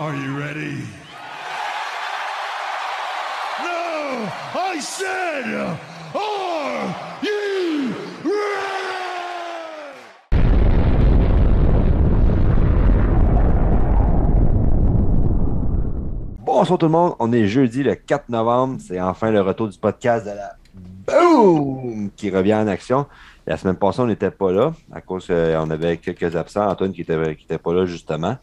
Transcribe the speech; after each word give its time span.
Are 0.00 0.16
you 0.16 0.34
ready? 0.34 0.78
No! 3.62 4.32
I 4.54 4.80
said, 4.80 5.44
are 6.14 6.96
you? 7.22 7.92
Bonsoir 16.46 16.78
tout 16.78 16.86
le 16.86 16.92
monde, 16.92 17.14
on 17.18 17.30
est 17.34 17.46
jeudi 17.46 17.82
le 17.82 17.94
4 17.94 18.30
novembre, 18.30 18.78
c'est 18.80 18.98
enfin 18.98 19.30
le 19.30 19.42
retour 19.42 19.68
du 19.68 19.76
podcast 19.76 20.24
de 20.24 20.30
la 20.30 20.56
Boom 21.06 22.10
qui 22.16 22.30
revient 22.30 22.54
en 22.54 22.68
action. 22.68 23.04
La 23.46 23.58
semaine 23.58 23.76
passée, 23.76 24.00
on 24.00 24.06
n'était 24.06 24.30
pas 24.30 24.50
là 24.50 24.72
à 24.92 25.02
cause 25.02 25.26
qu'on 25.26 25.70
avait 25.70 25.98
quelques 25.98 26.34
absents. 26.36 26.66
Antoine 26.66 26.92
qui 26.92 27.00
n'était 27.00 27.36
qui 27.36 27.44
était 27.44 27.58
pas 27.58 27.74
là 27.74 27.84
justement. 27.84 28.38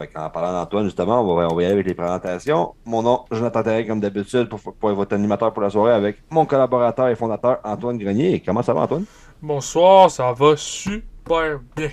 Fait 0.00 0.08
qu'en 0.08 0.30
parlant 0.30 0.52
d'Antoine, 0.52 0.84
justement, 0.86 1.20
on 1.20 1.36
va, 1.36 1.48
on 1.48 1.54
va 1.54 1.62
y 1.62 1.64
aller 1.66 1.74
avec 1.74 1.86
les 1.86 1.94
présentations. 1.94 2.74
Mon 2.86 3.02
nom, 3.02 3.26
Jonathan 3.30 3.62
Terret, 3.62 3.86
comme 3.86 4.00
d'habitude, 4.00 4.48
pour, 4.48 4.60
pour 4.62 4.90
être 4.90 4.96
votre 4.96 5.14
animateur 5.14 5.52
pour 5.52 5.62
la 5.62 5.70
soirée 5.70 5.92
avec 5.92 6.24
mon 6.30 6.46
collaborateur 6.46 7.08
et 7.08 7.16
fondateur 7.16 7.60
Antoine 7.64 7.98
Grenier. 7.98 8.42
Comment 8.44 8.62
ça 8.62 8.72
va, 8.74 8.80
Antoine? 8.82 9.06
Bonsoir, 9.42 10.10
ça 10.10 10.32
va 10.32 10.56
super 10.56 11.60
bien. 11.76 11.90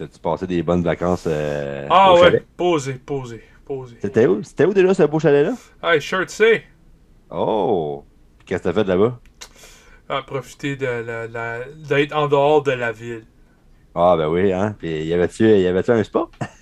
As-tu 0.00 0.18
passé 0.20 0.46
des 0.46 0.62
bonnes 0.62 0.82
vacances 0.82 1.24
euh, 1.26 1.90
Ah 1.90 2.12
au 2.12 2.16
ouais, 2.16 2.20
chalet? 2.30 2.46
posé, 2.56 2.94
posé, 2.94 3.42
posé. 3.64 3.96
C'était 4.00 4.26
où? 4.26 4.42
C'était 4.42 4.64
où 4.64 4.72
déjà 4.72 4.94
ce 4.94 5.02
beau 5.02 5.18
chalet-là? 5.18 5.54
Hey, 5.82 6.00
sure, 6.00 6.26
tu 6.26 6.34
sais, 6.34 6.64
Oh! 7.30 8.04
Qu'est-ce 8.44 8.62
que 8.62 8.68
t'as 8.68 8.72
fait 8.74 8.84
là-bas? 8.88 9.20
à 10.08 10.22
profiter 10.22 10.74
de 10.76 10.86
la, 10.86 11.28
la- 11.28 11.64
d'être 11.72 12.12
en 12.14 12.26
dehors 12.28 12.62
de 12.62 12.72
la 12.72 12.90
ville. 12.92 13.24
Ah 13.94 14.16
ben 14.16 14.28
oui, 14.28 14.52
hein? 14.52 14.74
Puis 14.78 15.04
y 15.04 15.12
avait-tu 15.14 15.44
y 15.44 15.66
avait 15.66 15.88
un 15.90 16.04
spa? 16.04 16.26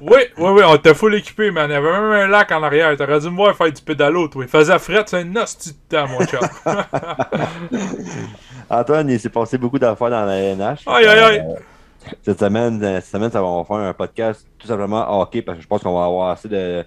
Oui, 0.00 0.20
oui, 0.38 0.50
oui, 0.50 0.62
on 0.66 0.74
était 0.76 0.94
full 0.94 1.14
équipé, 1.14 1.50
man. 1.50 1.68
Il 1.70 1.74
y 1.74 1.76
avait 1.76 1.92
même 1.92 2.10
un 2.10 2.26
lac 2.26 2.50
en 2.52 2.62
arrière. 2.62 2.96
T'aurais 2.96 3.20
dû 3.20 3.30
me 3.30 3.36
voir 3.36 3.54
faire 3.56 3.70
du 3.72 3.82
pédalo, 3.82 4.28
toi. 4.28 4.44
Il 4.44 4.48
faisait 4.48 4.78
fret, 4.78 5.04
c'est 5.06 5.18
un 5.20 5.36
hostie 5.36 5.72
de 5.72 5.96
temps, 5.96 6.06
mon 6.08 6.20
chat. 6.26 6.40
Antoine, 8.70 9.08
il 9.10 9.20
s'est 9.20 9.28
passé 9.30 9.58
beaucoup 9.58 9.78
d'affaires 9.78 10.10
dans 10.10 10.24
la 10.24 10.36
LNH. 10.36 10.80
Aïe, 10.86 11.06
aïe, 11.06 11.18
aïe. 11.18 11.38
Euh, 11.46 11.54
cette 12.22 12.38
semaine, 12.40 12.82
euh, 12.82 12.96
cette 12.96 13.06
semaine, 13.12 13.30
ça 13.30 13.40
va 13.40 13.46
on 13.46 13.62
va 13.62 13.64
faire 13.64 13.76
un 13.88 13.92
podcast 13.94 14.46
tout 14.58 14.66
simplement 14.66 15.20
hockey 15.20 15.42
parce 15.42 15.58
que 15.58 15.62
je 15.62 15.68
pense 15.68 15.82
qu'on 15.82 15.98
va 15.98 16.06
avoir 16.06 16.30
assez 16.30 16.48
de, 16.48 16.84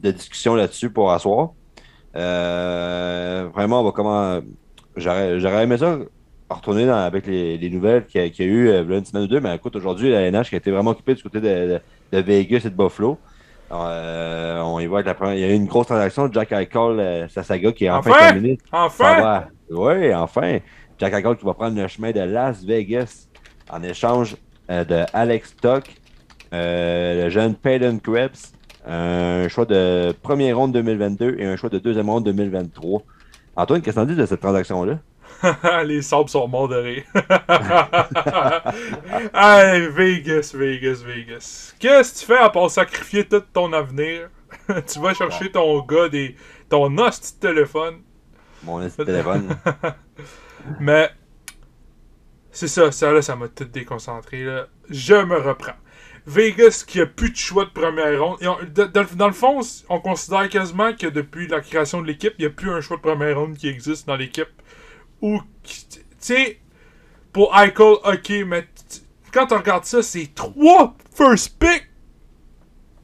de 0.00 0.10
discussions 0.10 0.54
là-dessus 0.54 0.90
pour 0.90 1.12
asseoir. 1.12 1.50
Euh, 2.16 3.48
vraiment, 3.54 3.80
on 3.80 3.84
va 3.84 3.92
comment. 3.92 4.40
J'aurais 4.96 5.64
aimé 5.64 5.76
ça 5.76 5.98
retourner 6.50 6.86
dans- 6.86 6.94
avec 7.04 7.26
les, 7.26 7.58
les 7.58 7.70
nouvelles 7.70 8.06
qu'il 8.06 8.20
y, 8.20 8.24
a- 8.24 8.28
qu'il 8.30 8.46
y 8.46 8.48
a 8.48 8.52
eu 8.52 8.68
euh, 8.68 8.84
une 8.98 9.04
semaine 9.04 9.24
ou 9.24 9.26
deux, 9.26 9.40
mais 9.40 9.54
écoute, 9.56 9.74
aujourd'hui, 9.74 10.12
la 10.12 10.20
LNH 10.20 10.50
qui 10.50 10.54
a 10.54 10.58
été 10.58 10.70
vraiment 10.70 10.92
occupée 10.92 11.14
du 11.14 11.22
côté 11.22 11.40
de, 11.40 11.48
de- 11.48 11.80
de 12.14 12.20
Vegas 12.20 12.62
et 12.64 12.70
de 12.70 12.76
Buffalo. 12.76 13.18
Euh, 13.72 14.60
on 14.60 14.78
y 14.78 14.86
voit 14.86 14.98
avec 14.98 15.06
la 15.06 15.14
première. 15.14 15.34
Il 15.34 15.40
y 15.40 15.44
a 15.44 15.48
eu 15.48 15.54
une 15.54 15.66
grosse 15.66 15.86
transaction. 15.86 16.30
Jack 16.32 16.52
Eichel, 16.52 17.00
euh, 17.00 17.28
sa 17.28 17.42
saga 17.42 17.72
qui 17.72 17.86
est 17.86 17.90
enfin, 17.90 18.10
Enfin! 18.10 18.28
terminée. 18.32 18.58
Enfin! 18.72 19.20
va. 19.20 19.48
Oui, 19.70 20.14
enfin. 20.14 20.58
Jack 20.98 21.12
Eichel 21.14 21.36
qui 21.36 21.44
va 21.44 21.54
prendre 21.54 21.80
le 21.80 21.88
chemin 21.88 22.12
de 22.12 22.20
Las 22.20 22.64
Vegas 22.64 23.28
en 23.70 23.82
échange 23.82 24.36
euh, 24.70 24.84
de 24.84 25.04
Alex 25.12 25.56
Tuck, 25.56 25.84
euh, 26.52 27.24
le 27.24 27.30
jeune 27.30 27.54
Peyton 27.54 27.98
Krebs, 28.02 28.52
un 28.86 29.48
choix 29.48 29.64
de 29.64 30.12
première 30.22 30.56
ronde 30.56 30.72
2022 30.72 31.36
et 31.38 31.46
un 31.46 31.56
choix 31.56 31.70
de 31.70 31.78
deuxième 31.78 32.08
ronde 32.08 32.24
2023. 32.24 33.02
Antoine, 33.56 33.80
qu'est-ce 33.82 33.96
que 33.96 34.00
t'en 34.00 34.06
dis 34.06 34.14
de 34.16 34.26
cette 34.26 34.40
transaction-là? 34.40 34.98
les 35.84 36.02
sables 36.02 36.28
sont 36.28 36.48
morts 36.48 36.68
de 36.68 36.76
rire. 36.76 37.04
hey, 39.34 39.88
Vegas, 39.88 40.52
Vegas, 40.54 41.02
Vegas. 41.04 41.74
Qu'est-ce 41.78 42.14
que 42.14 42.18
tu 42.20 42.26
fais 42.26 42.38
à 42.38 42.50
part 42.50 42.70
sacrifier 42.70 43.26
tout 43.26 43.42
ton 43.52 43.72
avenir? 43.72 44.28
tu 44.86 44.98
vas 45.00 45.14
chercher 45.14 45.50
ton 45.50 45.80
gars, 45.82 46.08
des, 46.08 46.36
ton 46.68 46.96
hostie 46.98 47.34
de 47.34 47.40
téléphone. 47.48 48.02
Mon 48.62 48.80
petit 48.80 49.04
téléphone. 49.04 49.56
Mais 50.80 51.10
c'est 52.50 52.68
ça, 52.68 52.90
ça 52.92 53.12
là, 53.12 53.20
ça 53.20 53.36
m'a 53.36 53.48
tout 53.48 53.64
déconcentré. 53.64 54.44
Là. 54.44 54.68
Je 54.88 55.14
me 55.14 55.36
reprends. 55.36 55.72
Vegas 56.26 56.84
qui 56.86 57.02
a 57.02 57.06
plus 57.06 57.30
de 57.30 57.36
choix 57.36 57.66
de 57.66 57.70
première 57.70 58.22
ronde. 58.22 58.38
Et 58.40 58.48
on- 58.48 58.56
de- 58.62 58.84
dans, 58.84 59.04
dans 59.16 59.26
le 59.26 59.34
fond, 59.34 59.60
on 59.90 60.00
considère 60.00 60.48
quasiment 60.48 60.94
que 60.94 61.06
depuis 61.06 61.46
la 61.48 61.60
création 61.60 62.00
de 62.00 62.06
l'équipe, 62.06 62.32
il 62.38 62.42
n'y 62.42 62.46
a 62.46 62.50
plus 62.50 62.70
un 62.70 62.80
choix 62.80 62.96
de 62.96 63.02
première 63.02 63.38
ronde 63.38 63.58
qui 63.58 63.68
existe 63.68 64.06
dans 64.06 64.16
l'équipe. 64.16 64.48
Ou, 65.22 65.40
tu 65.62 65.72
sais, 66.18 66.58
pour 67.32 67.54
Eichel, 67.56 67.74
ok, 68.04 68.32
mais 68.46 68.66
quand 69.32 69.50
on 69.52 69.56
regarde 69.58 69.84
ça, 69.84 70.02
c'est 70.02 70.34
trois 70.34 70.94
first 71.16 71.58
pick 71.58 71.88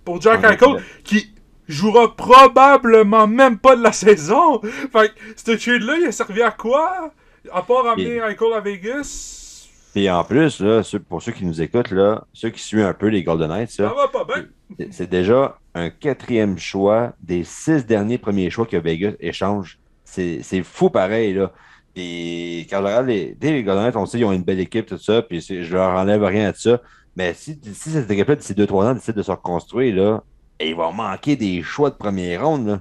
pour 0.04 0.20
Jack 0.20 0.42
Ouais, 0.42 0.54
Eichel 0.54 0.68
ouais. 0.74 0.82
qui 1.04 1.34
jouera 1.68 2.14
probablement 2.16 3.26
même 3.26 3.58
pas 3.58 3.76
de 3.76 3.82
la 3.82 3.92
saison. 3.92 4.60
Fait 4.60 5.08
que 5.08 5.14
ce 5.36 5.52
trade-là, 5.52 5.96
il 6.00 6.06
a 6.06 6.12
servi 6.12 6.42
à 6.42 6.50
quoi? 6.50 7.12
À 7.52 7.62
part 7.62 7.86
amener 7.86 8.16
Et- 8.16 8.18
Eichel 8.18 8.52
à 8.54 8.60
Vegas, 8.60 9.68
Et 9.96 10.08
en 10.10 10.22
plus, 10.24 10.60
là, 10.60 10.82
pour 11.08 11.20
ceux 11.22 11.32
qui 11.32 11.44
nous 11.44 11.60
écoutent, 11.62 11.90
là, 11.90 12.24
ceux 12.32 12.50
qui 12.50 12.62
suivent 12.62 12.84
un 12.84 12.94
peu 12.94 13.08
les 13.08 13.22
Golden 13.24 13.48
Knights, 13.48 13.70
ça 13.70 13.88
ça, 13.88 13.94
va 13.94 14.08
pas 14.08 14.24
bien. 14.24 14.46
c'est- 14.90 15.08
déjà 15.10 15.58
un 15.74 15.90
quatrième 15.90 16.58
choix 16.58 17.12
des 17.20 17.42
six 17.44 17.84
derniers 17.86 18.18
premiers 18.18 18.50
choix 18.50 18.66
que 18.66 18.76
Vegas 18.76 19.12
échange. 19.20 19.78
C'est 20.04 20.40
c'est 20.42 20.62
fou 20.64 20.90
pareil, 20.90 21.34
là. 21.34 21.52
Et 21.96 22.66
quand 22.70 22.78
regarde 22.82 23.06
les, 23.06 23.36
les 23.40 23.62
Golden 23.62 23.90
on 23.96 24.06
sait 24.06 24.18
qu'ils 24.18 24.26
ont 24.26 24.32
une 24.32 24.44
belle 24.44 24.60
équipe, 24.60 24.86
tout 24.86 24.98
ça, 24.98 25.22
puis 25.22 25.40
je 25.40 25.74
leur 25.74 25.90
enlève 25.90 26.22
rien 26.22 26.52
de 26.52 26.56
ça. 26.56 26.80
Mais 27.16 27.34
si, 27.34 27.58
si 27.74 27.90
cette 27.90 28.10
équipe-là, 28.10 28.36
d'ici 28.36 28.54
2-3 28.54 28.84
ans, 28.90 28.94
décide 28.94 29.16
de 29.16 29.22
se 29.22 29.30
reconstruire, 29.30 29.96
là, 29.96 30.22
et 30.60 30.70
ils 30.70 30.76
vont 30.76 30.92
manquer 30.92 31.36
des 31.36 31.62
choix 31.62 31.90
de 31.90 31.96
première 31.96 32.44
ronde, 32.46 32.66
là. 32.66 32.80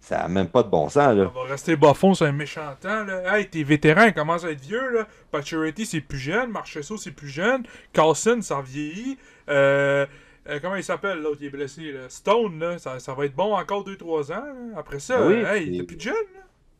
Ça 0.00 0.18
n'a 0.18 0.28
même 0.28 0.46
pas 0.48 0.62
de 0.62 0.68
bon 0.68 0.88
sens, 0.88 1.16
là. 1.16 1.32
On 1.34 1.42
va 1.42 1.50
rester 1.50 1.74
bas-fond 1.74 2.14
sur 2.14 2.26
un 2.26 2.32
méchant 2.32 2.60
temps, 2.80 3.02
là. 3.04 3.36
Hey, 3.38 3.48
t'es 3.48 3.64
vétéran, 3.64 4.04
il 4.04 4.14
commence 4.14 4.44
à 4.44 4.50
être 4.52 4.60
vieux, 4.60 4.92
là. 4.94 5.08
Pacioretty, 5.32 5.84
c'est 5.84 6.00
plus 6.00 6.18
jeune. 6.18 6.50
Marchesso, 6.52 6.96
c'est 6.96 7.10
plus 7.10 7.28
jeune. 7.28 7.64
Carlson, 7.92 8.38
ça 8.40 8.62
vieillit. 8.64 9.18
Euh, 9.48 10.06
euh, 10.48 10.58
comment 10.62 10.76
il 10.76 10.84
s'appelle, 10.84 11.20
l'autre 11.22 11.38
qui 11.38 11.46
est 11.46 11.50
blessé, 11.50 11.90
là? 11.90 12.02
Stone, 12.08 12.60
là. 12.60 12.78
Ça, 12.78 13.00
ça 13.00 13.14
va 13.14 13.24
être 13.24 13.34
bon 13.34 13.52
encore 13.56 13.84
2-3 13.84 14.30
ans, 14.32 14.34
là. 14.36 14.76
Après 14.76 15.00
ça, 15.00 15.26
Oui, 15.26 15.34
euh, 15.34 15.54
hey, 15.54 15.66
puis- 15.66 15.78
t'es 15.78 15.84
plus 15.84 16.00
jeune. 16.00 16.14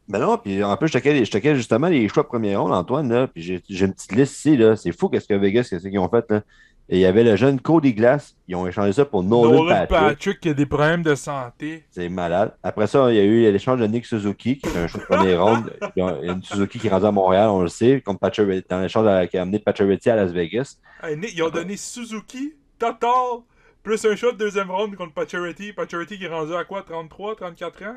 Ben 0.09 0.21
non, 0.21 0.39
puis 0.39 0.63
en 0.63 0.77
plus, 0.77 0.87
je 0.89 0.93
checkais, 0.93 1.25
je 1.25 1.31
checkais 1.31 1.57
justement 1.57 1.89
les 1.89 2.09
choix 2.09 2.23
de 2.23 2.29
première 2.29 2.63
ronde, 2.63 2.73
Antoine, 2.73 3.13
là, 3.13 3.27
puis 3.27 3.43
j'ai 3.43 3.85
une 3.85 3.93
petite 3.93 4.13
liste 4.13 4.37
ici, 4.39 4.57
là. 4.57 4.77
C'est 4.77 4.93
fou 4.93 5.09
qu'est-ce 5.09 5.27
que 5.27 5.35
Vegas, 5.35 5.67
qu'est-ce 5.69 5.89
qu'ils 5.89 5.99
ont 5.99 6.09
fait, 6.09 6.25
là. 6.31 6.43
Et 6.89 6.99
il 6.99 7.01
y 7.01 7.05
avait 7.05 7.25
le 7.25 7.35
jeune 7.35 7.61
Cody 7.61 7.93
Glass, 7.95 8.37
ils 8.47 8.55
ont 8.55 8.65
échangé 8.65 8.93
ça 8.93 9.05
pour 9.05 9.25
Nolan, 9.25 9.65
Nolan 9.65 9.87
Patrick. 9.89 9.89
Patrick 9.91 10.41
qui 10.41 10.49
a 10.51 10.55
des 10.55 10.67
problèmes 10.67 11.03
de 11.03 11.17
santé. 11.17 11.85
C'est 11.91 12.09
malade. 12.09 12.55
Après 12.63 12.87
ça, 12.87 13.11
il 13.11 13.17
y 13.17 13.19
a 13.19 13.25
eu 13.25 13.51
l'échange 13.51 13.81
de 13.81 13.87
Nick 13.89 14.07
Suzuki, 14.07 14.59
qui 14.59 14.69
est 14.69 14.77
un 14.79 14.87
choix 14.87 15.01
de 15.01 15.07
première 15.07 15.45
ronde. 15.45 15.73
Il 15.97 16.05
y 16.05 16.07
a 16.07 16.33
une 16.33 16.45
Suzuki 16.45 16.79
qui 16.79 16.87
est 16.87 16.91
rendu 16.91 17.07
à 17.07 17.11
Montréal, 17.11 17.49
on 17.49 17.63
le 17.63 17.69
sait, 17.69 18.01
comme 18.07 18.19
Pacioretty, 18.19 18.67
dans 18.71 18.81
l'échange 18.81 19.29
qui 19.29 19.37
a 19.37 19.43
amené 19.43 19.59
Pacioretty 19.59 20.11
à 20.11 20.15
Las 20.15 20.31
Vegas. 20.31 20.79
Hey, 21.03 21.17
Nick, 21.17 21.33
ils 21.35 21.43
ont 21.43 21.51
donné 21.51 21.77
Suzuki, 21.77 22.55
Tatar, 22.79 23.43
plus 23.83 24.05
un 24.05 24.15
shot 24.15 24.33
de 24.33 24.39
deuxième 24.39 24.71
round 24.71 24.95
contre 24.95 25.13
Pacioretty. 25.13 25.73
Pacioretty 25.73 26.19
qui 26.19 26.25
est 26.27 26.29
rendu 26.29 26.55
à 26.55 26.63
quoi, 26.63 26.83
33, 26.83 27.35
34 27.35 27.83
ans? 27.83 27.97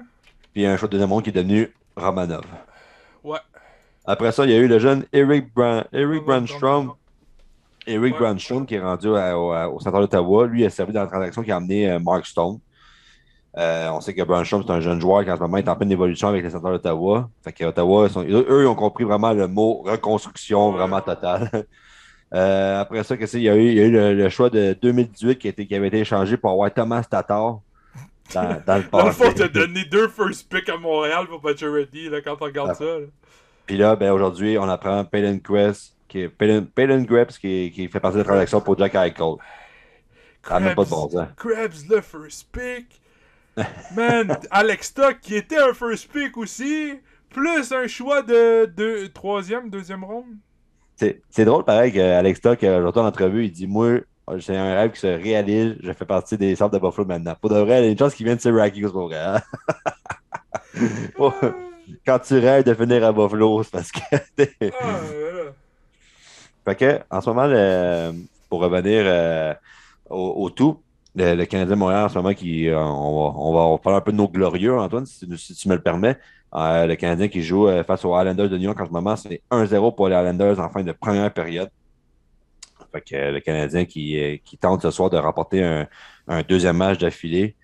Puis 0.51 0.65
un 0.65 0.75
choix 0.77 0.87
de 0.87 0.93
deuxième 0.93 1.11
ronde 1.13 1.23
qui 1.23 1.29
est 1.29 1.33
devenu 1.33 1.69
Romanov. 1.95 2.43
Ouais. 3.23 3.39
Après 4.05 4.31
ça, 4.31 4.45
il 4.45 4.51
y 4.51 4.55
a 4.55 4.57
eu 4.57 4.67
le 4.67 4.79
jeune 4.79 5.05
Eric, 5.13 5.53
Bran- 5.53 5.83
Eric 5.93 6.23
Brandstrom. 6.23 6.93
Eric 7.87 8.13
Ouais. 8.15 8.19
Brandstrom 8.19 8.65
qui 8.65 8.75
est 8.75 8.79
rendu 8.81 9.15
à- 9.15 9.37
au, 9.37 9.51
à- 9.51 9.69
au 9.69 9.79
centre 9.79 9.99
d'Ottawa. 9.99 10.45
Lui, 10.47 10.61
il 10.61 10.65
a 10.65 10.69
servi 10.69 10.93
dans 10.93 11.01
la 11.01 11.07
transaction 11.07 11.41
qui 11.43 11.51
a 11.51 11.55
amené 11.57 11.89
euh, 11.91 11.99
Mark 11.99 12.25
Stone. 12.25 12.59
Euh, 13.57 13.89
on 13.91 13.99
sait 13.99 14.13
que 14.13 14.21
Brandstrom, 14.21 14.63
c'est 14.65 14.71
un 14.71 14.79
jeune 14.79 15.01
joueur 15.01 15.23
qui 15.23 15.31
en 15.31 15.35
ce 15.35 15.41
moment 15.41 15.57
est 15.57 15.67
en 15.67 15.75
pleine 15.75 15.91
évolution 15.91 16.27
avec 16.27 16.43
les 16.43 16.49
centres 16.51 16.69
d'Ottawa. 16.69 17.29
Fait 17.43 17.51
que 17.51 17.63
Ottawa, 17.65 18.05
ils 18.07 18.11
sont- 18.11 18.23
eux, 18.23 18.61
ils 18.63 18.67
ont 18.67 18.75
compris 18.75 19.03
vraiment 19.03 19.33
le 19.33 19.47
mot 19.47 19.81
reconstruction 19.85 20.71
vraiment 20.71 21.01
totale. 21.01 21.65
Euh, 22.31 22.81
après 22.81 23.03
ça, 23.03 23.17
qu'il 23.17 23.41
y 23.41 23.49
a 23.49 23.55
eu? 23.55 23.69
Il 23.69 23.73
y 23.73 23.79
a 23.79 23.85
eu 23.85 23.91
le, 23.91 24.13
le 24.13 24.29
choix 24.29 24.51
de 24.51 24.77
2018 24.79 25.39
qui, 25.39 25.47
a 25.47 25.49
été- 25.49 25.65
qui 25.65 25.73
avait 25.73 25.87
été 25.87 25.97
échangé 26.01 26.37
pour 26.37 26.51
avoir 26.51 26.71
Thomas 26.71 27.01
Tatar 27.03 27.57
dans, 28.33 28.41
dans 28.43 28.49
le 28.49 28.61
Dans 28.65 28.77
le 28.77 28.83
passé. 29.13 29.23
fond, 29.23 29.33
t'as 29.35 29.47
donné 29.47 29.85
deux 29.85 30.07
first 30.07 30.49
picks 30.49 30.69
à 30.69 30.77
Montréal 30.77 31.27
pour 31.27 31.41
Pacioretty, 31.41 32.09
là, 32.09 32.21
quand 32.21 32.37
on 32.41 32.45
regarde 32.45 32.71
Ah. 32.71 32.75
ça. 32.75 32.85
là. 32.85 33.05
Puis 33.65 33.77
là, 33.77 33.95
ben, 33.95 34.11
aujourd'hui, 34.11 34.57
on 34.57 34.67
apprend 34.67 35.05
Peyton 35.05 35.39
Quest, 35.39 35.95
qui 36.07 36.21
est 36.21 36.29
Krebs, 37.05 37.37
qui, 37.39 37.71
qui 37.73 37.87
fait 37.87 37.99
partie 37.99 38.15
de 38.17 38.21
la 38.23 38.25
transaction 38.27 38.61
pour 38.61 38.77
Jack 38.77 38.95
Eichel. 38.95 39.35
N'a 40.49 40.59
même 40.59 40.75
pas 40.75 40.85
de 40.85 40.89
bon 40.89 41.09
sens. 41.09 41.27
Krebs, 41.37 41.87
le 41.89 42.01
first 42.01 42.47
pick. 42.51 42.99
Man, 43.95 44.37
Alex 44.51 44.93
Tuck, 44.93 45.19
qui 45.21 45.35
était 45.35 45.57
un 45.59 45.73
first 45.73 46.11
pick 46.11 46.37
aussi, 46.37 46.93
plus 47.29 47.71
un 47.71 47.87
choix 47.87 48.21
de, 48.23 48.65
de 48.65 49.07
troisième, 49.07 49.69
deuxième 49.69 50.03
ronde. 50.03 50.35
C'est 50.95 51.45
drôle, 51.45 51.63
pareil, 51.63 51.93
qu'Alex 51.93 52.39
Stock, 52.39 52.61
euh, 52.63 52.79
l'autre 52.79 52.99
en 53.01 53.05
entrevue, 53.05 53.45
il 53.45 53.51
dit 53.51 53.67
Moi, 53.67 53.99
j'ai 54.37 54.55
un 54.57 54.75
rêve 54.75 54.91
qui 54.91 54.99
se 54.99 55.07
réalise, 55.07 55.75
je 55.81 55.91
fais 55.93 56.05
partie 56.05 56.37
des 56.37 56.55
centres 56.55 56.73
de 56.73 56.79
Buffalo 56.79 57.07
maintenant. 57.07 57.35
Pour 57.39 57.49
de 57.49 57.57
vrai, 57.59 57.81
il 57.81 57.85
y 57.85 57.87
a 57.89 57.91
une 57.91 57.97
chance 57.97 58.13
qu'il 58.15 58.25
vienne 58.25 58.37
de 58.37 58.41
Syracuse 58.41 58.91
pour 58.91 59.07
vrai. 59.07 59.17
hein. 59.17 59.41
Oh, 61.17 61.33
Quand 62.05 62.19
tu 62.19 62.37
rêves 62.39 62.63
de 62.63 62.73
finir 62.73 63.03
à 63.03 63.11
Buffalo, 63.11 63.63
c'est 63.63 63.71
parce 63.71 63.91
que. 63.91 63.99
Ah, 64.81 65.01
fait 66.65 66.75
que, 66.75 66.99
en 67.09 67.21
ce 67.21 67.29
moment, 67.29 67.47
le- 67.47 68.11
pour 68.49 68.59
revenir 68.61 69.03
euh, 69.05 69.53
au, 70.09 70.33
au 70.45 70.49
tout, 70.49 70.81
le, 71.15 71.35
le 71.35 71.45
Canadien 71.45 71.75
Montréal 71.75 72.05
en 72.05 72.09
ce 72.09 72.17
moment, 72.17 72.33
qui, 72.33 72.67
euh, 72.67 72.77
on, 72.79 73.53
va, 73.53 73.61
on 73.61 73.71
va 73.73 73.77
parler 73.79 73.97
un 73.97 74.01
peu 74.01 74.11
de 74.11 74.17
nos 74.17 74.27
glorieux, 74.27 74.77
Antoine, 74.77 75.05
si, 75.05 75.27
tu- 75.27 75.37
si 75.37 75.55
tu 75.55 75.67
me 75.69 75.75
le 75.75 75.81
permets. 75.81 76.17
Euh, 76.55 76.87
le 76.87 76.95
Canadien 76.95 77.27
qui 77.27 77.41
joue 77.43 77.67
face 77.85 78.03
aux 78.05 78.17
Islanders 78.17 78.49
de 78.49 78.57
New 78.57 78.63
York 78.65 78.79
en 78.81 78.85
ce 78.87 78.91
moment, 78.91 79.15
c'est 79.15 79.41
1-0 79.51 79.95
pour 79.95 80.09
les 80.09 80.15
Islanders 80.15 80.59
en 80.59 80.69
fin 80.69 80.83
de 80.83 80.91
première 80.91 81.31
période. 81.33 81.69
Fait 82.91 83.01
que 83.01 83.31
le 83.31 83.39
Canadien 83.39 83.85
qui, 83.85 84.19
euh, 84.19 84.37
qui 84.43 84.57
tente 84.57 84.81
ce 84.81 84.91
soir 84.91 85.09
de 85.09 85.17
remporter 85.17 85.63
un, 85.63 85.87
un 86.27 86.41
deuxième 86.41 86.77
match 86.77 86.97
d'affilée 86.99 87.55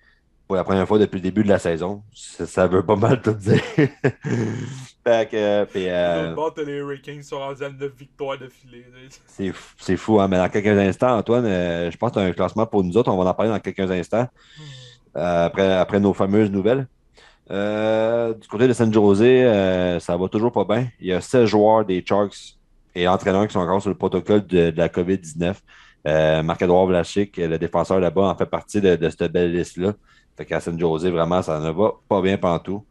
pour 0.46 0.56
la 0.56 0.64
première 0.64 0.86
fois 0.86 0.98
depuis 0.98 1.16
le 1.16 1.22
début 1.22 1.42
de 1.42 1.48
la 1.48 1.58
saison. 1.58 2.02
Ça, 2.14 2.46
ça 2.46 2.66
veut 2.66 2.84
pas 2.84 2.96
mal 2.96 3.20
tout 3.20 3.32
dire. 3.32 3.60
fait 3.76 5.30
que, 5.30 5.36
euh, 5.36 5.64
puis, 5.64 5.88
euh, 5.88 6.34
les 6.64 6.72
Hurricanes 6.74 7.22
sont 7.22 7.38
rendus 7.38 7.64
à 7.64 7.70
9 7.70 7.92
victoires 7.96 8.38
d'affilée. 8.38 8.84
c'est 9.26 9.52
fou, 9.52 9.74
c'est 9.78 9.96
fou, 9.96 10.20
hein? 10.20 10.28
Mais 10.28 10.36
dans 10.36 10.48
quelques 10.48 10.78
instants, 10.78 11.16
Antoine, 11.16 11.46
euh, 11.46 11.90
je 11.90 11.96
pense 11.96 12.10
que 12.10 12.14
tu 12.14 12.20
as 12.20 12.28
un 12.28 12.32
classement 12.32 12.66
pour 12.66 12.84
nous 12.84 12.96
autres. 12.96 13.10
On 13.10 13.22
va 13.22 13.28
en 13.28 13.34
parler 13.34 13.50
dans 13.50 13.60
quelques 13.60 13.90
instants, 13.90 14.28
euh, 15.16 15.46
après, 15.46 15.72
après 15.72 15.98
nos 15.98 16.14
fameuses 16.14 16.50
nouvelles. 16.50 16.86
Du 17.48 18.48
côté 18.48 18.68
de 18.68 18.72
San 18.72 18.92
Jose, 18.92 20.00
ça 20.00 20.16
va 20.16 20.28
toujours 20.28 20.52
pas 20.52 20.64
bien. 20.64 20.88
Il 21.00 21.08
y 21.08 21.12
a 21.12 21.20
16 21.20 21.46
joueurs 21.46 21.84
des 21.84 22.04
Sharks 22.06 22.55
et 22.96 23.06
entraîneurs 23.06 23.46
qui 23.46 23.52
sont 23.52 23.60
encore 23.60 23.80
sur 23.80 23.90
le 23.90 23.96
protocole 23.96 24.44
de, 24.46 24.70
de 24.70 24.78
la 24.78 24.88
COVID-19. 24.88 25.54
Euh, 26.08 26.42
Marc-Edouard 26.42 26.86
Vlasic, 26.86 27.36
le 27.36 27.58
défenseur 27.58 28.00
là-bas, 28.00 28.22
en 28.22 28.36
fait 28.36 28.46
partie 28.46 28.80
de, 28.80 28.96
de 28.96 29.08
cette 29.10 29.30
belle 29.30 29.52
liste-là. 29.52 29.92
Fait 30.36 30.44
qu'à 30.44 30.60
San 30.60 30.78
Jose, 30.78 31.06
vraiment, 31.06 31.42
ça 31.42 31.60
ne 31.60 31.70
va 31.70 31.92
pas 32.08 32.22
bien 32.22 32.38
pantoute. 32.38 32.82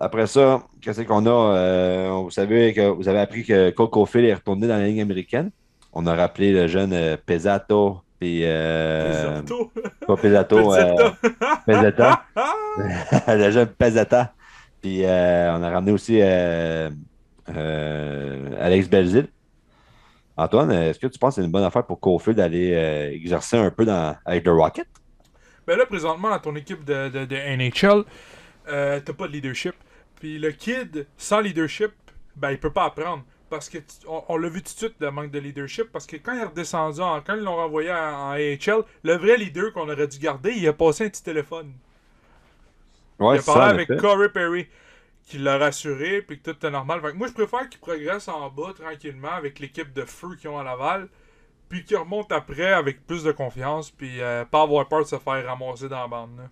Après 0.00 0.26
ça, 0.26 0.62
qu'est-ce 0.80 1.02
qu'on 1.02 1.26
a? 1.26 1.54
Euh, 1.56 2.10
vous 2.22 2.30
savez 2.30 2.72
que 2.72 2.88
vous 2.88 3.08
avez 3.08 3.20
appris 3.20 3.44
que 3.44 3.70
Cole 3.70 3.90
Caulfield 3.90 4.28
est 4.28 4.34
retourné 4.34 4.66
dans 4.66 4.76
la 4.76 4.86
ligne 4.86 5.00
américaine. 5.00 5.50
On 5.92 6.06
a 6.06 6.14
rappelé 6.14 6.52
le 6.52 6.66
jeune 6.66 6.92
euh, 6.92 7.16
Pesato, 7.24 8.00
puis 8.20 8.40
euh, 8.44 9.40
Pesato. 9.42 9.72
pas 10.06 10.16
Pesato, 10.16 10.74
euh. 10.74 11.10
Peseta. 11.66 12.24
le 13.28 13.50
jeune 13.50 13.66
Peseta. 13.66 14.32
Puis 14.80 15.04
euh, 15.04 15.56
on 15.56 15.62
a 15.62 15.70
ramené 15.70 15.92
aussi 15.92 16.18
euh, 16.20 16.90
Alex 17.56 18.88
Belzil. 18.88 19.28
Antoine, 20.36 20.70
est-ce 20.70 21.00
que 21.00 21.08
tu 21.08 21.18
penses 21.18 21.34
que 21.34 21.40
c'est 21.40 21.46
une 21.46 21.50
bonne 21.52 21.64
affaire 21.64 21.84
pour 21.84 21.98
Caulfield 21.98 22.36
d'aller 22.36 22.72
euh, 22.72 23.10
exercer 23.12 23.56
un 23.56 23.70
peu 23.72 23.84
dans, 23.84 24.16
avec 24.24 24.44
le 24.44 24.52
Rocket? 24.52 24.86
Ben 25.66 25.76
là, 25.76 25.84
présentement, 25.84 26.30
dans 26.30 26.38
ton 26.38 26.54
équipe 26.54 26.84
de, 26.84 27.08
de, 27.08 27.24
de 27.24 27.36
NHL, 27.36 28.04
euh, 28.68 29.00
t'as 29.04 29.12
pas 29.12 29.26
de 29.26 29.32
leadership. 29.32 29.74
Puis 30.20 30.38
le 30.38 30.52
kid, 30.52 31.06
sans 31.16 31.40
leadership, 31.40 31.90
ben 32.36 32.52
il 32.52 32.58
peut 32.60 32.72
pas 32.72 32.84
apprendre. 32.84 33.24
Parce 33.50 33.68
que 33.68 33.78
on, 34.06 34.22
on 34.28 34.36
l'a 34.36 34.48
vu 34.48 34.62
tout 34.62 34.72
de 34.72 34.78
suite, 34.78 34.94
le 35.00 35.10
manque 35.10 35.30
de 35.30 35.38
leadership. 35.40 35.90
Parce 35.92 36.06
que 36.06 36.16
quand 36.16 36.34
il 36.34 36.40
est 36.40 36.44
redescendu, 36.44 37.00
en- 37.00 37.20
quand 37.20 37.34
ils 37.34 37.42
l'ont 37.42 37.56
renvoyé 37.56 37.90
en, 37.90 37.96
en 37.96 38.30
AHL, 38.32 38.82
le 39.02 39.14
vrai 39.16 39.36
leader 39.38 39.72
qu'on 39.72 39.88
aurait 39.88 40.06
dû 40.06 40.18
garder, 40.18 40.52
il 40.56 40.68
a 40.68 40.72
passé 40.72 41.06
un 41.06 41.08
petit 41.08 41.22
téléphone. 41.22 41.72
Ouais, 43.18 43.36
il 43.36 43.38
a 43.40 43.42
parlé 43.42 43.60
ça, 43.62 43.66
avec. 43.70 43.96
Corey 43.96 44.28
Perry, 44.28 44.68
qui 45.28 45.38
l'a 45.38 45.58
rassuré, 45.58 46.22
puis 46.22 46.40
que 46.40 46.50
tout 46.50 46.66
est 46.66 46.70
normal. 46.70 47.00
Moi, 47.14 47.28
je 47.28 47.34
préfère 47.34 47.68
qu'il 47.68 47.80
progresse 47.80 48.28
en 48.28 48.48
bas 48.48 48.72
tranquillement 48.74 49.32
avec 49.32 49.58
l'équipe 49.58 49.92
de 49.92 50.04
feu 50.04 50.28
qu'ils 50.40 50.48
ont 50.48 50.58
à 50.58 50.64
Laval, 50.64 51.08
puis 51.68 51.84
qu'il 51.84 51.98
remonte 51.98 52.32
après 52.32 52.72
avec 52.72 53.06
plus 53.06 53.24
de 53.24 53.32
confiance, 53.32 53.90
puis 53.90 54.22
euh, 54.22 54.46
pas 54.46 54.62
avoir 54.62 54.88
peur 54.88 55.02
de 55.02 55.06
se 55.06 55.18
faire 55.18 55.44
ramasser 55.44 55.88
dans 55.88 56.00
la 56.00 56.08
bande. 56.08 56.48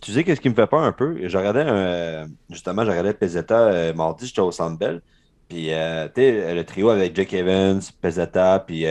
Tu 0.00 0.12
sais, 0.12 0.22
qu'est-ce 0.22 0.40
qui 0.40 0.48
me 0.48 0.54
fait 0.54 0.68
peur 0.68 0.80
un 0.80 0.92
peu? 0.92 1.28
Je 1.28 1.36
regardais 1.36 1.62
un, 1.62 1.74
euh, 1.74 2.26
justement, 2.48 2.84
je 2.84 2.90
regardais 2.90 3.14
Peseta 3.14 3.58
euh, 3.58 3.94
mardi, 3.94 4.26
j'étais 4.26 4.40
au. 4.40 4.52
Puis, 5.48 5.70
le 5.70 6.62
trio 6.62 6.90
avec 6.90 7.16
Jake 7.16 7.34
Evans, 7.34 7.80
Peseta, 8.00 8.60
puis, 8.60 8.84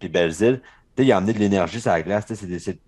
puis 0.00 0.08
Belzil, 0.08 0.60
il 1.04 1.12
a 1.12 1.16
amené 1.18 1.32
de 1.32 1.38
l'énergie 1.38 1.80
sur 1.80 1.90
la 1.90 2.02
glace. 2.02 2.26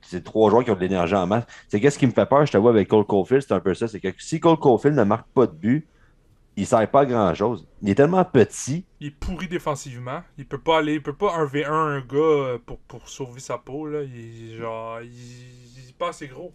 C'est 0.02 0.24
trois 0.24 0.50
joueurs 0.50 0.64
qui 0.64 0.70
ont 0.70 0.74
de 0.74 0.80
l'énergie 0.80 1.14
en 1.14 1.26
masse. 1.26 1.44
C'est 1.68 1.80
qu'est-ce 1.80 1.98
qui 1.98 2.06
me 2.06 2.12
fait 2.12 2.26
peur, 2.26 2.46
je 2.46 2.52
te 2.52 2.56
vois 2.58 2.70
avec 2.70 2.88
Cole 2.88 3.04
Caulfield, 3.06 3.42
c'est 3.46 3.54
un 3.54 3.60
peu 3.60 3.74
ça. 3.74 3.88
C'est 3.88 4.00
que 4.00 4.08
si 4.18 4.40
Cole 4.40 4.58
Caulfield 4.58 4.96
ne 4.96 5.04
marque 5.04 5.28
pas 5.34 5.46
de 5.46 5.52
but, 5.52 5.86
il 6.56 6.62
ne 6.62 6.66
sert 6.66 6.90
pas 6.90 7.00
à 7.00 7.06
grand-chose. 7.06 7.66
Il 7.82 7.88
est 7.90 7.94
tellement 7.94 8.24
petit. 8.24 8.84
Il 9.00 9.06
est 9.08 9.10
pourri 9.10 9.48
défensivement. 9.48 10.20
Il 10.36 10.46
peut 10.46 10.58
pas 10.60 10.78
aller, 10.78 10.94
il 10.94 11.02
peut 11.02 11.14
pas 11.14 11.28
1v1 11.44 11.66
un 11.70 12.00
gars 12.00 12.16
euh, 12.18 12.58
pour, 12.64 12.78
pour 12.80 13.08
sauver 13.08 13.40
sa 13.40 13.56
peau. 13.56 13.86
Là. 13.86 14.02
Il, 14.02 14.56
genre, 14.58 15.00
il, 15.00 15.08
il 15.08 15.88
est 15.88 15.96
pas 15.98 16.10
assez 16.10 16.28
gros. 16.28 16.52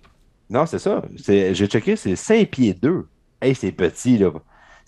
Non, 0.50 0.65
c'est 0.68 0.80
ça. 0.80 1.01
C'est- 1.18 1.56
J'ai 1.56 1.65
checké, 1.68 1.95
c'est 1.95 2.15
5 2.15 2.50
pieds 2.51 2.74
2. 2.75 3.07
Hey, 3.42 3.56
c'est 3.56 3.71
petit, 3.71 4.18
là. 4.19 4.31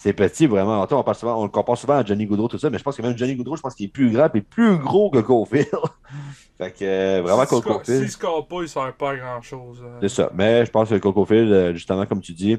C'est 0.01 0.13
petit, 0.13 0.47
vraiment. 0.47 0.81
On, 0.89 1.03
parle 1.03 1.15
souvent- 1.17 1.41
on 1.41 1.43
le 1.43 1.49
compare 1.49 1.77
souvent 1.77 1.95
à 1.97 2.05
Johnny 2.05 2.25
Goudreau, 2.25 2.47
tout 2.47 2.57
ça, 2.57 2.69
mais 2.69 2.77
je 2.77 2.83
pense 2.83 2.95
que 2.95 3.01
même 3.01 3.17
Johnny 3.17 3.35
Goudreau, 3.35 3.57
je 3.57 3.61
pense 3.61 3.75
qu'il 3.75 3.87
est 3.87 3.91
plus 3.91 4.09
grand 4.11 4.33
et 4.33 4.39
plus 4.39 4.77
gros 4.77 5.09
que 5.09 5.19
Caulfield. 5.19 5.67
fait 6.57 6.71
que 6.71 6.85
euh, 6.85 7.21
vraiment, 7.21 7.43
score- 7.43 7.61
Caulfield, 7.61 7.99
S'il 8.03 8.09
score 8.09 8.47
pas, 8.47 8.61
il 8.61 8.69
sert 8.69 8.93
pas 8.93 9.11
à 9.11 9.17
grand 9.17 9.41
chose. 9.41 9.83
c'est 9.99 10.07
ça. 10.07 10.31
Mais 10.33 10.65
je 10.65 10.71
pense 10.71 10.87
que 10.89 10.95
Cole 10.95 11.13
Caulfield, 11.13 11.51
euh, 11.51 11.73
justement, 11.73 12.05
comme 12.05 12.21
tu 12.21 12.31
dis, 12.31 12.57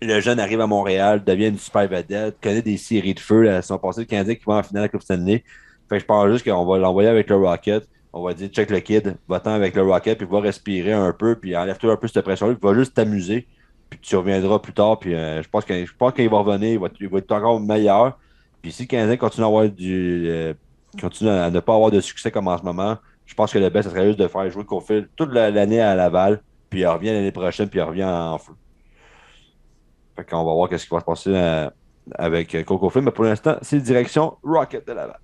le 0.00 0.20
jeune 0.20 0.38
arrive 0.38 0.60
à 0.60 0.68
Montréal, 0.68 1.24
devient 1.24 1.48
une 1.48 1.58
super 1.58 1.88
vedette, 1.88 2.36
connaît 2.40 2.62
des 2.62 2.76
séries 2.76 3.14
de 3.14 3.18
feu. 3.20 3.42
Là, 3.42 3.60
son 3.60 3.78
passé, 3.78 4.02
le 4.02 4.06
Canadien 4.06 4.36
qui 4.36 4.44
va 4.46 4.54
en 4.54 4.62
finale 4.62 4.82
de 4.82 4.86
la 4.86 4.88
Coupe 4.90 5.02
Stanley. 5.02 5.42
Fait 5.88 5.96
que 5.96 5.98
je 6.00 6.04
pense 6.04 6.30
juste 6.30 6.48
qu'on 6.48 6.64
va 6.64 6.78
l'envoyer 6.78 7.08
avec 7.08 7.28
le 7.28 7.36
Rocket. 7.38 7.88
On 8.12 8.22
va 8.22 8.34
dire, 8.34 8.48
check 8.50 8.70
le 8.70 8.78
kid, 8.78 9.16
va-t'en 9.26 9.50
avec 9.50 9.74
le 9.74 9.82
Rocket, 9.82 10.16
puis 10.16 10.26
va 10.30 10.38
respirer 10.40 10.92
un 10.92 11.12
peu, 11.12 11.34
puis 11.34 11.56
enlève-toi 11.56 11.92
un 11.92 11.96
peu 11.96 12.06
cette 12.08 12.24
pression-là, 12.24 12.54
puis 12.54 12.68
va 12.68 12.74
juste 12.74 12.94
t'amuser, 12.94 13.46
puis 13.90 13.98
tu 14.00 14.16
reviendras 14.16 14.58
plus 14.58 14.72
tard, 14.72 14.98
puis 14.98 15.14
euh, 15.14 15.42
je 15.42 15.48
pense 15.48 15.64
qu'il 15.64 16.28
va 16.28 16.38
revenir, 16.38 16.70
il 17.00 17.08
va, 17.08 17.18
être 17.18 17.32
encore 17.32 17.60
meilleur. 17.60 18.18
Puis 18.62 18.72
si 18.72 18.82
le 18.82 18.88
Canadien 18.88 19.16
continue 19.16 19.44
à 19.44 19.46
avoir 19.46 19.68
du 19.68 20.26
euh, 20.28 20.54
continue 21.00 21.30
à 21.30 21.50
ne 21.50 21.60
pas 21.60 21.74
avoir 21.74 21.90
de 21.90 22.00
succès 22.00 22.30
comme 22.30 22.48
en 22.48 22.58
ce 22.58 22.62
moment, 22.64 22.96
je 23.26 23.34
pense 23.34 23.52
que 23.52 23.58
le 23.58 23.68
best, 23.68 23.88
ce 23.88 23.94
serait 23.94 24.06
juste 24.06 24.18
de 24.18 24.28
faire 24.28 24.50
jouer 24.50 24.64
Cofield 24.64 25.08
toute 25.16 25.32
la- 25.32 25.50
l'année 25.50 25.80
à 25.80 25.94
Laval, 25.94 26.42
puis 26.70 26.80
il 26.80 26.86
revient 26.86 27.12
l'année 27.12 27.32
prochaine, 27.32 27.68
puis 27.68 27.78
il 27.78 27.82
revient 27.82 28.04
en 28.04 28.38
feu. 28.38 28.52
Fait 30.16 30.24
qu'on 30.24 30.44
va 30.44 30.52
voir 30.54 30.68
qu'est-ce 30.68 30.86
qui 30.86 30.94
va 30.94 31.00
se 31.00 31.04
passer 31.04 31.30
euh, 31.34 31.68
avec 32.14 32.64
Coco. 32.64 32.90
Mais 33.00 33.10
pour 33.10 33.24
l'instant, 33.24 33.56
c'est 33.62 33.78
direction 33.80 34.36
Rocket 34.42 34.86
de 34.86 34.92
Laval. 34.92 35.18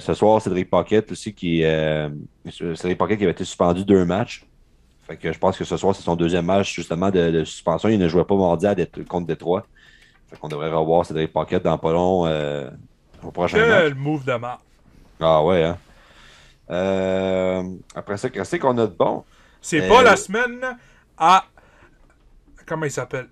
Ce 0.00 0.12
soir, 0.14 0.42
Cédric 0.42 0.68
Paquette 0.68 1.10
aussi 1.12 1.32
qui. 1.34 1.64
euh, 1.64 2.10
Cédric 2.50 2.98
Paquette 2.98 3.18
qui 3.18 3.24
avait 3.24 3.32
été 3.32 3.44
suspendu 3.44 3.84
deux 3.84 4.04
matchs. 4.04 4.46
Fait 5.06 5.16
que 5.16 5.32
je 5.32 5.38
pense 5.38 5.56
que 5.56 5.64
ce 5.64 5.76
soir, 5.76 5.94
c'est 5.94 6.02
son 6.02 6.16
deuxième 6.16 6.46
match 6.46 6.74
justement 6.74 7.10
de, 7.10 7.30
de 7.30 7.44
suspension. 7.44 7.88
Il 7.88 7.98
ne 7.98 8.08
jouait 8.08 8.24
pas 8.24 8.34
mardi 8.34 8.66
à 8.66 8.74
Dét- 8.74 9.04
contre 9.06 9.26
Détroit. 9.26 9.64
Fait 10.28 10.36
qu'on 10.36 10.48
devrait 10.48 10.70
revoir 10.72 11.06
Cédric 11.06 11.32
Paquette 11.32 11.62
dans 11.62 11.78
pas 11.78 11.92
long 11.92 12.26
euh, 12.26 12.68
au 13.22 13.30
prochain 13.30 13.58
match. 13.58 13.82
Quel 13.84 13.94
move 13.94 14.24
de 14.24 14.34
marque. 14.34 14.60
Ah 15.20 15.42
ouais, 15.44 15.62
hein. 15.64 15.78
Euh, 16.70 17.62
après 17.94 18.16
ça, 18.16 18.28
qu'est-ce 18.28 18.56
qu'on 18.56 18.76
a 18.78 18.86
de 18.86 18.94
bon? 18.94 19.24
C'est 19.60 19.82
Euh, 19.82 19.88
pas 19.88 20.02
la 20.02 20.16
semaine 20.16 20.60
à. 21.16 21.44
Comment 22.66 22.86
il 22.86 22.90
s'appelle? 22.90 23.28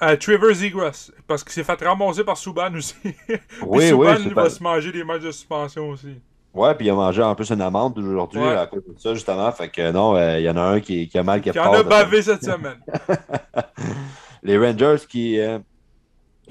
À 0.00 0.16
Trevor 0.16 0.52
Zegras. 0.52 1.10
Parce 1.28 1.44
qu'il 1.44 1.52
s'est 1.52 1.62
fait 1.64 1.80
ramasser 1.84 2.24
par 2.24 2.36
Subban 2.36 2.74
aussi. 2.74 2.94
Puis 3.02 3.14
Oui, 3.62 3.88
Subban, 3.88 4.14
oui, 4.16 4.20
c'est 4.24 4.28
va 4.30 4.42
pas- 4.42 4.50
se 4.50 4.62
manger 4.62 4.90
des 4.92 5.04
matchs 5.04 5.22
de 5.22 5.30
suspension 5.30 5.88
aussi. 5.90 6.20
Ouais, 6.58 6.74
puis 6.74 6.86
il 6.86 6.90
a 6.90 6.94
mangé 6.94 7.22
en 7.22 7.34
plus 7.34 7.50
une 7.50 7.60
amende 7.60 7.96
aujourd'hui 7.98 8.40
Ouais. 8.40 8.56
à 8.56 8.66
cause 8.66 8.82
de 8.84 8.98
ça, 8.98 9.14
justement. 9.14 9.50
Fait 9.52 9.68
que 9.68 9.92
non, 9.92 10.16
euh, 10.16 10.38
il 10.38 10.44
y 10.44 10.50
en 10.50 10.56
a 10.56 10.62
un 10.62 10.80
qui, 10.80 11.08
qui 11.08 11.16
a 11.18 11.22
mal 11.22 11.40
quelque 11.40 11.58
en 11.58 11.72
a 11.72 11.82
bavé 11.82 12.20
cette 12.22 12.44
semaine. 12.44 12.78
Les 14.42 14.58
Rangers 14.58 15.04
qui, 15.08 15.38
euh, 15.40 15.58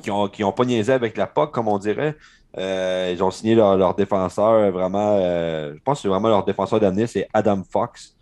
qui, 0.01 0.09
ont, 0.11 0.27
qui 0.27 0.43
ont 0.43 0.51
pas 0.51 0.65
niaisé 0.65 0.93
avec 0.93 1.17
la 1.17 1.27
POC, 1.27 1.51
comme 1.53 1.67
on 1.67 1.77
dirait. 1.77 2.15
Euh, 2.57 3.11
ils 3.13 3.23
ont 3.23 3.31
signé 3.31 3.55
leur, 3.55 3.77
leur 3.77 3.95
défenseur, 3.95 4.71
vraiment, 4.71 5.17
euh, 5.19 5.73
je 5.75 5.79
pense 5.83 5.97
que 5.99 6.01
c'est 6.03 6.07
vraiment 6.07 6.29
leur 6.29 6.43
défenseur 6.45 6.79
d'avenir, 6.79 7.07
c'est 7.07 7.27
Adam 7.33 7.61
Fox, 7.69 8.15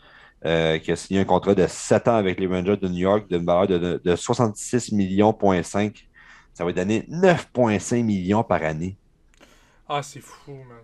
qui 0.43 0.91
a 0.91 0.95
signé 0.95 1.21
un 1.21 1.25
contrat 1.25 1.55
de 1.55 1.65
7 1.67 2.07
ans 2.07 2.15
avec 2.17 2.39
les 2.39 2.47
Rangers 2.47 2.77
de 2.77 2.87
New 2.87 2.97
York 2.99 3.25
d'une 3.29 3.45
valeur 3.45 3.67
de, 3.67 3.77
de, 3.77 4.01
de 4.03 4.15
66 4.15 4.91
millions, 4.91 5.33
point 5.33 5.63
5. 5.63 6.07
Ça 6.53 6.63
va 6.63 6.71
donner 6.71 7.01
9,5 7.09 8.03
millions 8.03 8.43
par 8.43 8.61
année. 8.63 8.95
Ah, 9.89 10.01
c'est 10.03 10.21
fou, 10.21 10.51
man. 10.51 10.77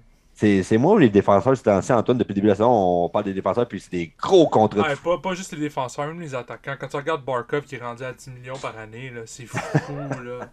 C'est 0.64 0.78
moi 0.80 0.94
ou 0.94 0.98
les 0.98 1.10
défenseurs, 1.10 1.56
c'est 1.56 1.68
ancien, 1.70 1.98
Antoine, 1.98 2.18
depuis 2.18 2.30
le 2.32 2.36
début 2.36 2.48
de 2.48 2.52
la 2.52 2.56
saison, 2.56 2.72
on 3.06 3.10
parle 3.10 3.26
des 3.26 3.34
défenseurs, 3.34 3.68
puis 3.68 3.80
c'est 3.80 3.92
des 3.92 4.12
gros 4.18 4.48
contrats. 4.48 4.82
de 4.82 4.88
Ouais, 4.88 4.96
pas, 4.96 5.18
pas 5.20 5.34
juste 5.36 5.52
les 5.54 5.60
défenseurs, 5.60 6.08
même 6.08 6.20
les 6.20 6.34
attaquants. 6.34 6.76
Quand 6.80 6.88
tu 6.88 6.96
regardes 6.98 7.24
Barkov 7.24 7.64
qui 7.66 7.76
est 7.76 7.80
rendu 7.80 8.04
à 8.04 8.12
10 8.12 8.32
millions 8.32 8.58
par 8.58 8.76
année, 8.78 9.14
c'est 9.28 9.46
fou, 9.46 9.60
là. 10.24 10.50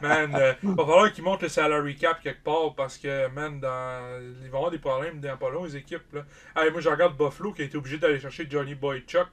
Man, 0.00 0.32
euh, 0.36 0.52
va 0.62 0.84
falloir 0.84 1.12
qu'ils 1.12 1.24
montent 1.24 1.42
le 1.42 1.48
salary 1.48 1.96
cap 1.96 2.20
quelque 2.22 2.44
part 2.44 2.74
parce 2.76 2.98
que, 2.98 3.26
man, 3.30 3.58
dans... 3.58 4.20
ils 4.44 4.50
vont 4.50 4.58
avoir 4.58 4.70
des 4.70 4.78
problèmes 4.78 5.18
dans 5.20 5.36
pas 5.36 5.50
long, 5.50 5.64
les 5.64 5.76
équipes, 5.76 6.12
là. 6.12 6.22
Moi, 6.70 6.80
je 6.80 6.88
regarde 6.88 7.16
Buffalo 7.16 7.52
qui 7.52 7.62
a 7.62 7.64
été 7.64 7.76
obligé 7.76 7.98
d'aller 7.98 8.20
chercher 8.20 8.46
Johnny 8.48 8.76
Boychuk 8.76 9.26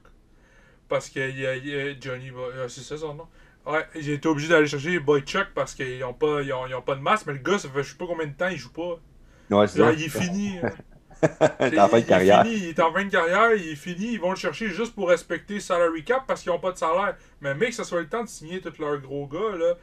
parce 0.88 1.08
que 1.08 1.20
y 1.20 1.46
a- 1.46 1.56
y 1.56 1.74
a 1.74 1.94
Johnny 2.00 2.30
Boy... 2.32 2.50
euh, 2.56 2.68
c'est 2.68 2.80
ça 2.82 2.96
son 2.96 3.14
nom? 3.14 3.26
Ouais, 3.66 3.86
j'ai 3.94 4.14
été 4.14 4.26
obligé 4.26 4.48
d'aller 4.48 4.66
chercher 4.66 4.98
Boychuk 4.98 5.48
parce 5.54 5.74
qu'ils 5.74 6.02
ont 6.02 6.14
pas, 6.14 6.42
ils 6.42 6.52
ont, 6.52 6.66
ils 6.66 6.74
ont 6.74 6.82
pas 6.82 6.96
de 6.96 7.00
masse, 7.00 7.26
mais 7.26 7.34
le 7.34 7.38
gars, 7.38 7.58
ça 7.58 7.68
fait 7.68 7.82
je 7.84 7.90
sais 7.90 7.96
pas 7.96 8.06
combien 8.06 8.26
de 8.26 8.32
temps 8.32 8.48
il 8.48 8.56
joue 8.56 8.72
pas. 8.72 8.98
Ouais, 9.50 9.66
c'est 9.66 9.78
Genre, 9.78 9.88
ça. 9.88 9.94
il 9.94 10.04
est 10.04 10.08
fini. 10.08 10.56
T'es 11.58 11.78
en 11.78 11.88
fin 11.88 11.98
de 11.98 12.02
Il- 12.02 12.02
il 12.02 12.02
est 12.02 12.06
carrière. 12.06 12.42
fini, 12.44 12.56
il 12.56 12.68
est 12.70 12.80
en 12.80 12.92
fin 12.92 13.04
de 13.04 13.10
carrière, 13.10 13.52
il 13.54 13.68
est 13.68 13.74
fini, 13.76 14.12
ils 14.12 14.20
vont 14.20 14.30
le 14.30 14.36
chercher 14.36 14.68
juste 14.68 14.94
pour 14.94 15.08
respecter 15.10 15.54
le 15.54 15.60
salary 15.60 16.02
cap 16.02 16.22
parce 16.26 16.42
qu'ils 16.42 16.50
n'ont 16.52 16.58
pas 16.58 16.72
de 16.72 16.78
salaire. 16.78 17.14
Mais 17.42 17.54
mec, 17.54 17.70
que 17.70 17.74
ce 17.74 17.84
soit 17.84 18.00
le 18.00 18.08
temps 18.08 18.22
de 18.24 18.28
signer 18.28 18.60
tous 18.60 18.78
leurs 18.78 18.98
gros 19.00 19.26
gars, 19.26 19.56
là, 19.58 19.74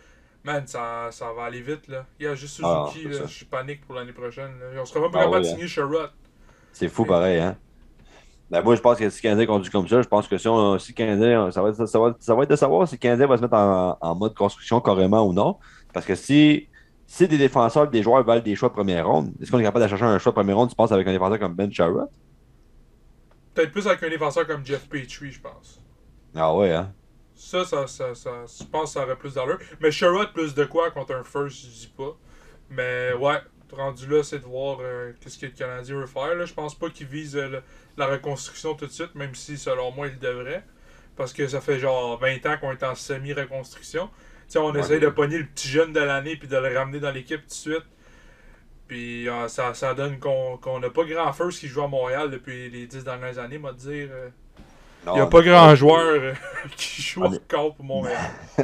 man, 0.44 0.66
ça, 0.66 1.10
ça 1.12 1.32
va 1.34 1.44
aller 1.46 1.62
vite. 1.62 1.88
Là. 1.90 2.06
Il 2.20 2.26
y 2.26 2.28
a 2.28 2.34
juste 2.34 2.60
Ah, 2.64 2.88
Suzuki, 2.92 3.08
c'est 3.14 3.20
là, 3.20 3.28
ça. 3.28 3.32
je 3.32 3.46
panique 3.46 3.86
pour 3.86 3.94
l'année 3.96 4.14
prochaine. 4.14 4.52
Là. 4.60 4.82
On 4.82 4.86
sera 4.86 5.00
même 5.02 5.12
pas 5.12 5.20
Ah 5.20 5.24
capable 5.26 5.44
oui, 5.44 5.50
de 5.52 5.56
signer 5.56 5.68
Sherrod. 5.68 6.10
C'est 6.74 6.90
fou 6.90 7.06
pareil, 7.06 7.40
hein? 7.40 7.56
Ben, 8.50 8.62
moi, 8.62 8.76
je 8.76 8.82
pense 8.82 8.98
que 8.98 9.10
si 9.10 9.22
Canadien 9.22 9.46
conduit 9.46 9.70
comme 9.70 9.88
ça, 9.88 10.02
je 10.02 10.08
pense 10.08 10.28
que 10.28 10.38
si, 10.38 10.48
on, 10.48 10.80
si 10.80 10.94
le 10.94 10.96
Canadien, 10.96 11.52
ça 11.52 11.62
va, 11.62 11.70
être, 11.70 11.86
ça, 11.86 12.00
va, 12.00 12.16
ça 12.20 12.34
va 12.34 12.44
être 12.44 12.50
de 12.50 12.56
savoir 12.56 12.88
si 12.88 12.98
Canadien 12.98 13.28
va 13.28 13.36
se 13.38 13.42
mettre 13.42 13.56
en, 13.56 13.98
en 14.00 14.16
mode 14.16 14.34
construction 14.34 14.80
carrément 14.80 15.28
ou 15.28 15.34
non. 15.34 15.58
Parce 15.94 16.06
que 16.06 16.16
si, 16.16 16.68
si 17.08 17.28
des 17.28 17.38
défenseurs 17.40 17.88
des 17.90 18.04
joueurs 18.04 18.24
valent 18.24 18.42
des 18.44 18.56
choix 18.56 18.70
de 18.70 18.74
première 18.76 19.08
ronde, 19.08 19.34
est-ce 19.42 19.50
qu'on 19.50 19.60
est 19.60 19.64
capable 19.64 19.84
de 19.86 19.90
chercher 19.90 20.04
un 20.06 20.20
choix 20.20 20.32
de 20.32 20.36
première 20.36 20.58
ronde, 20.58 20.70
tu 20.70 20.76
penses, 20.76 20.92
avec 20.92 21.08
un 21.08 21.12
défenseur 21.14 21.40
comme 21.40 21.56
Ben 21.56 21.72
Sherrod? 21.72 22.10
Peut-être 23.54 23.72
plus 23.72 23.88
avec 23.88 24.04
un 24.04 24.10
défenseur 24.10 24.46
comme 24.46 24.64
Jeff 24.66 24.88
Petrie, 24.88 25.32
je 25.32 25.42
pense. 25.42 25.82
Ah 26.36 26.54
ouais, 26.56 26.74
hein? 26.74 26.94
Ça, 27.34 27.66
ça, 27.66 27.88
ça, 27.88 28.14
ça, 28.14 28.32
je 28.46 28.64
pense 28.66 28.84
que 28.86 28.90
ça 29.00 29.04
aurait 29.04 29.16
plus 29.16 29.34
d'allure. 29.34 29.58
Mais 29.80 29.90
Sherrod, 29.92 30.32
plus 30.34 30.54
de 30.54 30.66
quoi 30.66 30.92
contre 30.92 31.16
un 31.16 31.24
first, 31.24 31.62
je 31.66 31.68
dis 31.68 31.94
pas. 31.98 32.16
Mais 32.70 33.14
ouais, 33.14 33.38
rendu 33.72 34.08
là, 34.08 34.24
c'est 34.24 34.40
de 34.40 34.44
voir 34.46 34.80
euh, 34.82 35.14
qu'est-ce 35.22 35.38
que 35.40 35.46
le 35.46 35.52
Canadien 35.54 35.96
veut 35.96 36.06
faire. 36.06 36.36
Là. 36.36 36.46
Je 36.46 36.54
pense 36.54 36.76
pas 36.76 36.90
qu'il 36.90 37.08
vise 37.08 37.36
euh, 37.38 37.48
le- 37.48 37.64
la 37.96 38.08
reconstruction 38.08 38.76
tout 38.76 38.86
de 38.86 38.92
suite, 38.92 39.16
même 39.16 39.34
si 39.34 39.58
selon 39.58 39.92
moi, 39.92 40.08
il 40.08 40.20
devrait. 40.20 40.64
Parce 41.16 41.34
que 41.34 41.48
ça 41.48 41.62
fait 41.62 41.80
genre 41.80 42.20
20 42.20 42.46
ans 42.46 42.58
qu'on 42.60 42.72
est 42.72 42.84
en 42.84 42.94
semi-reconstruction. 42.96 44.10
On 44.56 44.72
Ouais. 44.74 44.80
essaye 44.80 45.00
de 45.00 45.10
pogner 45.10 45.38
le 45.40 45.46
petit 45.46 45.68
jeune 45.68 45.92
de 45.94 46.00
l'année 46.00 46.36
puis 46.38 46.48
de 46.48 46.56
le 46.58 46.78
ramener 46.78 47.00
dans 47.00 47.12
l'équipe 47.12 47.42
tout 47.42 47.48
de 47.48 47.54
suite. 47.54 47.84
Puis 48.88 49.28
euh, 49.28 49.48
ça, 49.50 49.74
ça 49.74 49.94
donne 49.94 50.18
qu'on 50.20 50.80
n'a 50.80 50.90
pas 50.90 51.04
grand 51.04 51.34
first 51.34 51.60
qui 51.60 51.68
joue 51.68 51.82
à 51.82 51.88
Montréal 51.88 52.32
depuis 52.32 52.70
les 52.70 52.88
10 52.88 53.04
dernières 53.04 53.38
années, 53.38 53.58
moi 53.58 53.74
dire. 53.74 54.08
euh. 54.12 54.30
Il 55.08 55.14
n'y 55.14 55.20
a 55.20 55.28
pas 55.28 55.42
grand 55.42 55.74
joueur 55.76 56.00
euh, 56.06 56.34
qui 56.78 57.02
joue 57.02 57.24
On 57.24 57.34
encore 57.34 57.76
pour 57.76 57.86
Montréal. 57.86 58.18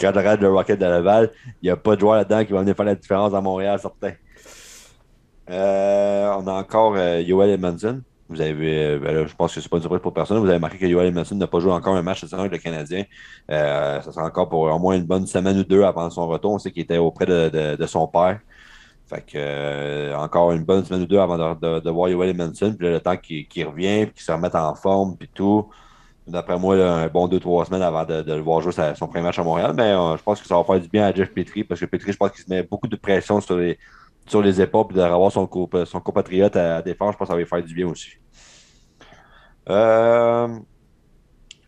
Quand 0.00 0.10
je 0.12 0.18
regarde 0.18 0.40
le 0.40 0.50
Rocket 0.50 0.78
de 0.78 0.84
Laval, 0.84 1.30
il 1.62 1.66
n'y 1.66 1.70
a 1.70 1.76
pas 1.76 1.94
de 1.94 2.00
joueur 2.00 2.16
là-dedans 2.16 2.44
qui 2.44 2.52
va 2.52 2.60
venir 2.60 2.74
faire 2.76 2.84
la 2.86 2.94
différence 2.94 3.32
à 3.34 3.40
Montréal, 3.40 3.78
certain. 3.78 4.12
Euh, 5.50 6.32
on 6.38 6.46
a 6.46 6.52
encore 6.52 6.98
Yoel 6.98 7.50
Edmondson. 7.50 8.02
Vous 8.28 8.40
avez, 8.40 8.84
euh, 8.94 8.98
ben 8.98 9.26
je 9.26 9.34
pense 9.34 9.54
que 9.54 9.60
c'est 9.60 9.68
pas 9.68 9.76
une 9.76 9.82
surprise 9.82 10.00
pour 10.00 10.14
personne. 10.14 10.38
Vous 10.38 10.48
avez 10.48 10.58
marqué 10.58 10.78
que 10.78 10.86
Yoel 10.86 11.08
Edmondson 11.08 11.34
n'a 11.36 11.46
pas 11.46 11.60
joué 11.60 11.72
encore 11.72 11.94
un 11.94 12.02
match 12.02 12.20
cette 12.20 12.30
saison 12.30 12.40
avec 12.40 12.52
le 12.52 12.58
Canadien. 12.58 13.04
Euh, 13.50 14.00
ça 14.00 14.12
sera 14.12 14.24
encore 14.24 14.48
pour 14.48 14.62
au 14.62 14.78
moins 14.78 14.96
une 14.96 15.04
bonne 15.04 15.26
semaine 15.26 15.58
ou 15.58 15.64
deux 15.64 15.82
avant 15.82 16.08
son 16.08 16.26
retour. 16.26 16.52
On 16.52 16.58
sait 16.58 16.70
qu'il 16.72 16.82
était 16.82 16.96
auprès 16.96 17.26
de, 17.26 17.76
de- 17.76 17.86
son 17.86 18.08
père. 18.08 18.40
Fait 19.06 19.20
que 19.20 19.32
euh, 19.36 20.16
encore 20.16 20.52
une 20.52 20.64
bonne 20.64 20.84
semaine 20.84 21.02
ou 21.02 21.06
deux 21.06 21.18
avant 21.18 21.36
de, 21.54 21.80
de- 21.80 21.90
voir 21.90 22.08
Yoel 22.08 22.30
Edmondson. 22.30 22.74
Puis 22.78 22.86
là, 22.86 22.92
le 22.94 23.00
temps 23.00 23.16
qu'il 23.18 23.46
revienne, 23.66 24.06
puis 24.06 24.14
qu'il 24.14 24.24
se 24.24 24.32
remette 24.32 24.54
en 24.54 24.74
forme, 24.74 25.16
puis 25.16 25.28
tout. 25.32 25.68
D'après 26.26 26.58
moi, 26.58 26.76
un 26.76 27.08
bon 27.08 27.28
2-3 27.28 27.66
semaines 27.66 27.82
avant 27.82 28.04
de, 28.04 28.22
le 28.26 28.40
voir 28.40 28.62
jouer 28.62 28.72
son 28.94 29.06
premier 29.06 29.22
match 29.24 29.38
à 29.38 29.42
Montréal. 29.44 29.74
Mais 29.76 29.92
je 29.92 30.22
pense 30.22 30.40
que 30.40 30.46
ça 30.48 30.56
va 30.56 30.64
faire 30.64 30.80
du 30.80 30.88
bien 30.88 31.04
à 31.06 31.12
Jeff 31.12 31.30
Petrie 31.34 31.64
parce 31.64 31.78
que 31.80 31.84
Petrie, 31.86 32.12
je 32.12 32.16
pense 32.16 32.30
qu'il 32.30 32.42
se 32.44 32.48
met 32.50 32.62
beaucoup 32.62 32.88
de 32.88 32.96
pression 32.96 33.42
sur 33.42 33.58
les, 33.58 33.78
sur 34.26 34.42
les 34.42 34.60
épaules 34.60 34.86
puis 34.88 34.96
de 34.96 35.02
revoir 35.02 35.30
son, 35.30 35.48
son 35.84 36.00
compatriote 36.00 36.56
à, 36.56 36.82
défense. 36.82 37.12
Je 37.12 37.18
pense 37.18 37.26
que 37.26 37.32
ça 37.32 37.34
va 37.34 37.40
lui 37.40 37.46
faire 37.46 37.62
du 37.62 37.74
bien 37.74 37.88
aussi. 37.88 38.10
Euh, 39.68 40.48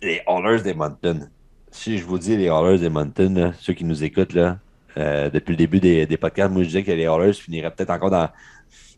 les 0.03 0.23
Oilers 0.27 0.63
d'Edmonton. 0.63 1.31
Si 1.71 1.99
je 1.99 2.05
vous 2.05 2.19
dis 2.19 2.37
les 2.37 2.47
Oilers 2.47 2.79
d'Edmonton, 2.79 3.35
là, 3.35 3.53
ceux 3.59 3.73
qui 3.73 3.85
nous 3.85 4.05
écoutent 4.05 4.35
là, 4.35 4.59
euh, 4.99 5.29
depuis 5.31 5.53
le 5.53 5.57
début 5.57 5.81
des, 5.81 6.07
des 6.07 6.17
podcasts, 6.17 6.53
moi 6.53 6.63
je 6.63 6.69
disais 6.69 6.83
que 6.83 6.93
les 6.93 7.03
Oilers 7.03 7.35
finiraient 7.35 7.71
peut-être 7.71 7.91
encore 7.91 8.11
dans, 8.11 8.29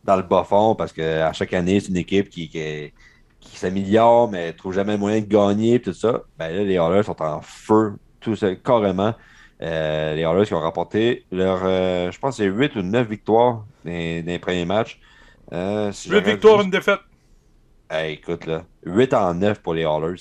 dans 0.04 0.16
le 0.16 0.22
bas 0.22 0.44
fond 0.44 0.74
parce 0.74 0.92
qu'à 0.92 1.32
chaque 1.32 1.52
année, 1.52 1.80
c'est 1.80 1.88
une 1.88 1.96
équipe 1.96 2.28
qui, 2.28 2.48
qui, 2.48 2.92
s'améliore, 3.56 4.30
mais 4.30 4.48
ne 4.48 4.52
trouve 4.52 4.74
jamais 4.74 4.96
moyen 4.96 5.20
de 5.20 5.26
gagner 5.26 5.74
et 5.74 5.80
tout 5.80 5.92
ça. 5.92 6.22
Ben 6.38 6.54
là, 6.54 6.62
les 6.64 6.74
Oilers 6.74 7.02
sont 7.02 7.20
en 7.22 7.40
feu, 7.40 7.94
tout 8.20 8.36
ça, 8.36 8.54
carrément. 8.54 9.14
Euh, 9.60 10.14
les 10.14 10.22
Oilers 10.22 10.46
qui 10.46 10.54
ont 10.54 10.60
remporté 10.60 11.24
leur, 11.32 11.60
euh, 11.64 12.10
je 12.12 12.18
pense, 12.18 12.36
que 12.36 12.44
c'est 12.44 12.48
8 12.48 12.76
ou 12.76 12.82
9 12.82 13.08
victoires 13.08 13.64
dans, 13.84 14.22
les 14.24 14.38
premiers 14.38 14.64
matchs. 14.64 15.00
Euh, 15.52 15.90
si 15.92 16.08
8 16.08 16.18
j'aurais 16.20 16.30
victoires, 16.32 16.54
juste- 16.58 16.64
une 16.66 16.70
défaite. 16.70 17.00
Hey, 17.90 18.14
écoute, 18.14 18.46
là, 18.46 18.64
8 18.84 19.12
en 19.14 19.34
9 19.34 19.60
pour 19.60 19.74
les 19.74 19.82
Oilers. 19.82 20.20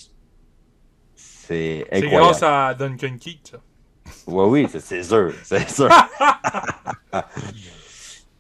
C'est 1.16 1.86
C'est 1.90 1.98
incroyable. 1.98 2.24
grâce 2.26 2.44
à 2.44 2.74
Duncan 2.74 3.16
Keith, 3.20 3.50
ça. 3.52 3.58
Oui, 4.26 4.62
oui, 4.64 4.68
c'est- 4.72 4.80
c'est 4.80 5.04
sûr. 5.04 5.32
C'est 5.44 5.70
sûr. 5.70 5.90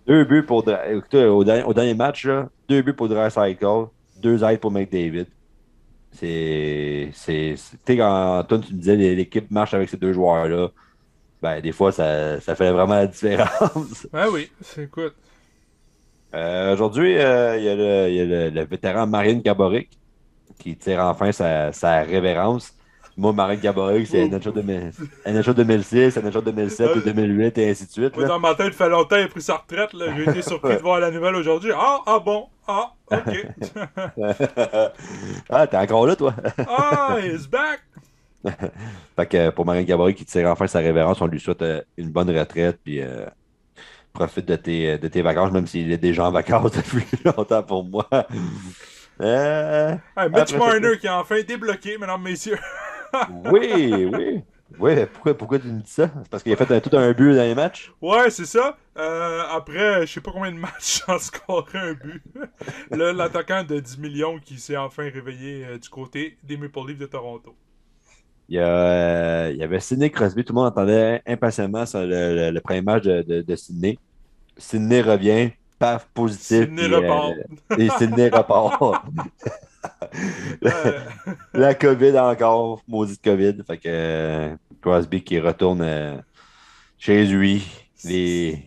deux 0.08 0.24
buts 0.26 0.44
pour. 0.44 0.64
Écoutez, 0.90 1.26
au, 1.26 1.44
dernier, 1.44 1.64
au 1.64 1.74
dernier 1.74 1.94
match, 1.94 2.26
là, 2.26 2.50
deux 2.70 2.82
buts 2.82 2.94
pour 2.94 3.10
Dreisaitl, 3.10 3.86
deux 4.22 4.44
aides 4.44 4.60
pour 4.60 4.72
McDavid. 4.72 5.26
C'est. 6.12 7.10
c'est- 7.14 7.56
c'est- 7.58 7.78
Tu 7.86 7.94
sais, 7.94 7.98
quand 7.98 8.44
tu 8.48 8.56
me 8.56 8.60
disais 8.80 8.96
l'é- 8.96 9.16
l'équipe 9.16 9.52
marche 9.52 9.74
avec 9.74 9.90
ces 9.90 9.98
deux 9.98 10.14
joueurs-là, 10.14 10.70
ben, 11.42 11.62
des 11.62 11.72
fois, 11.72 11.92
ça, 11.92 12.40
ça 12.42 12.56
fait 12.56 12.72
vraiment 12.72 12.96
la 12.96 13.08
différence. 13.08 14.08
Ben 14.12 14.28
oui, 14.32 14.50
c'est 14.62 14.84
écoute. 14.84 15.16
Euh, 16.34 16.74
Aujourd'hui, 16.74 17.18
euh, 17.18 17.58
il 17.58 17.64
y 17.64 17.70
a, 17.70 17.76
le, 17.76 18.10
il 18.10 18.16
y 18.16 18.22
a 18.22 18.26
le- 18.26 18.50
le 18.50 18.66
vétéran 18.66 19.08
Marine 19.08 19.42
Gaboric 19.42 19.90
qui 20.60 20.76
tire 20.76 21.00
enfin 21.02 21.32
sa, 21.32 21.72
sa 21.72 22.02
révérence. 22.02 22.74
Moi, 23.16 23.34
Marine 23.34 23.60
Gaboric, 23.60 24.06
c'est 24.08 24.28
NHL 24.28 24.54
2000 24.54 24.92
NHL 25.26 25.54
2006, 25.56 26.18
NHL 26.18 26.44
2007, 26.44 27.04
2008 27.06 27.58
et 27.58 27.70
ainsi 27.72 27.86
de 27.88 27.92
suite. 27.92 28.18
Là. 28.18 28.28
dans 28.28 28.40
ma 28.40 28.54
tête, 28.54 28.68
il 28.68 28.74
fait 28.74 28.90
longtemps 28.90 29.16
qu'il 29.16 29.26
a 29.26 29.28
pris 29.28 29.42
sa 29.42 29.56
retraite. 29.56 29.90
J'ai 30.16 30.24
été 30.30 30.42
surpris 30.44 30.76
de 30.76 30.82
voir 30.84 31.00
la 31.00 31.10
nouvelle 31.10 31.36
aujourd'hui. 31.36 31.72
Ah, 31.76 32.00
ah 32.06 32.20
bon. 32.20 32.48
Ah, 32.68 32.92
ok. 33.12 33.48
ah, 35.50 35.66
t'es 35.68 35.78
encore 35.78 36.06
là, 36.06 36.16
toi? 36.16 36.34
ah, 36.68 37.18
he's 37.20 37.48
back. 37.48 37.80
fait 39.16 39.28
que 39.28 39.38
euh, 39.38 39.52
pour 39.52 39.66
Marine 39.66 39.86
Gaboric 39.86 40.18
qui 40.18 40.26
tire 40.26 40.50
enfin 40.50 40.68
sa 40.68 40.80
révérence, 40.80 41.22
on 41.22 41.28
lui 41.28 41.40
souhaite 41.40 41.62
euh, 41.62 41.82
une 41.98 42.10
bonne 42.12 42.30
retraite. 42.38 42.80
Puis 42.84 43.02
euh, 43.02 43.26
profite 44.14 44.48
de 44.48 44.56
tes, 44.58 44.98
de 44.98 45.08
tes 45.10 45.22
vacances, 45.24 45.52
même 45.54 45.68
s'il 45.68 45.92
est 45.92 45.98
déjà 45.98 46.26
en 46.28 46.32
vacances 46.32 46.72
depuis 46.78 47.06
longtemps 47.26 47.64
pour 47.64 47.84
moi. 47.86 48.08
Euh, 49.22 49.96
Hey, 50.16 50.30
Mitch 50.30 50.54
qui 51.00 51.08
a 51.08 51.20
enfin 51.20 51.42
débloqué, 51.42 51.98
mesdames, 51.98 52.22
messieurs. 52.22 52.60
oui, 53.28 54.06
oui. 54.06 54.44
Oui, 54.80 54.94
pourquoi, 55.14 55.34
pourquoi 55.38 55.60
tu 55.60 55.68
me 55.68 55.82
dis 55.82 55.90
ça? 55.90 56.12
C'est 56.24 56.30
parce 56.30 56.44
qu'il 56.44 56.52
a 56.52 56.56
fait 56.58 56.70
un- 56.72 56.80
tout 56.82 56.96
un 56.96 57.12
but 57.14 57.34
dans 57.34 57.42
les 57.44 57.56
matchs? 57.56 57.92
Ouais, 58.02 58.30
c'est 58.30 58.46
ça. 58.46 58.78
Euh, 58.98 59.44
après, 59.50 60.06
je 60.06 60.14
sais 60.14 60.22
pas 60.22 60.32
combien 60.32 60.52
de 60.52 60.58
matchs 60.58 61.02
sans 61.06 61.18
scorer 61.20 61.78
un 61.80 61.94
but. 61.94 62.22
L'attaquant 62.92 63.64
de 63.64 63.80
10 63.80 63.98
millions 63.98 64.40
qui 64.40 64.60
s'est 64.60 64.78
enfin 64.78 65.04
réveillé 65.10 65.66
euh, 65.66 65.78
du 65.80 65.90
côté 65.90 66.38
des 66.44 66.58
Maple 66.58 66.80
Leafs 66.88 66.98
de 67.00 67.06
Toronto. 67.08 67.56
Il 68.50 68.56
y, 68.56 68.60
a, 68.60 68.66
euh, 68.68 69.52
il 69.54 69.58
y 69.60 69.64
avait 69.64 69.80
Sidney 69.82 70.10
Crosby, 70.10 70.44
tout 70.46 70.54
le 70.54 70.60
monde 70.60 70.68
attendait 70.68 71.22
impatiemment 71.28 71.86
sur 71.86 72.00
le, 72.00 72.36
le- 72.36 72.52
le 72.52 72.62
premier 72.62 72.82
match 72.82 73.04
de, 73.04 73.22
de, 73.22 73.42
de 73.42 73.56
Sidney. 73.58 74.00
Sidney 74.58 75.02
revient, 75.02 75.50
paf, 75.78 76.08
positif. 76.14 76.62
Sidney 76.62 76.86
puis, 76.86 76.96
repart. 76.96 77.34
et 77.78 77.90
Sidney 77.98 78.30
repart. 78.30 78.82
Euh, 80.66 81.00
La 81.54 81.74
COVID 81.74 82.18
encore, 82.20 82.82
maudite 82.88 83.24
COVID. 83.24 83.56
Fait 83.66 83.78
que 83.78 83.84
euh, 83.88 84.56
Crosby 84.82 85.24
qui 85.24 85.40
retourne 85.40 85.82
euh, 85.82 86.18
chez 86.98 87.26
lui. 87.26 87.66
Les, 88.04 88.64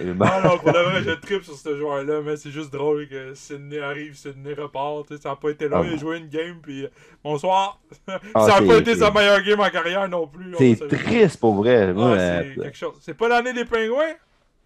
les- 0.00 0.14
non, 0.14 0.26
non, 0.44 0.58
pour 0.58 0.72
le 0.72 0.78
vrai, 0.82 1.02
je 1.06 1.10
tripe 1.12 1.42
sur 1.44 1.54
ce 1.54 1.76
joueur-là, 1.76 2.20
mais 2.24 2.36
c'est 2.36 2.50
juste 2.50 2.72
drôle 2.72 3.08
que 3.08 3.34
Sidney 3.34 3.78
arrive, 3.80 4.14
Sidney 4.14 4.54
repart. 4.54 5.06
Ça 5.20 5.30
n'a 5.30 5.36
pas 5.36 5.50
été 5.50 5.68
long, 5.68 5.80
Ah. 5.82 5.86
il 5.86 5.94
a 5.94 5.96
joué 5.96 6.18
une 6.18 6.28
game, 6.28 6.58
puis 6.62 6.84
euh, 6.84 6.88
bonsoir. 7.24 7.80
Ah, 8.34 8.46
ça 8.46 8.60
n'a 8.60 8.66
pas 8.66 8.78
été 8.78 8.94
sa 8.96 9.10
meilleure 9.10 9.42
game 9.42 9.60
en 9.60 9.70
carrière 9.70 10.08
non 10.08 10.26
plus. 10.26 10.54
C'est 10.58 10.80
le 10.80 10.88
triste 10.88 11.40
pour 11.40 11.54
vrai. 11.54 11.92
Ah, 11.96 12.00
euh, 12.00 12.42
c'est 12.56 12.62
quelque 12.62 12.76
chose. 12.76 12.94
C'est 13.00 13.14
pas 13.16 13.28
l'année 13.28 13.52
des 13.52 13.64
pingouins? 13.64 14.14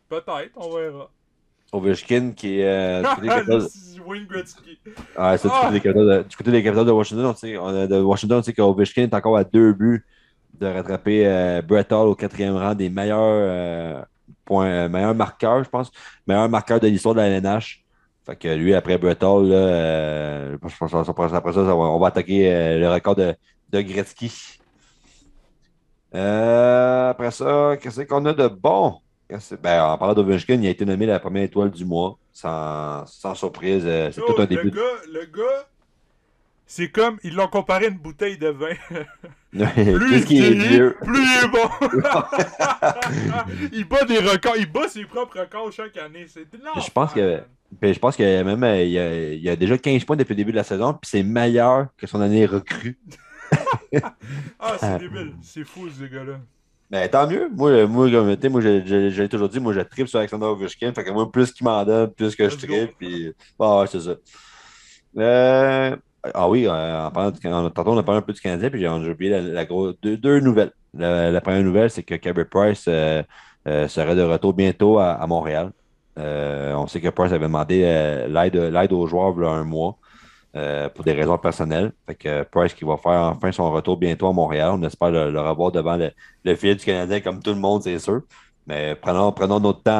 Peut-être, 0.09 0.51
on 0.57 0.77
verra. 0.77 1.11
Ovechkin 1.73 2.33
qui 2.37 2.61
est 2.61 2.67
euh, 2.67 3.01
du 3.01 3.07
côté 3.15 3.23
des 3.23 3.45
du, 4.85 4.93
Ah! 5.17 5.37
côté 5.39 5.73
des 5.73 5.81
Capitals 5.81 6.07
de- 6.07 6.23
du 6.29 6.37
côté 6.37 6.51
des 6.51 6.63
Capitals 6.63 6.85
de 6.87 6.91
Washington. 6.91 7.25
On 7.27 7.35
sait, 7.35 7.57
on 7.57 7.67
a- 7.69 7.87
de 7.87 7.99
Washington, 8.01 8.39
on 8.39 8.43
sait 8.43 8.53
qu'Ovechkin 8.53 9.03
est 9.05 9.15
encore 9.15 9.37
à 9.39 9.45
deux 9.45 9.73
buts 9.73 10.05
de 10.61 10.67
rattraper 10.67 11.27
euh, 11.27 11.63
Brett 11.63 11.91
Hall 11.93 12.09
au 12.09 12.15
quatrième 12.15 12.57
rang 12.57 12.75
des 12.75 12.91
meilleurs, 12.91 13.19
euh, 13.23 14.03
euh, 14.61 14.89
meilleurs 14.89 15.15
marqueurs, 15.15 15.65
je 15.65 15.71
pense. 15.71 15.91
Meilleur 16.27 16.49
marqueur 16.49 16.81
de 16.81 16.89
l'histoire 16.89 17.15
de 17.15 17.21
la 17.21 17.29
LNH. 17.29 17.83
Fait 18.25 18.37
que 18.37 18.49
lui, 18.49 18.73
après 18.75 18.95
Hall, 18.95 19.49
là, 19.49 19.57
euh, 19.57 20.53
je 20.53 20.57
pense 20.77 20.93
que 20.93 21.11
après 21.11 21.29
ça, 21.29 21.37
après 21.37 21.59
on 21.59 21.99
va 21.99 22.07
attaquer 22.07 22.55
euh, 22.55 22.79
le 22.79 22.89
record 22.89 23.17
de, 23.17 23.35
de 23.71 23.81
Gretzky. 23.81 24.33
Euh, 26.15 27.11
après 27.11 27.33
ça, 27.33 27.77
qu'est-ce 27.81 28.03
qu'on 28.03 28.25
a 28.27 28.33
de 28.33 28.47
bon? 28.47 28.99
Ben, 29.63 29.83
en 29.83 29.97
parlant 29.97 30.15
d'Ovechkin, 30.15 30.55
il 30.55 30.67
a 30.67 30.71
été 30.71 30.85
nommé 30.85 31.07
la 31.07 31.19
première 31.19 31.45
étoile 31.45 31.71
du 31.71 31.85
mois. 31.85 32.19
Sans, 32.35 33.05
sans 33.07 33.35
surprise. 33.35 33.83
c'est 33.85 34.21
tout 34.21 34.35
un 34.39 34.43
le 34.43 34.47
début. 34.47 34.71
gars, 34.71 34.81
le 35.13 35.25
gars, 35.27 35.69
c'est 36.75 36.89
comme, 36.89 37.19
ils 37.23 37.35
l'ont 37.35 37.49
comparé 37.49 37.85
à 37.85 37.89
une 37.89 37.99
bouteille 37.99 38.39
de 38.39 38.49
vin. 38.49 38.73
Plus 39.53 39.61
il 39.61 39.63
est 39.63 40.25
vieillit, 40.25 40.69
vieux? 40.69 40.97
plus 41.03 41.23
il 41.23 41.45
est 41.45 41.49
bon. 41.49 41.69
il 43.73 43.85
bat 43.85 44.05
des 44.07 44.17
records, 44.17 44.57
il 44.57 44.73
bat 44.73 44.89
ses 44.89 45.05
propres 45.05 45.41
records 45.41 45.71
chaque 45.71 45.99
année. 45.99 46.25
C'est 46.29 46.47
Je 46.51 46.91
pense 46.91 47.13
que- 47.13 47.43
je 47.83 47.99
pense 47.99 48.17
que 48.17 48.43
même 48.43 48.65
euh, 48.65 48.83
il, 48.85 48.99
a, 48.99 49.33
il 49.35 49.49
a 49.51 49.57
déjà 49.57 49.77
15 49.77 50.05
points 50.05 50.17
depuis 50.17 50.33
le 50.33 50.37
début 50.37 50.53
de 50.53 50.57
la 50.57 50.65
saison, 50.65 50.95
puis 50.95 51.11
c'est 51.11 51.23
meilleur 51.23 51.89
que 51.99 52.07
son 52.07 52.23
année 52.23 52.47
recrue. 52.47 52.99
Ah, 54.59 54.77
c'est 54.81 54.99
débile. 54.99 55.35
C'est 55.43 55.65
fou, 55.65 55.91
ce 55.91 56.05
gars-là. 56.05 56.41
Mais 56.91 57.07
tant 57.11 57.29
mieux. 57.29 57.51
Moi, 57.55 57.87
moi 57.87 58.11
comme 58.11 58.35
tu 58.35 58.41
sais, 58.41 58.49
moi, 58.49 58.63
l'ai 58.63 59.29
toujours 59.29 59.51
dit, 59.51 59.61
moi, 59.61 59.75
je 59.75 59.81
tripe 59.81 60.09
sur 60.09 60.19
Alexander 60.19 60.47
Ovechkin. 60.47 60.95
Fait 60.95 61.05
que 61.05 61.11
moi, 61.11 61.31
plus 61.31 61.53
qu'il 61.53 61.67
m'en 61.67 61.85
donne, 61.85 62.11
plus 62.15 62.35
que 62.35 62.49
je 62.49 62.55
Let's 62.55 62.65
tripe. 62.65 62.97
Puis, 62.99 63.35
ah, 63.61 63.81
ouais, 63.81 63.87
c'est 63.89 64.01
ça. 64.01 64.15
Euh, 65.19 65.97
ah 66.35 66.49
oui, 66.49 66.67
euh, 66.67 67.09
en 67.09 67.31
du, 67.31 67.49
en- 67.49 67.71
tantôt 67.71 67.93
on 67.93 67.99
a 67.99 68.03
parlé 68.03 68.19
un 68.19 68.23
peu 68.23 68.33
du 68.33 68.41
Canadien, 68.41 68.71
puis 68.71 68.81
j'ai 68.81 68.89
oublié 68.89 69.31
la, 69.31 69.41
la 69.41 69.65
gros- 69.65 69.93
deux, 69.93 70.41
nouvelles. 70.41 70.73
La, 70.95 71.41
première 71.41 71.63
nouvelle, 71.63 71.91
c'est 71.91 72.03
que 72.03 72.15
Carey 72.17 72.45
Price 72.45 72.85
euh, 72.89 73.23
euh, 73.67 73.89
serait 73.89 74.15
de 74.15 74.23
retour 74.23 74.53
bientôt 74.55 74.99
à, 74.99 75.27
Montréal. 75.27 75.73
On 76.17 76.87
sait 76.87 77.01
que 77.01 77.09
Price 77.09 77.33
avait 77.33 77.47
demandé 77.47 77.81
l'aide 78.29 78.93
aux 78.93 79.07
joueurs 79.07 79.35
il 79.37 79.43
y 79.43 79.47
a 79.47 79.51
un 79.51 79.65
mois 79.65 79.99
pour 80.95 81.05
des 81.05 81.13
raisons 81.13 81.39
personnelles. 81.39 81.93
Fait 82.07 82.15
que 82.15 82.43
Price 82.45 82.75
qui 82.75 82.85
va 82.85 82.97
faire 82.99 83.33
enfin 83.35 83.53
son 83.53 83.71
retour 83.73 83.97
bientôt 83.97 84.29
à 84.29 84.33
Montréal. 84.33 84.73
On 84.75 84.83
espère 84.83 85.11
le, 85.11 85.41
revoir 85.41 85.73
devant 85.73 85.97
le, 85.97 86.11
le 86.45 86.55
filet 86.57 86.75
du 86.75 86.85
Canadien 86.85 87.21
comme 87.21 87.43
tout 87.43 87.51
le 87.51 87.61
monde, 87.61 87.83
c'est 87.83 87.99
sûr. 87.99 88.23
Mais 88.67 88.95
prenons, 88.95 89.33
prenons 89.33 89.59
notre 89.61 89.83
temps 89.83 89.93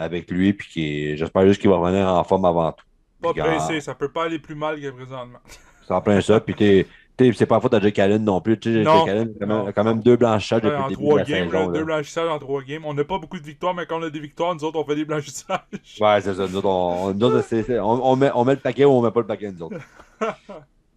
avec 0.00 0.30
lui, 0.30 0.52
puis 0.52 1.16
j'espère 1.16 1.46
juste 1.46 1.60
qu'il 1.60 1.70
va 1.70 1.76
revenir 1.76 2.08
en 2.08 2.24
forme 2.24 2.44
avant 2.44 2.72
tout. 2.72 2.84
Pas 3.24 3.32
Puis, 3.32 3.42
pressé, 3.42 3.80
ça 3.80 3.94
peut 3.94 4.08
pas 4.08 4.24
aller 4.24 4.38
plus 4.38 4.54
mal 4.54 4.80
que 4.80 4.90
présentement. 4.90 5.38
c'est 5.86 5.94
en 5.94 6.00
plein 6.00 6.20
ça. 6.20 6.40
Puis 6.40 6.54
t'es, 6.54 6.86
c'est 7.32 7.46
pas 7.46 7.56
la 7.56 7.60
faute 7.60 7.74
à 7.74 7.80
Jake 7.80 7.98
Allen 7.98 8.24
non 8.24 8.40
plus. 8.40 8.58
Jake 8.60 8.86
Allen 9.08 9.32
a 9.40 9.72
quand 9.72 9.84
même, 9.84 9.94
quand 9.94 9.94
deux 9.96 10.16
blanchissages 10.16 10.62
Ouais, 10.64 10.70
depuis 10.70 10.82
en 10.82 10.86
le 10.86 10.90
début 10.90 11.02
de 11.02 11.08
trois 11.08 11.22
games, 11.22 11.50
saison. 11.50 11.72
deux 11.72 11.84
blanchissages 11.84 12.28
en 12.28 12.38
trois 12.38 12.62
games. 12.62 12.82
On 12.84 12.94
n'a 12.94 13.04
pas 13.04 13.18
beaucoup 13.18 13.38
de 13.38 13.44
victoires, 13.44 13.74
mais 13.74 13.86
quand 13.86 14.00
on 14.00 14.02
a 14.02 14.10
des 14.10 14.20
victoires, 14.20 14.54
nous 14.54 14.64
autres, 14.64 14.78
on 14.80 14.84
fait 14.84 14.96
des 14.96 15.04
blanchissages. 15.04 15.60
Ouais, 16.00 16.20
c'est 16.20 16.34
ça. 16.34 16.46
Nous 16.48 16.56
autres, 16.56 16.68
on, 16.68 17.14
nous 17.14 17.26
autres, 17.26 17.44
on- 17.80 18.00
on 18.12 18.16
met, 18.16 18.30
on 18.34 18.44
met 18.44 18.54
le 18.54 18.60
paquet 18.60 18.84
ou 18.84 18.90
on 18.90 19.02
met 19.02 19.10
pas 19.10 19.20
le 19.20 19.26
paquet, 19.26 19.52
nous 19.52 19.62
autres. 19.62 19.76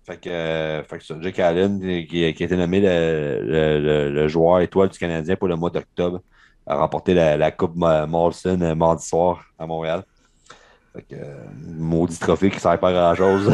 fait 0.06 0.18
que, 0.22 0.30
euh, 0.30 0.84
fait 0.84 0.98
que 1.00 1.04
ça, 1.06 1.16
Jake 1.22 1.40
Allen, 1.40 1.80
qui, 1.80 2.08
qui 2.08 2.24
a 2.24 2.46
été 2.46 2.56
nommé 2.58 2.80
le, 2.82 3.42
le- 3.44 3.80
le- 3.80 4.10
le 4.12 4.28
joueur 4.28 4.62
étoile 4.62 4.90
du 4.90 4.98
Canadien 4.98 5.36
pour 5.36 5.48
le 5.50 5.56
mois 5.56 5.70
d'octobre, 5.70 6.22
a 6.66 6.78
remporté 6.78 7.14
la, 7.14 7.38
la 7.38 7.52
Coupe 7.52 7.76
Molson 7.76 8.60
euh, 8.62 8.74
mardi 8.76 9.06
soir 9.06 9.44
à 9.60 9.66
Montréal. 9.68 10.04
Fait 10.98 11.16
que, 11.16 11.22
euh, 11.22 11.36
maudit 11.78 12.18
trophée 12.18 12.50
qui 12.50 12.60
sert 12.60 12.80
pas 12.80 12.90
à 12.90 13.14
grand 13.14 13.16
chose. 13.16 13.54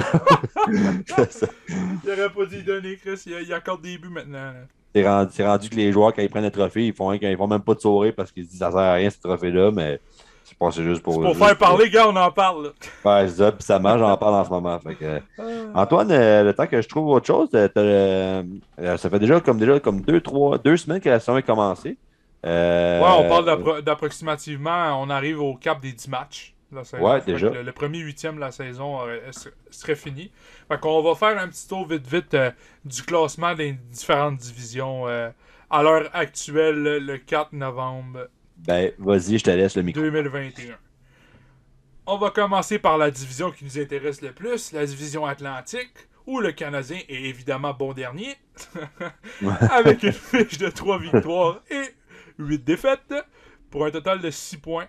Il 0.69 2.09
aurait 2.09 2.29
pas 2.29 2.45
dû 2.45 2.57
y 2.59 2.63
donner, 2.63 2.95
Chris. 2.97 3.21
Il, 3.25 3.33
il 3.45 3.53
accorde 3.53 3.81
des 3.81 3.97
buts 3.97 4.09
maintenant. 4.09 4.53
C'est 4.95 5.45
rendu, 5.45 5.69
que 5.69 5.75
les 5.75 5.91
joueurs, 5.91 6.13
quand 6.13 6.21
ils 6.21 6.29
prennent 6.29 6.43
le 6.43 6.51
trophée, 6.51 6.85
ils 6.87 6.93
font, 6.93 7.11
ils 7.13 7.37
font 7.37 7.47
même 7.47 7.61
pas 7.61 7.73
de 7.73 7.79
sourire 7.79 8.13
parce 8.15 8.31
qu'ils 8.31 8.45
se 8.45 8.49
disent 8.51 8.59
ça 8.59 8.69
sert 8.71 8.79
à 8.79 8.93
rien 8.93 9.09
ce 9.09 9.19
trophée-là, 9.19 9.71
mais 9.71 9.99
c'est 10.43 10.55
pas 10.57 10.69
c'est 10.71 10.83
juste 10.83 11.01
pour. 11.01 11.13
C'est 11.15 11.19
pour 11.21 11.33
juste 11.33 11.45
faire 11.45 11.57
parler, 11.57 11.89
gars, 11.89 12.07
on 12.07 12.15
en 12.15 12.31
parle. 12.31 12.65
là. 12.65 12.69
Ouais, 13.21 13.27
c'est 13.27 13.37
ça, 13.37 13.51
puis 13.51 13.63
ça 13.63 13.79
marche, 13.79 13.99
j'en 13.99 14.15
parle 14.17 14.35
en 14.35 14.45
ce 14.45 14.49
moment. 14.51 14.77
Fait 14.79 14.93
que, 14.95 15.19
euh, 15.39 15.71
Antoine, 15.73 16.11
euh, 16.11 16.43
le 16.43 16.53
temps 16.53 16.67
que 16.67 16.79
je 16.81 16.87
trouve 16.87 17.07
autre 17.07 17.25
chose, 17.25 17.49
euh, 17.55 18.43
ça 18.97 19.09
fait 19.09 19.19
déjà 19.19 19.39
comme 19.41 19.57
déjà 19.57 19.79
comme 19.79 20.01
deux, 20.01 20.21
trois, 20.21 20.59
deux 20.59 20.77
semaines 20.77 21.01
que 21.01 21.09
la 21.09 21.19
saison 21.19 21.37
est 21.37 21.43
commencée. 21.43 21.97
Ouais, 22.45 23.01
on 23.17 23.27
parle 23.29 23.45
d'appro- 23.45 23.81
d'approximativement, 23.81 25.01
on 25.01 25.09
arrive 25.09 25.41
au 25.41 25.55
cap 25.55 25.81
des 25.81 25.91
10 25.93 26.07
matchs. 26.09 26.52
De 26.73 26.79
La 26.79 26.83
saison. 26.83 27.03
Ouais, 27.11 27.21
déjà. 27.21 27.49
Le, 27.49 27.63
le 27.63 27.71
premier 27.71 27.99
huitième 27.99 28.35
de 28.35 28.39
la 28.41 28.51
saison 28.51 28.95
aurait- 29.01 29.21
serait- 29.71 29.95
fini. 29.95 30.31
Fait 30.67 30.79
qu'on 30.79 31.01
va 31.01 31.15
faire 31.15 31.41
un 31.41 31.47
petit 31.47 31.67
tour 31.67 31.87
vite 31.87 32.05
vite 32.07 32.33
euh, 32.33 32.51
du 32.85 33.01
classement 33.03 33.55
des 33.55 33.71
différentes 33.73 34.37
divisions 34.37 35.07
euh, 35.07 35.29
à 35.69 35.81
l'heure 35.83 36.09
actuelle, 36.13 36.75
le- 36.83 36.99
le 36.99 37.17
4 37.17 37.53
novembre 37.53 38.27
Ben, 38.57 38.91
vas-y, 38.99 39.37
je 39.39 39.43
te 39.43 39.49
laisse 39.51 39.75
le 39.75 39.83
micro. 39.83 40.01
2021. 40.01 40.75
On 42.05 42.17
va 42.17 42.31
commencer 42.31 42.79
par 42.79 42.97
la 42.97 43.09
division 43.11 43.49
qui 43.51 43.63
nous 43.63 43.79
intéresse 43.79 44.21
le 44.21 44.33
plus, 44.33 44.73
la 44.73 44.85
division 44.85 45.25
Atlantique, 45.25 45.93
où 46.25 46.39
le 46.41 46.51
Canadien 46.51 46.99
est 47.07 47.21
évidemment 47.23 47.73
bon 47.73 47.93
dernier, 47.93 48.35
avec 49.71 50.03
une 50.03 50.11
fiche 50.11 50.57
de 50.57 50.69
3 50.69 50.99
victoires 50.99 51.61
et 51.71 51.83
8 52.39 52.63
défaites, 52.63 53.13
pour 53.69 53.85
un 53.85 53.91
total 53.91 54.19
de 54.21 54.29
6 54.29 54.57
points. 54.57 54.87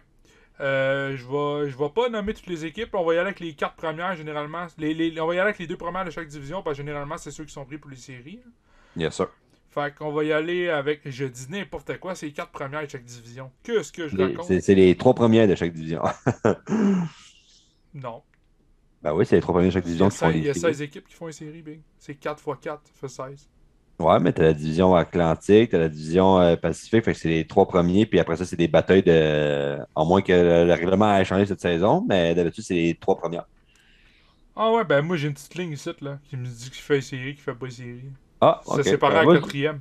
Euh, 0.60 1.16
je 1.16 1.24
vais, 1.26 1.70
je 1.70 1.76
vais 1.76 1.88
pas 1.88 2.08
nommer 2.08 2.32
toutes 2.32 2.46
les 2.46 2.64
équipes, 2.64 2.94
on 2.94 3.04
va 3.04 3.14
y 3.14 3.16
aller 3.18 3.26
avec 3.26 3.40
les 3.40 3.54
4 3.54 3.74
premières 3.74 4.14
généralement. 4.14 4.66
Les, 4.78 4.94
les- 4.94 5.20
on 5.20 5.26
va 5.26 5.34
y 5.34 5.38
aller 5.38 5.48
avec 5.48 5.58
les 5.58 5.66
deux 5.66 5.76
premières 5.76 6.04
de 6.04 6.10
chaque 6.10 6.28
division, 6.28 6.62
parce 6.62 6.76
que 6.76 6.82
généralement 6.84 7.16
c'est 7.18 7.30
ceux 7.32 7.44
qui 7.44 7.52
sont 7.52 7.64
pris 7.64 7.78
pour 7.78 7.90
les 7.90 7.96
séries. 7.96 8.40
Yes, 8.96 9.14
sir. 9.14 9.28
Fait 9.70 9.92
qu'on 9.92 10.12
va 10.12 10.22
y 10.22 10.32
aller 10.32 10.68
avec, 10.68 11.00
je 11.04 11.24
dis 11.24 11.46
n'importe 11.50 11.98
quoi, 11.98 12.14
c'est 12.14 12.26
les 12.26 12.32
4 12.32 12.52
premières 12.52 12.82
de 12.84 12.88
chaque 12.88 13.04
division. 13.04 13.50
Qu'est-ce 13.64 13.90
que 13.90 14.06
je 14.06 14.16
Les- 14.16 14.26
raconte? 14.26 14.60
C'est 14.60 14.74
les 14.76 14.96
trois 14.96 15.14
premières 15.14 15.48
de 15.48 15.54
chaque 15.56 15.72
division. 15.72 16.02
Non. 17.94 18.22
ben 19.02 19.12
oui, 19.14 19.24
c'est 19.26 19.36
les 19.36 19.42
trois 19.42 19.54
premières 19.54 19.70
de 19.70 19.74
chaque 19.74 19.84
Il 19.84 19.90
y 19.92 19.96
division 19.96 20.06
a, 20.06 20.10
qui 20.10 20.16
font 20.16 20.26
16, 20.30 20.36
il 20.36 20.42
y 20.44 20.44
a 20.50 20.52
les 20.52 20.58
séries. 20.58 20.74
16 20.74 20.82
équipes 20.82 21.08
qui 21.08 21.14
font 21.14 21.26
une 21.26 21.32
série, 21.32 21.62
Big. 21.62 21.80
C'est 21.98 22.14
4 22.14 22.38
x 22.46 22.58
4, 22.60 22.82
ça 22.86 22.92
fait 23.00 23.08
16. 23.08 23.48
Ouais, 24.00 24.18
mais 24.20 24.32
t'as 24.32 24.42
la 24.42 24.52
division 24.54 24.94
Atlantique, 24.94 25.70
t'as 25.70 25.78
la 25.78 25.88
division 25.88 26.40
euh, 26.40 26.56
Pacifique, 26.56 27.04
fait 27.04 27.12
que 27.12 27.18
c'est 27.18 27.28
les 27.28 27.46
trois 27.46 27.66
premiers, 27.68 28.06
puis 28.06 28.18
après 28.18 28.36
ça, 28.36 28.44
c'est 28.44 28.56
des 28.56 28.66
batailles 28.68 29.04
de. 29.04 29.78
En 29.94 30.04
moins 30.04 30.20
que 30.20 30.32
le, 30.32 30.64
le 30.66 30.72
règlement 30.72 31.16
ait 31.16 31.24
changé 31.24 31.46
cette 31.46 31.60
saison, 31.60 32.04
mais 32.08 32.34
d'habitude, 32.34 32.64
c'est 32.64 32.74
les 32.74 32.94
trois 32.96 33.16
premières. 33.16 33.46
Ah 34.56 34.70
ouais, 34.72 34.84
ben 34.84 35.02
moi 35.02 35.16
j'ai 35.16 35.28
une 35.28 35.34
petite 35.34 35.54
ligne 35.56 35.72
ici, 35.72 35.90
là, 36.00 36.18
qui 36.24 36.36
me 36.36 36.46
dit 36.46 36.70
qui 36.70 36.80
fait 36.80 37.00
série, 37.00 37.34
qui 37.34 37.40
fait 37.42 37.54
pas 37.54 37.70
série. 37.70 38.12
Ah, 38.40 38.60
Ça 38.64 38.82
ok. 38.82 38.84
séparé 38.84 39.20
Ben, 39.20 39.24
vas-y. 39.24 39.40
quatrième. 39.40 39.80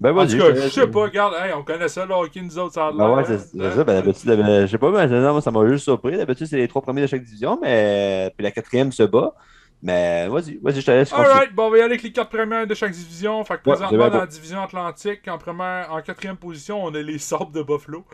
Ben, 0.00 0.12
En 0.16 0.26
vas-y. 0.26 0.28
tout 0.28 0.38
cas, 0.38 0.52
te 0.52 0.54
je 0.54 0.68
sais 0.68 0.88
pas, 0.88 1.02
regarde, 1.04 1.34
hey, 1.36 1.52
on 1.54 1.64
connaît 1.64 1.88
ça, 1.88 2.06
le 2.06 2.14
hockey, 2.14 2.42
nous 2.42 2.58
autres, 2.58 2.74
ça 2.74 2.88
a 2.88 2.92
l'air. 2.92 2.96
Ben 2.96 3.10
ouais, 3.10 3.22
hein, 3.22 3.24
c'est 3.26 3.38
c'est 3.38 3.60
hein. 3.60 3.70
ça. 3.70 3.84
Ben, 3.84 3.94
d'habitude, 4.02 4.30
euh, 4.30 4.62
je 4.66 4.70
sais 4.72 4.78
pas, 4.78 4.90
mais 4.90 5.06
moi, 5.32 5.40
ça 5.40 5.50
m'a 5.50 5.66
juste 5.68 5.84
surpris. 5.84 6.16
D'habitude, 6.16 6.46
c'est 6.46 6.56
les 6.56 6.68
trois 6.68 6.82
premiers 6.82 7.02
de 7.02 7.06
chaque 7.06 7.22
division, 7.24 7.58
mais 7.62 8.32
puis 8.36 8.44
la 8.44 8.50
quatrième 8.50 8.92
se 8.92 9.04
bat. 9.04 9.34
Mais 9.82 10.28
vas-y, 10.28 10.56
vas-y, 10.58 10.80
je 10.80 10.86
te 10.86 10.90
laisse. 10.90 11.12
Alright, 11.12 11.54
bon, 11.54 11.66
on 11.68 11.70
va 11.70 11.78
y 11.78 11.80
aller 11.80 11.92
avec 11.92 12.02
les 12.02 12.12
4 12.12 12.30
premières 12.30 12.66
de 12.66 12.74
chaque 12.74 12.92
division. 12.92 13.44
Fait 13.44 13.54
que 13.54 13.62
Ouais, 13.66 13.76
présentement, 13.76 14.10
dans 14.10 14.18
la 14.18 14.26
division 14.26 14.62
Atlantique, 14.62 15.26
en 15.28 15.38
première, 15.38 15.92
en 15.92 16.02
quatrième 16.02 16.36
position, 16.36 16.82
on 16.84 16.94
a 16.94 17.00
les 17.00 17.18
Sabres 17.18 17.52
de 17.52 17.62
Buffalo. 17.62 18.04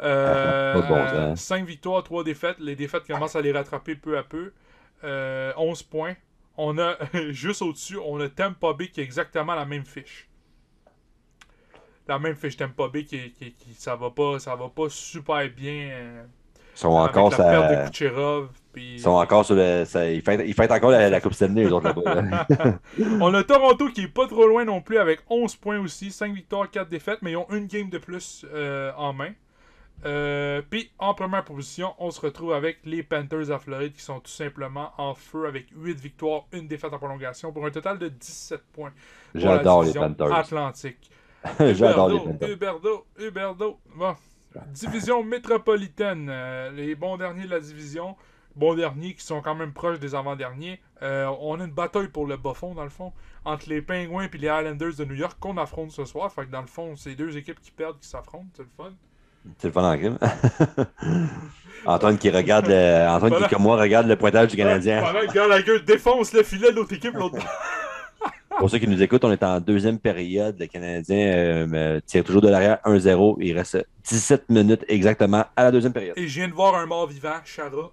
Euh, 0.00 0.72
Pas 0.72 0.82
de 0.82 0.86
bon 0.86 1.06
sens. 1.08 1.40
5 1.44 1.66
victoires, 1.66 2.02
3 2.04 2.24
défaites. 2.24 2.58
Les 2.60 2.76
défaites 2.76 3.06
commencent 3.06 3.36
à 3.36 3.40
les 3.42 3.52
rattraper 3.52 3.96
peu 3.96 4.16
à 4.18 4.22
peu. 4.22 4.52
Euh, 5.04 5.52
11 5.56 5.82
points. 5.82 6.14
On 6.56 6.78
a, 6.78 6.96
juste 7.30 7.62
au-dessus, 7.62 7.98
on 7.98 8.20
a 8.20 8.28
Tampa 8.28 8.72
Bay 8.74 8.88
qui 8.88 9.00
a 9.00 9.02
exactement 9.04 9.54
la 9.54 9.64
même 9.66 9.84
fiche. 9.84 10.28
La 12.08 12.18
même 12.18 12.34
fiche 12.34 12.56
Tampa 12.56 12.88
Bay 12.88 13.04
qui, 13.04 13.30
qui, 13.32 13.52
qui- 13.52 13.74
ça 13.74 13.94
va 13.96 14.10
pas 14.10 14.38
ça 14.38 14.56
va 14.56 14.68
pas 14.68 14.88
super 14.88 15.48
bien 15.50 15.88
euh, 15.92 16.24
Ils 16.74 16.78
sont 16.78 16.96
avec 16.98 17.16
encore, 17.16 17.30
la 17.30 17.36
perte 17.36 17.70
de 17.70 17.74
ça, 17.76 17.90
Kucherov 17.90 18.48
puis 18.72 18.94
ils 18.94 19.00
sont 19.00 19.10
encore 19.10 19.44
sur 19.44 19.56
le. 19.56 19.84
ça- 19.84 20.08
ils, 20.08 20.22
fêtent, 20.22 20.42
ils 20.46 20.54
fêtent 20.54 20.70
encore 20.70 20.92
la, 20.92 21.10
la 21.10 21.20
Coupe 21.20 21.34
Stanley, 21.34 21.64
les 21.64 21.72
autres 21.72 21.88
là-bas. 21.88 22.46
On 23.20 23.34
a 23.34 23.42
Toronto 23.42 23.88
qui 23.88 24.02
est 24.02 24.08
pas 24.08 24.28
trop 24.28 24.46
loin 24.46 24.64
non 24.64 24.80
plus 24.80 24.98
avec 24.98 25.20
11 25.28 25.56
points 25.56 25.80
aussi, 25.80 26.12
5 26.12 26.32
victoires, 26.32 26.70
4 26.70 26.88
défaites, 26.88 27.18
mais 27.22 27.32
ils 27.32 27.36
ont 27.36 27.48
une 27.50 27.66
game 27.66 27.90
de 27.90 27.98
plus 27.98 28.46
euh, 28.54 28.92
en 28.96 29.12
main. 29.12 29.30
Euh, 30.06 30.62
Puis 30.70 30.90
en 30.98 31.12
première 31.14 31.44
position, 31.44 31.94
on 31.98 32.10
se 32.10 32.20
retrouve 32.20 32.52
avec 32.54 32.78
les 32.84 33.02
Panthers 33.02 33.48
de 33.48 33.58
Floride 33.58 33.92
qui 33.92 34.02
sont 34.02 34.20
tout 34.20 34.30
simplement 34.30 34.92
en 34.96 35.14
feu 35.14 35.46
avec 35.46 35.66
8 35.76 36.00
victoires, 36.00 36.44
une 36.52 36.68
défaite 36.68 36.92
en 36.94 36.98
prolongation 36.98 37.52
pour 37.52 37.66
un 37.66 37.70
total 37.70 37.98
de 37.98 38.08
17 38.08 38.62
points. 38.72 38.92
J'adore 39.34 39.82
les 39.82 39.92
Panthers. 39.92 40.32
Atlantique. 40.32 41.10
J'adore 41.60 42.08
les 42.10 42.20
Panthers. 42.20 42.50
Huberdeau, 42.50 43.04
Huberdeau. 43.18 43.78
Bon. 43.94 44.14
Division 44.72 45.22
métropolitaine. 45.22 46.28
euh, 46.30 46.70
les 46.72 46.94
bons 46.94 47.16
derniers 47.16 47.44
de 47.44 47.50
la 47.50 47.60
division. 47.60 48.16
Bons 48.56 48.74
derniers 48.74 49.14
qui 49.14 49.24
sont 49.24 49.40
quand 49.42 49.54
même 49.54 49.72
proches 49.72 50.00
des 50.00 50.14
avant-derniers. 50.14 50.80
Euh, 51.02 51.30
on 51.40 51.60
a 51.60 51.64
une 51.64 51.70
bataille 51.70 52.08
pour 52.08 52.26
le 52.26 52.36
bas 52.36 52.52
fond, 52.52 52.74
dans 52.74 52.82
le 52.82 52.90
fond, 52.90 53.12
entre 53.44 53.68
les 53.68 53.80
Penguins 53.80 54.22
et 54.32 54.36
les 54.38 54.48
Islanders 54.48 54.94
de 54.98 55.04
New 55.04 55.14
York 55.14 55.36
qu'on 55.38 55.56
affronte 55.56 55.92
ce 55.92 56.04
soir. 56.04 56.32
Fait 56.32 56.46
que 56.46 56.50
dans 56.50 56.60
le 56.60 56.66
fond, 56.66 56.96
c'est 56.96 57.14
deux 57.14 57.36
équipes 57.36 57.60
qui 57.60 57.70
perdent 57.70 58.00
qui 58.00 58.08
s'affrontent. 58.08 58.48
C'est 58.56 58.62
le 58.64 58.68
fun. 58.76 58.90
C'est 59.58 59.68
le 59.68 59.72
fun 59.72 59.90
en 59.92 59.96
crime. 59.96 60.18
Antoine 61.86 62.18
qui 62.18 62.28
regarde 62.30 62.66
le. 62.68 63.08
Antoine 63.08 63.30
Voilà. 63.30 63.46
qui, 63.48 63.54
comme 63.54 63.62
moi, 63.62 63.76
regarde 63.76 64.06
le 64.06 64.16
pointage 64.16 64.48
du 64.48 64.56
Canadien. 64.56 65.00
Pendant 65.00 65.20
que 65.26 65.32
Gallagher 65.32 65.80
défonce 65.80 66.32
le 66.34 66.42
filet 66.42 66.72
de 66.72 66.76
l'autre 66.76 66.92
équipe, 66.92 67.14
l'autre 67.14 67.38
Pour 68.60 68.68
ceux 68.70 68.78
qui 68.78 68.86
nous 68.86 69.02
écoutent, 69.02 69.24
on 69.24 69.32
est 69.32 69.42
en 69.42 69.58
deuxième 69.58 69.98
période. 69.98 70.56
Le 70.60 70.66
Canadien 70.66 71.16
euh, 71.16 71.66
euh, 71.72 72.00
tire 72.04 72.22
toujours 72.22 72.42
de 72.42 72.48
l'arrière 72.48 72.78
1-0. 72.84 73.36
Il 73.40 73.56
reste 73.56 73.84
17 74.04 74.50
minutes 74.50 74.84
exactement 74.86 75.44
à 75.56 75.64
la 75.64 75.70
deuxième 75.72 75.92
période. 75.94 76.16
Et 76.18 76.28
je 76.28 76.38
viens 76.40 76.48
de 76.48 76.52
voir 76.52 76.74
un 76.74 76.84
mort 76.86 77.06
vivant, 77.06 77.36
Chara. 77.44 77.90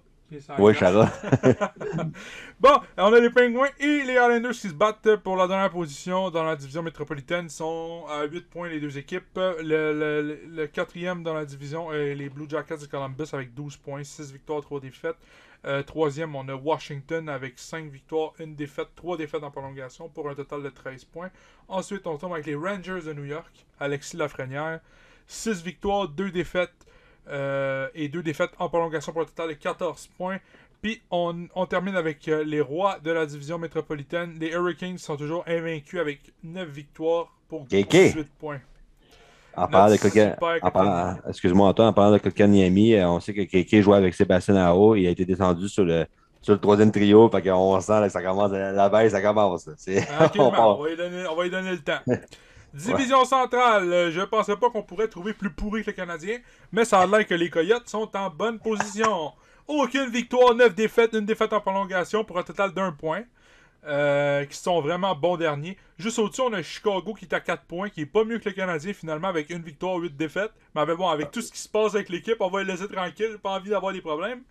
Oui. 0.58 0.74
Chara. 0.74 1.10
Bon, 2.60 2.74
on 2.98 3.12
a 3.14 3.20
les 3.20 3.30
Penguins 3.30 3.68
et 3.80 4.02
les 4.02 4.12
Islanders 4.12 4.50
qui 4.50 4.68
se 4.68 4.74
battent 4.74 5.16
pour 5.16 5.36
la 5.36 5.46
dernière 5.46 5.70
position 5.70 6.28
dans 6.30 6.42
la 6.44 6.54
division 6.56 6.82
métropolitaine. 6.82 7.46
Ils 7.46 7.50
sont 7.50 8.02
à 8.10 8.24
8 8.24 8.50
points 8.50 8.68
les 8.68 8.78
deux 8.80 8.98
équipes. 8.98 9.24
Le- 9.36 10.38
le 10.54 10.66
quatrième 10.66 11.22
dans 11.22 11.32
la 11.34 11.44
division 11.46 11.92
est 11.92 12.14
les 12.14 12.28
Blue 12.28 12.46
Jackets 12.48 12.76
de 12.78 12.86
Columbus 12.86 13.24
avec 13.32 13.54
12 13.54 13.76
points, 13.78 14.04
6 14.04 14.32
victoires, 14.32 14.60
3 14.60 14.80
défaites. 14.80 15.16
Euh, 15.64 15.82
troisième, 15.82 16.36
on 16.36 16.48
a 16.48 16.54
Washington 16.54 17.28
avec 17.28 17.58
5 17.58 17.90
victoires, 17.90 18.32
1 18.38 18.48
défaite, 18.48 18.88
3 18.94 19.16
défaites 19.16 19.42
en 19.42 19.50
prolongation 19.50 20.08
pour 20.08 20.28
un 20.30 20.34
total 20.34 20.62
de 20.62 20.68
13 20.68 21.04
points. 21.04 21.30
Ensuite, 21.66 22.06
on 22.06 22.16
tombe 22.16 22.32
avec 22.32 22.46
les 22.46 22.54
Rangers 22.54 23.02
de 23.04 23.12
New 23.12 23.24
York, 23.24 23.66
Alexis 23.80 24.16
Lafrenière, 24.16 24.80
6 25.26 25.62
victoires, 25.62 26.08
2 26.08 26.30
défaites 26.30 26.86
euh, 27.28 27.88
et 27.94 28.08
2 28.08 28.22
défaites 28.22 28.52
en 28.58 28.68
prolongation 28.68 29.12
pour 29.12 29.22
un 29.22 29.26
total 29.26 29.48
de 29.48 29.54
14 29.54 30.06
points. 30.16 30.38
Puis 30.80 31.02
on, 31.10 31.48
on 31.56 31.66
termine 31.66 31.96
avec 31.96 32.28
euh, 32.28 32.44
les 32.44 32.60
rois 32.60 33.00
de 33.00 33.10
la 33.10 33.26
division 33.26 33.58
métropolitaine. 33.58 34.38
Les 34.38 34.50
Hurricanes 34.50 34.98
sont 34.98 35.16
toujours 35.16 35.42
invaincus 35.48 35.98
avec 35.98 36.32
9 36.44 36.68
victoires 36.68 37.34
pour 37.48 37.66
KK. 37.66 37.88
18 37.90 38.28
points. 38.38 38.60
En 39.56 39.66
parlant 39.66 39.94
de 39.94 39.98
parlant- 39.98 40.60
capitaine. 40.60 41.22
Excuse-moi, 41.28 41.68
Antoine, 41.68 41.88
en 41.88 41.92
parlant 41.92 42.12
de 42.12 42.18
Kotkaniemi, 42.18 42.94
euh, 42.94 43.08
on 43.08 43.20
sait 43.20 43.34
que 43.34 43.42
Keke 43.42 43.82
jouait 43.82 43.96
avec 43.96 44.14
Sébastien 44.14 44.56
Aho. 44.56 44.94
Il 44.94 45.06
a 45.06 45.10
été 45.10 45.24
descendu 45.24 45.68
sur 45.68 45.84
le, 45.84 46.06
sur 46.40 46.52
le 46.54 46.60
troisième 46.60 46.92
trio. 46.92 47.28
Fait 47.28 47.42
qu'on 47.42 47.80
sent 47.80 48.00
là, 48.00 48.06
que 48.06 48.12
ça 48.12 48.22
commence, 48.22 48.52
la 48.52 48.88
baisse, 48.88 49.12
ça 49.12 49.20
commence. 49.20 49.64
Tranquillement, 49.64 50.52
on 50.78 50.82
va, 50.82 50.88
lui 50.90 50.96
donner, 50.96 51.26
on 51.28 51.34
va 51.34 51.42
lui 51.42 51.50
donner 51.50 51.70
le 51.72 51.78
temps. 51.78 52.00
Division 52.74 53.24
centrale, 53.24 53.90
euh, 53.92 54.10
je 54.10 54.20
pensais 54.20 54.54
pas 54.54 54.68
qu'on 54.70 54.82
pourrait 54.82 55.08
trouver 55.08 55.32
plus 55.32 55.50
pourri 55.50 55.82
que 55.82 55.90
le 55.90 55.96
Canadien, 55.96 56.36
mais 56.70 56.84
ça 56.84 57.00
a 57.00 57.06
l'air 57.06 57.26
que 57.26 57.34
les 57.34 57.48
Coyotes 57.48 57.88
sont 57.88 58.08
en 58.14 58.28
bonne 58.30 58.58
position. 58.58 59.32
Aucune 59.66 60.10
victoire, 60.10 60.54
9 60.54 60.74
défaites, 60.74 61.14
une 61.14 61.24
défaite 61.24 61.52
en 61.52 61.60
prolongation 61.60 62.24
pour 62.24 62.38
un 62.38 62.42
total 62.42 62.72
d'un 62.72 62.92
point. 62.92 63.22
Euh, 63.84 64.44
qui 64.44 64.56
sont 64.56 64.80
vraiment 64.80 65.14
bons 65.14 65.36
derniers. 65.36 65.76
Juste 65.98 66.18
au-dessus, 66.18 66.42
on 66.42 66.52
a 66.52 66.62
Chicago 66.62 67.14
qui 67.14 67.24
est 67.24 67.34
à 67.34 67.40
4 67.40 67.64
points, 67.64 67.88
qui 67.88 68.02
est 68.02 68.06
pas 68.06 68.24
mieux 68.24 68.38
que 68.38 68.48
le 68.48 68.54
Canadien 68.54 68.92
finalement, 68.92 69.28
avec 69.28 69.50
une 69.50 69.62
victoire, 69.62 69.96
8 69.96 70.16
défaites. 70.16 70.52
Mais 70.74 70.84
bon, 70.86 71.08
avec 71.08 71.30
tout 71.30 71.40
ce 71.40 71.52
qui 71.52 71.58
se 71.58 71.68
passe 71.68 71.94
avec 71.94 72.08
l'équipe, 72.08 72.36
on 72.40 72.48
va 72.48 72.62
les 72.62 72.72
laisser 72.72 72.88
tranquilles, 72.88 73.38
pas 73.42 73.50
envie 73.50 73.70
d'avoir 73.70 73.92
des 73.92 74.00
problèmes. 74.00 74.42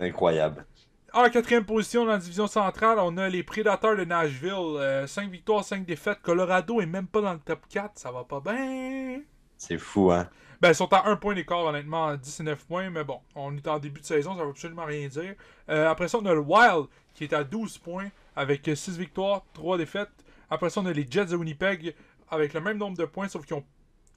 Incroyable. 0.00 0.64
En 1.12 1.28
quatrième 1.30 1.64
position 1.64 2.04
dans 2.04 2.12
la 2.12 2.18
division 2.18 2.46
centrale, 2.46 2.98
on 3.00 3.16
a 3.16 3.28
les 3.28 3.42
Prédateurs 3.42 3.96
de 3.96 4.04
Nashville. 4.04 5.06
5 5.06 5.30
victoires, 5.30 5.64
5 5.64 5.86
défaites. 5.86 6.20
Colorado 6.22 6.80
est 6.80 6.86
même 6.86 7.06
pas 7.06 7.22
dans 7.22 7.32
le 7.32 7.38
top 7.38 7.60
4. 7.70 7.92
Ça 7.94 8.12
va 8.12 8.24
pas 8.24 8.40
bien. 8.40 9.22
C'est 9.56 9.78
fou, 9.78 10.12
hein? 10.12 10.28
Ben, 10.60 10.70
ils 10.70 10.74
sont 10.74 10.92
à 10.92 11.08
1 11.08 11.16
point 11.16 11.34
d'écart, 11.34 11.64
honnêtement, 11.64 12.08
à 12.08 12.16
19 12.16 12.64
points. 12.66 12.90
Mais 12.90 13.04
bon, 13.04 13.20
on 13.34 13.56
est 13.56 13.68
en 13.68 13.78
début 13.78 14.00
de 14.00 14.06
saison, 14.06 14.36
ça 14.36 14.42
veut 14.42 14.50
absolument 14.50 14.84
rien 14.84 15.06
dire. 15.08 15.34
Euh, 15.68 15.88
après 15.88 16.08
ça, 16.08 16.18
on 16.18 16.26
a 16.26 16.34
le 16.34 16.40
Wild 16.40 16.86
qui 17.14 17.24
est 17.24 17.32
à 17.32 17.44
12 17.44 17.78
points 17.78 18.08
avec 18.38 18.70
6 18.72 18.96
victoires, 18.96 19.44
3 19.52 19.78
défaites. 19.78 20.10
Après 20.48 20.70
ça, 20.70 20.80
on 20.80 20.86
a 20.86 20.92
les 20.92 21.06
Jets 21.10 21.26
de 21.26 21.36
Winnipeg 21.36 21.94
avec 22.30 22.54
le 22.54 22.60
même 22.60 22.78
nombre 22.78 22.96
de 22.96 23.04
points, 23.04 23.26
sauf 23.26 23.44
qu'ils 23.44 23.56
ont 23.56 23.64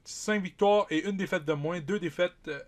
5 0.04 0.40
victoires 0.40 0.86
et 0.90 1.08
une 1.08 1.16
défaite 1.16 1.44
de 1.44 1.52
moins. 1.52 1.80
2 1.80 1.98
défaites 1.98 2.32
euh, 2.46 2.60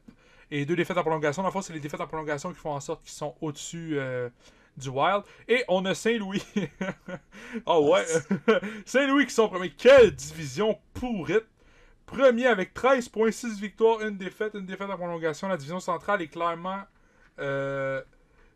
et 0.50 0.66
2 0.66 0.74
défaites 0.74 0.98
en 0.98 1.02
prolongation. 1.02 1.44
Dans 1.44 1.52
le 1.54 1.62
c'est 1.62 1.72
les 1.72 1.78
défaites 1.78 2.00
en 2.00 2.08
prolongation 2.08 2.52
qui 2.52 2.58
font 2.58 2.72
en 2.72 2.80
sorte 2.80 3.02
qu'ils 3.04 3.12
sont 3.12 3.36
au-dessus 3.40 3.98
euh, 3.98 4.28
du 4.76 4.88
Wild. 4.88 5.22
Et 5.46 5.62
on 5.68 5.84
a 5.84 5.94
Saint-Louis. 5.94 6.42
oh 7.66 7.92
ouais. 7.92 8.04
Saint-Louis 8.84 9.26
qui 9.26 9.34
sont 9.34 9.48
premiers. 9.48 9.70
Quelle 9.70 10.10
division 10.10 10.76
pourrite. 10.92 11.46
Premier 12.04 12.48
avec 12.48 12.74
13 12.74 13.08
points, 13.10 13.30
6 13.30 13.60
victoires, 13.60 14.00
une 14.02 14.16
défaite, 14.16 14.54
une 14.54 14.66
défaite 14.66 14.90
en 14.90 14.96
prolongation. 14.96 15.46
La 15.46 15.56
division 15.56 15.80
centrale 15.80 16.20
est 16.20 16.28
clairement, 16.28 16.82
euh, 17.38 18.02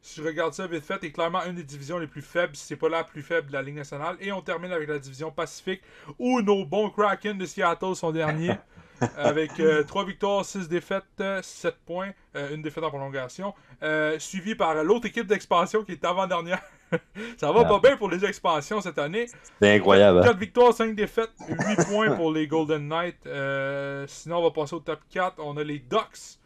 si 0.02 0.20
je 0.20 0.26
regarde 0.26 0.52
ça 0.54 0.66
vite 0.66 0.84
fait, 0.84 1.02
est 1.04 1.12
clairement 1.12 1.44
une 1.44 1.54
des 1.56 1.64
divisions 1.64 1.98
les 1.98 2.06
plus 2.06 2.22
faibles, 2.22 2.54
si 2.56 2.64
c'est 2.66 2.76
pas 2.76 2.88
la 2.88 3.04
plus 3.04 3.22
faible 3.22 3.48
de 3.48 3.52
la 3.52 3.62
Ligue 3.62 3.76
nationale. 3.76 4.16
Et 4.20 4.32
on 4.32 4.40
termine 4.42 4.72
avec 4.72 4.88
la 4.88 4.98
division 4.98 5.30
Pacifique, 5.30 5.82
où 6.18 6.40
nos 6.40 6.64
bons 6.64 6.90
Kraken 6.90 7.36
de 7.38 7.46
Seattle 7.46 7.94
sont 7.94 8.12
derniers. 8.12 8.54
avec 9.16 9.52
3 9.86 10.04
victoires, 10.04 10.44
6 10.44 10.68
défaites, 10.68 11.04
euh, 11.20 11.40
7 11.40 11.76
points, 11.86 12.10
euh, 12.34 12.52
une 12.52 12.62
défaite 12.62 12.82
en 12.82 12.88
prolongation. 12.88 13.54
Euh, 13.84 14.18
suivi 14.18 14.56
par 14.56 14.74
l'autre 14.82 15.06
équipe 15.06 15.28
d'expansion 15.28 15.84
qui 15.84 15.92
est 15.92 16.04
avant-dernière. 16.04 16.60
ça 17.36 17.52
va 17.52 17.60
Ah. 17.64 17.68
pas 17.68 17.78
bien 17.78 17.96
pour 17.96 18.10
les 18.10 18.24
expansions 18.24 18.80
cette 18.80 18.98
année. 18.98 19.26
C'est 19.62 19.76
incroyable. 19.76 20.18
hein? 20.18 20.22
4 20.24 20.38
victoires, 20.38 20.72
5 20.72 20.96
défaites, 20.96 21.30
8 21.48 21.84
points 21.86 22.10
pour 22.16 22.32
les 22.32 22.48
Golden 22.48 22.88
Knights. 22.88 23.24
Euh, 23.26 24.04
sinon, 24.08 24.38
on 24.38 24.42
va 24.42 24.50
passer 24.50 24.74
au 24.74 24.80
top 24.80 24.98
4. 25.10 25.34
On 25.38 25.56
a 25.58 25.62
les 25.62 25.78
Ducks 25.78 26.37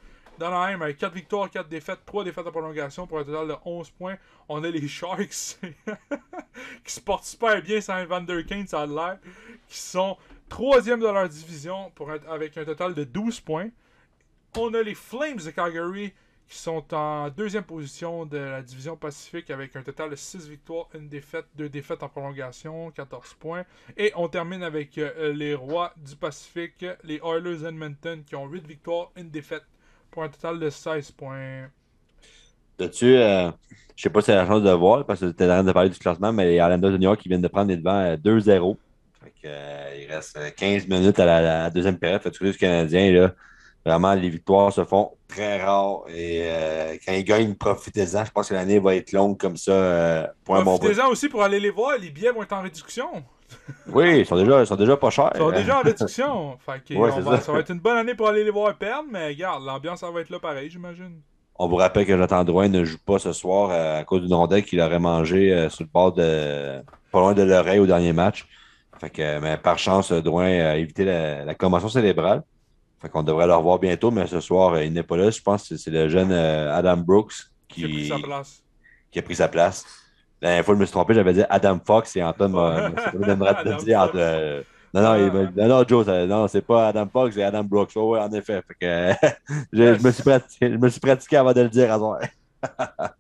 d'Anaheim 0.42 0.82
avec 0.82 0.98
4 0.98 1.14
victoires, 1.14 1.50
4 1.50 1.68
défaites, 1.68 2.00
3 2.04 2.24
défaites 2.24 2.46
en 2.46 2.50
prolongation 2.50 3.06
pour 3.06 3.18
un 3.18 3.24
total 3.24 3.48
de 3.48 3.54
11 3.64 3.90
points. 3.90 4.16
On 4.48 4.62
a 4.64 4.68
les 4.68 4.88
Sharks 4.88 5.58
qui 6.84 6.92
se 6.92 7.00
portent 7.00 7.24
super 7.24 7.62
bien 7.62 7.80
sans 7.80 7.98
Evander 7.98 8.44
Kane, 8.44 8.66
ça 8.66 8.82
a 8.82 8.86
l'air. 8.86 9.18
Qui 9.68 9.78
sont 9.78 10.16
3e 10.50 10.98
de 10.98 11.06
leur 11.06 11.28
division 11.28 11.92
avec 12.28 12.58
un 12.58 12.64
total 12.64 12.94
de 12.94 13.04
12 13.04 13.40
points. 13.40 13.70
On 14.56 14.74
a 14.74 14.82
les 14.82 14.94
Flames 14.94 15.38
de 15.38 15.50
Calgary 15.50 16.12
qui 16.48 16.58
sont 16.58 16.92
en 16.92 17.30
deuxième 17.30 17.64
position 17.64 18.26
de 18.26 18.36
la 18.36 18.62
division 18.62 18.96
Pacifique 18.96 19.50
avec 19.50 19.74
un 19.76 19.82
total 19.82 20.10
de 20.10 20.16
6 20.16 20.48
victoires, 20.48 20.88
une 20.94 21.08
défaite, 21.08 21.46
2 21.54 21.68
défaites 21.68 22.02
en 22.02 22.08
prolongation, 22.08 22.90
14 22.90 23.34
points. 23.34 23.64
Et 23.96 24.12
on 24.16 24.28
termine 24.28 24.62
avec 24.62 24.98
euh, 24.98 25.32
les 25.32 25.54
Rois 25.54 25.94
du 25.96 26.14
Pacifique, 26.16 26.84
les 27.04 27.20
Oilers 27.24 27.64
Edmonton 27.64 28.22
qui 28.24 28.34
ont 28.34 28.46
8 28.46 28.66
victoires, 28.66 29.12
une 29.16 29.30
défaite 29.30 29.64
pour 30.12 30.22
un 30.22 30.28
total 30.28 30.60
de 30.60 30.70
16 30.70 31.10
points. 31.10 31.68
Là-dessus, 32.78 33.16
euh, 33.16 33.50
je 33.96 34.02
sais 34.02 34.10
pas 34.10 34.20
si 34.20 34.26
c'est 34.26 34.34
la 34.36 34.46
chance 34.46 34.62
de 34.62 34.70
voir, 34.70 35.04
parce 35.04 35.20
que 35.20 35.26
tu 35.26 35.42
en 35.42 35.48
train 35.48 35.64
de 35.64 35.72
parler 35.72 35.90
du 35.90 35.98
classement, 35.98 36.32
mais 36.32 36.46
les 36.46 36.78
New 36.78 37.00
York 37.00 37.20
qui 37.20 37.28
viennent 37.28 37.42
de 37.42 37.48
prendre 37.48 37.68
les 37.68 37.76
devants 37.76 37.98
euh, 37.98 38.16
2-0. 38.16 38.76
Fait 39.22 39.30
que, 39.30 39.34
euh, 39.46 39.96
il 40.00 40.12
reste 40.12 40.36
euh, 40.36 40.50
15 40.56 40.86
minutes 40.86 41.18
à 41.18 41.24
la, 41.24 41.40
la 41.40 41.70
deuxième 41.70 41.98
période. 41.98 42.22
Fait 42.22 42.30
que 42.30 42.44
du 42.44 42.56
Canadien, 42.56 43.10
là, 43.12 43.34
vraiment, 43.84 44.14
les 44.14 44.30
victoires 44.30 44.72
se 44.72 44.84
font 44.84 45.12
très 45.28 45.62
rares. 45.62 46.02
Et 46.08 46.42
euh, 46.44 46.96
quand 47.04 47.12
ils 47.12 47.24
gagnent, 47.24 47.54
profitez-en. 47.54 48.24
Je 48.24 48.30
pense 48.30 48.48
que 48.48 48.54
l'année 48.54 48.78
va 48.78 48.94
être 48.94 49.12
longue 49.12 49.38
comme 49.38 49.56
ça 49.56 49.72
euh, 49.72 50.26
pour 50.44 50.56
un 50.56 50.62
bon 50.62 50.74
bout. 50.74 50.80
Profitez-en 50.80 51.08
aussi 51.08 51.28
pour 51.28 51.42
aller 51.42 51.60
les 51.60 51.70
voir, 51.70 51.98
les 51.98 52.10
billets 52.10 52.32
vont 52.32 52.42
être 52.42 52.52
en 52.52 52.62
réduction. 52.62 53.24
Oui, 53.88 54.20
ils 54.20 54.26
sont 54.26 54.36
déjà, 54.36 54.60
ils 54.60 54.66
sont 54.66 54.76
déjà 54.76 54.96
pas 54.96 55.10
chers. 55.10 55.30
Ils 55.34 55.38
sont 55.38 55.48
Euh, 55.50 55.52
déjà 55.56 55.78
en 55.78 55.82
réduction. 55.84 56.58
Fait 56.58 56.82
que 56.84 56.94
Ouais, 56.94 57.10
on 57.12 57.16
c'est 57.16 57.20
va- 57.22 57.36
ça. 57.36 57.42
ça 57.42 57.52
va 57.52 57.58
être 57.60 57.70
une 57.70 57.80
bonne 57.80 57.96
année 57.96 58.14
pour 58.14 58.28
aller 58.28 58.44
les 58.44 58.50
voir 58.50 58.74
perdre, 58.76 59.08
mais 59.10 59.28
regarde, 59.28 59.64
l'ambiance 59.64 60.00
ça 60.00 60.10
va 60.10 60.20
être 60.20 60.30
là 60.30 60.38
pareil, 60.38 60.70
j'imagine. 60.70 61.20
On 61.58 61.68
vous 61.68 61.76
rappelle 61.76 62.06
que 62.06 62.12
Jonathan 62.12 62.44
Drouin 62.44 62.68
ne 62.68 62.84
joue 62.84 62.98
pas 63.04 63.18
ce 63.18 63.32
soir 63.32 63.70
euh, 63.70 64.00
à 64.00 64.04
cause 64.04 64.22
d'une 64.22 64.34
rondelle 64.34 64.64
qu'il 64.64 64.80
aurait 64.80 64.98
mangé 64.98 65.52
euh, 65.52 65.68
sur 65.68 65.84
le 65.84 65.90
bord 65.92 66.12
de. 66.12 66.80
pas 67.12 67.20
loin 67.20 67.34
de 67.34 67.42
l'oreille 67.42 67.78
au 67.78 67.86
dernier 67.86 68.12
match. 68.12 68.46
Fait 69.00 69.10
que, 69.10 69.38
mais 69.40 69.56
par 69.58 69.78
chance, 69.78 70.12
euh, 70.12 70.20
Drouin 70.22 70.46
a 70.46 70.76
évité 70.76 71.04
la, 71.04 71.44
la 71.44 71.54
commotion 71.54 71.88
cérébrale. 71.88 72.42
Fait 73.00 73.08
qu'on 73.08 73.22
devrait 73.22 73.46
le 73.48 73.54
revoir 73.54 73.78
bientôt, 73.80 74.10
mais 74.12 74.26
ce 74.28 74.40
soir, 74.40 74.80
il 74.80 74.92
n'est 74.92 75.02
pas 75.02 75.16
là. 75.16 75.30
Je 75.30 75.42
pense 75.42 75.68
que 75.68 75.76
c'est 75.76 75.90
le 75.90 76.08
jeune 76.08 76.30
Adam 76.32 76.96
Brooks 76.96 77.34
Qui 77.68 77.84
a 77.84 77.88
pris 77.88 77.96
qui, 78.02 78.08
sa 78.08 78.18
place. 78.18 78.62
qui 79.10 79.18
a 79.18 79.22
pris 79.22 79.34
sa 79.34 79.48
place. 79.48 79.84
La 80.42 80.48
dernière 80.48 80.64
fois, 80.64 80.74
je 80.74 80.80
me 80.80 80.84
suis 80.84 80.92
trompé, 80.92 81.14
j'avais 81.14 81.32
dit 81.32 81.42
Adam 81.48 81.80
Fox 81.86 82.14
et 82.16 82.22
Anton 82.22 82.48
m'a 82.50 82.90
dire. 82.90 84.00
Fox. 84.06 84.12
euh, 84.16 84.62
non, 84.92 85.00
non, 85.02 85.14
il 85.14 85.32
m'a- 85.32 85.50
non, 85.56 85.68
non, 85.78 85.84
Joe, 85.88 86.04
ça- 86.04 86.26
non, 86.26 86.48
c'est 86.48 86.60
pas 86.62 86.88
Adam 86.88 87.08
Fox, 87.10 87.34
c'est 87.36 87.42
Adam 87.44 87.62
Brooks. 87.64 87.92
Oh, 87.94 88.10
ouais, 88.10 88.18
en 88.20 88.30
effet. 88.32 88.60
Fait 88.66 88.74
que, 88.80 89.28
je, 89.72 89.94
je 89.98 90.02
me 90.04 90.10
suis 90.10 90.22
pratiqué, 90.22 90.70
je 90.72 90.76
me 90.76 90.88
suis 90.88 91.00
pratiqué 91.00 91.36
avant 91.36 91.52
de 91.52 91.60
le 91.62 91.68
dire 91.70 91.90
à 91.92 91.96
soir. 91.98 92.20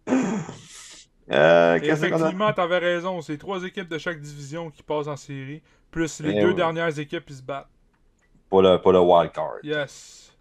Euh, 1.30 1.78
effectivement, 1.82 2.52
t'avais 2.52 2.78
raison, 2.78 3.22
c'est 3.22 3.38
trois 3.38 3.62
équipes 3.64 3.88
de 3.88 3.96
chaque 3.96 4.20
division 4.20 4.70
qui 4.70 4.82
passent 4.82 5.06
en 5.06 5.16
série, 5.16 5.62
plus 5.90 6.20
les 6.20 6.30
Eh 6.36 6.40
deux 6.42 6.48
ouais. 6.48 6.54
dernières 6.54 6.98
équipes 6.98 7.24
qui 7.24 7.32
se 7.34 7.42
battent. 7.42 7.68
Pour 8.50 8.60
le, 8.60 8.76
pour 8.78 8.92
le 8.92 9.00
wild 9.00 9.32
card. 9.32 9.54
Yes. 9.62 10.32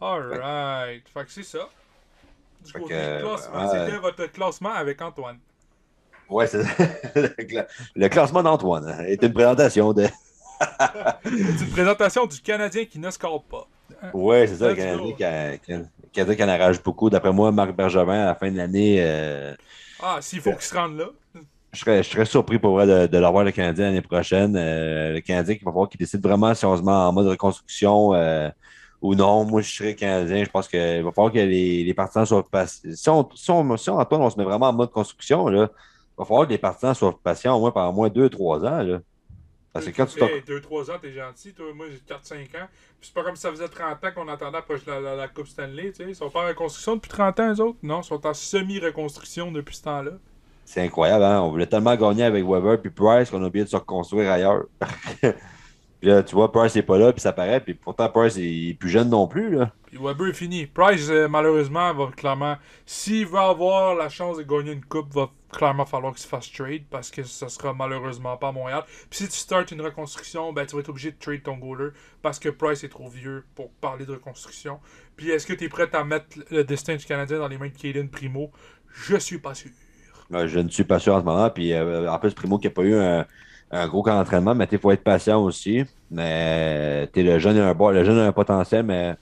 Alright. 0.00 1.06
Fait 1.12 1.24
que 1.24 1.30
c'est 1.30 1.42
ça. 1.42 1.68
Du 2.64 2.72
Fait 2.72 2.78
côté 2.80 2.94
que, 2.94 3.20
classement, 3.20 3.70
c'était 3.70 3.98
votre 3.98 4.26
classement 4.32 4.72
avec 4.72 5.02
Antoine. 5.02 5.38
Ouais, 6.30 6.46
c'est 6.46 6.58
le, 7.16 7.28
cla- 7.44 7.66
le 7.96 8.08
classement 8.08 8.42
d'Antoine 8.42 8.86
hein, 8.88 9.04
est 9.06 9.22
une 9.22 9.32
présentation 9.32 9.92
de. 9.92 10.06
C'est 11.24 11.30
une 11.64 11.70
présentation 11.70 12.26
du 12.26 12.38
Canadien 12.40 12.84
qui 12.84 12.98
ne 12.98 13.10
score 13.10 13.42
pas. 13.44 13.66
Ouais, 14.12 14.46
c'est 14.46 14.56
ça, 14.56 14.68
le 14.68 14.74
Canadien 14.74 15.12
qui, 15.16 15.24
a- 15.24 15.56
qui, 15.58 15.72
Canadien 16.12 16.34
qui 16.36 16.44
en 16.44 16.48
arrache 16.48 16.82
beaucoup. 16.82 17.08
D'après 17.10 17.32
moi, 17.32 17.50
Marc 17.50 17.74
Bergevin, 17.74 18.22
à 18.22 18.26
la 18.26 18.34
fin 18.34 18.50
de 18.50 18.56
l'année, 18.58 18.96
euh, 19.00 19.54
Ah, 20.02 20.18
s'il 20.20 20.40
faut 20.40 20.52
qu'il 20.52 20.60
se 20.62 20.74
rende 20.74 20.98
là. 20.98 21.06
je, 21.72 21.78
serais, 21.80 22.02
je 22.02 22.10
serais 22.10 22.24
surpris 22.26 22.58
pour 22.58 22.72
vrai 22.74 22.86
de, 22.86 23.06
de 23.06 23.18
le 23.18 23.26
revoir 23.26 23.44
le 23.44 23.52
Canadien 23.52 23.86
l'année 23.86 24.02
prochaine. 24.02 24.54
Euh, 24.56 25.14
le 25.14 25.20
Canadien 25.20 25.54
qui 25.56 25.64
va 25.64 25.70
falloir 25.72 25.88
qu'il 25.88 25.98
décide 25.98 26.22
vraiment 26.22 26.54
si 26.54 26.64
on 26.66 26.76
se 26.76 26.82
met 26.82 26.92
en 26.92 27.12
mode 27.12 27.26
reconstruction 27.28 28.12
euh, 28.14 28.50
ou 29.00 29.14
non. 29.14 29.44
Moi, 29.46 29.62
je 29.62 29.70
serais 29.74 29.94
Canadien. 29.94 30.44
Je 30.44 30.50
pense 30.50 30.68
qu'il 30.68 31.02
va 31.02 31.10
falloir 31.10 31.32
que 31.32 31.38
les, 31.38 31.84
les 31.84 31.94
partisans 31.94 32.26
soient 32.26 32.46
patients. 32.46 32.90
Si 32.94 33.08
on, 33.08 33.28
si, 33.34 33.50
on, 33.50 33.76
si 33.78 33.88
on, 33.90 33.98
Antoine, 33.98 34.20
on 34.22 34.30
se 34.30 34.36
met 34.38 34.44
vraiment 34.44 34.68
en 34.68 34.72
mode 34.74 34.90
construction, 34.90 35.48
là, 35.48 35.70
va 36.20 36.24
falloir 36.26 36.46
que 36.46 36.52
les 36.52 36.58
partisans 36.58 36.94
soient 36.94 37.18
patients 37.22 37.56
au 37.56 37.60
moins 37.60 37.70
pendant 37.70 37.90
au 37.90 37.92
moins 37.92 38.08
2-3 38.08 38.66
ans. 38.66 38.82
Là. 38.82 39.00
Parce 39.72 39.86
que 39.86 39.90
quand 39.90 40.06
tu 40.06 40.18
t'en- 40.18 40.26
2-3 40.26 40.90
ans, 40.90 40.98
t'es 41.00 41.12
gentil. 41.12 41.52
Toi, 41.54 41.66
moi, 41.74 41.86
j'ai 41.90 41.98
4-5 41.98 42.56
ans. 42.56 42.66
C'est 43.00 43.14
pas 43.14 43.22
comme 43.22 43.36
si 43.36 43.42
ça 43.42 43.50
faisait 43.50 43.68
30 43.68 44.04
ans 44.04 44.08
qu'on 44.14 44.28
attendait 44.28 44.58
la, 44.86 45.00
la, 45.00 45.16
la 45.16 45.28
Coupe 45.28 45.46
Stanley. 45.46 45.92
tu 45.92 46.02
sais. 46.04 46.10
Ils 46.10 46.14
sont 46.16 46.28
pas 46.30 46.44
en 46.44 46.48
reconstruction 46.48 46.96
depuis 46.96 47.08
30 47.10 47.40
ans, 47.40 47.52
eux 47.54 47.60
autres? 47.60 47.78
Non, 47.82 48.00
ils 48.00 48.04
sont 48.04 48.26
en 48.26 48.34
semi-reconstruction 48.34 49.52
depuis 49.52 49.76
ce 49.76 49.82
temps-là. 49.84 50.12
C'est 50.64 50.82
incroyable, 50.82 51.24
hein? 51.24 51.40
On 51.42 51.50
voulait 51.50 51.66
tellement 51.66 51.96
gagner 51.96 52.24
avec 52.24 52.44
Weber 52.44 52.80
puis 52.80 52.90
Price 52.90 53.30
qu'on 53.30 53.42
a 53.42 53.46
oublié 53.46 53.64
de 53.64 53.70
se 53.70 53.76
reconstruire 53.76 54.30
ailleurs. 54.30 54.64
puis 56.00 56.08
là, 56.08 56.22
tu 56.22 56.34
vois, 56.34 56.50
Price 56.50 56.74
n'est 56.74 56.82
pas 56.82 56.96
là, 56.96 57.12
puis 57.12 57.20
ça 57.20 57.32
paraît, 57.32 57.60
puis 57.60 57.74
pourtant 57.74 58.08
Price 58.08 58.36
il 58.36 58.70
est 58.70 58.74
plus 58.74 58.88
jeune 58.88 59.10
non 59.10 59.26
plus. 59.26 59.54
Là. 59.54 59.70
Puis 59.84 59.98
Weber 60.00 60.28
est 60.28 60.32
fini. 60.32 60.66
Price, 60.66 61.10
euh, 61.10 61.28
malheureusement, 61.28 61.92
va 61.92 62.06
clairement. 62.16 62.56
S'il 62.86 63.26
veut 63.26 63.38
avoir 63.38 63.94
la 63.94 64.08
chance 64.08 64.38
de 64.38 64.42
gagner 64.42 64.72
une 64.72 64.84
coupe, 64.84 65.12
va 65.12 65.28
clairement 65.52 65.84
falloir 65.84 66.14
qu'il 66.14 66.22
se 66.22 66.28
fasse 66.28 66.50
trade 66.50 66.84
parce 66.90 67.10
que 67.10 67.22
ça 67.24 67.50
sera 67.50 67.74
malheureusement 67.74 68.38
pas 68.38 68.48
à 68.48 68.52
Montréal. 68.52 68.84
Puis 69.10 69.18
si 69.18 69.28
tu 69.28 69.36
startes 69.36 69.72
une 69.72 69.82
reconstruction, 69.82 70.54
ben 70.54 70.64
tu 70.64 70.74
vas 70.74 70.80
être 70.80 70.88
obligé 70.88 71.10
de 71.10 71.18
trade 71.18 71.42
ton 71.42 71.58
goaler 71.58 71.90
parce 72.22 72.38
que 72.38 72.48
Price 72.48 72.82
est 72.82 72.88
trop 72.88 73.08
vieux 73.08 73.44
pour 73.54 73.70
parler 73.72 74.06
de 74.06 74.12
reconstruction. 74.12 74.78
Puis 75.16 75.28
est-ce 75.30 75.46
que 75.46 75.52
tu 75.52 75.64
es 75.64 75.68
prêt 75.68 75.94
à 75.94 76.02
mettre 76.02 76.38
le 76.50 76.64
destin 76.64 76.96
du 76.96 77.04
Canadien 77.04 77.38
dans 77.38 77.48
les 77.48 77.58
mains 77.58 77.68
de 77.68 77.76
Kaden 77.76 78.08
Primo? 78.08 78.50
Je 78.94 79.16
suis 79.16 79.38
pas 79.38 79.54
sûr. 79.54 79.70
Ben, 80.30 80.46
je 80.46 80.60
ne 80.60 80.68
suis 80.70 80.84
pas 80.84 80.98
sûr 80.98 81.14
en 81.14 81.20
ce 81.20 81.24
moment. 81.26 81.50
Puis 81.50 81.74
euh, 81.74 82.10
en 82.10 82.18
plus, 82.18 82.32
Primo 82.32 82.58
qui 82.58 82.68
n'a 82.68 82.72
pas 82.72 82.82
eu 82.82 82.94
un, 82.94 83.26
un 83.70 83.88
gros 83.88 84.02
camp 84.02 84.14
d'entraînement, 84.16 84.54
mais 84.54 84.68
il 84.70 84.78
faut 84.78 84.90
être 84.90 85.04
patient 85.04 85.42
aussi. 85.42 85.84
Mais 86.10 87.08
t'es 87.12 87.22
le 87.22 87.38
jeune 87.38 87.58
a 87.58 87.68
un 87.68 87.74
bon, 87.74 87.90
le 87.90 88.04
jeune 88.04 88.18
a 88.18 88.26
un 88.26 88.32
potentiel, 88.32 88.84
mais 88.84 89.14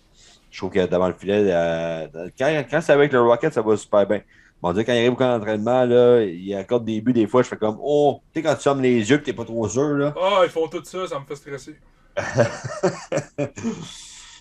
je 0.51 0.59
trouve 0.59 0.71
que 0.71 0.87
devant 0.87 1.09
le 1.09 1.15
filet, 1.15 1.45
euh, 1.49 2.07
quand, 2.39 2.65
quand 2.71 2.81
c'est 2.81 2.93
avec 2.93 3.13
le 3.13 3.21
Rocket, 3.21 3.53
ça 3.53 3.63
va 3.63 3.77
super 3.77 4.07
bien. 4.07 4.21
On 4.63 4.73
dirait 4.73 4.85
quand 4.85 4.93
il 4.93 4.99
arrive 4.99 5.13
au 5.13 5.17
camp 5.17 5.39
d'entraînement, 5.39 5.85
là, 5.85 6.23
il 6.23 6.53
accorde 6.55 6.85
des 6.85 7.01
buts, 7.01 7.13
des 7.13 7.27
fois, 7.27 7.43
je 7.43 7.49
fais 7.49 7.57
comme 7.57 7.79
Oh, 7.81 8.21
tu 8.33 8.41
sais, 8.41 8.47
quand 8.47 8.55
tu 8.57 8.63
fermes 8.63 8.83
les 8.83 9.09
yeux 9.09 9.19
et 9.19 9.23
t'es 9.23 9.33
pas 9.33 9.45
trop 9.45 9.69
sûr, 9.69 9.91
là. 9.91 10.15
Ah, 10.21 10.41
ils 10.43 10.51
font 10.51 10.67
tout 10.67 10.83
ça, 10.85 11.07
ça 11.07 11.21
me 11.21 11.25
fait 11.25 11.37
stresser. 11.37 11.77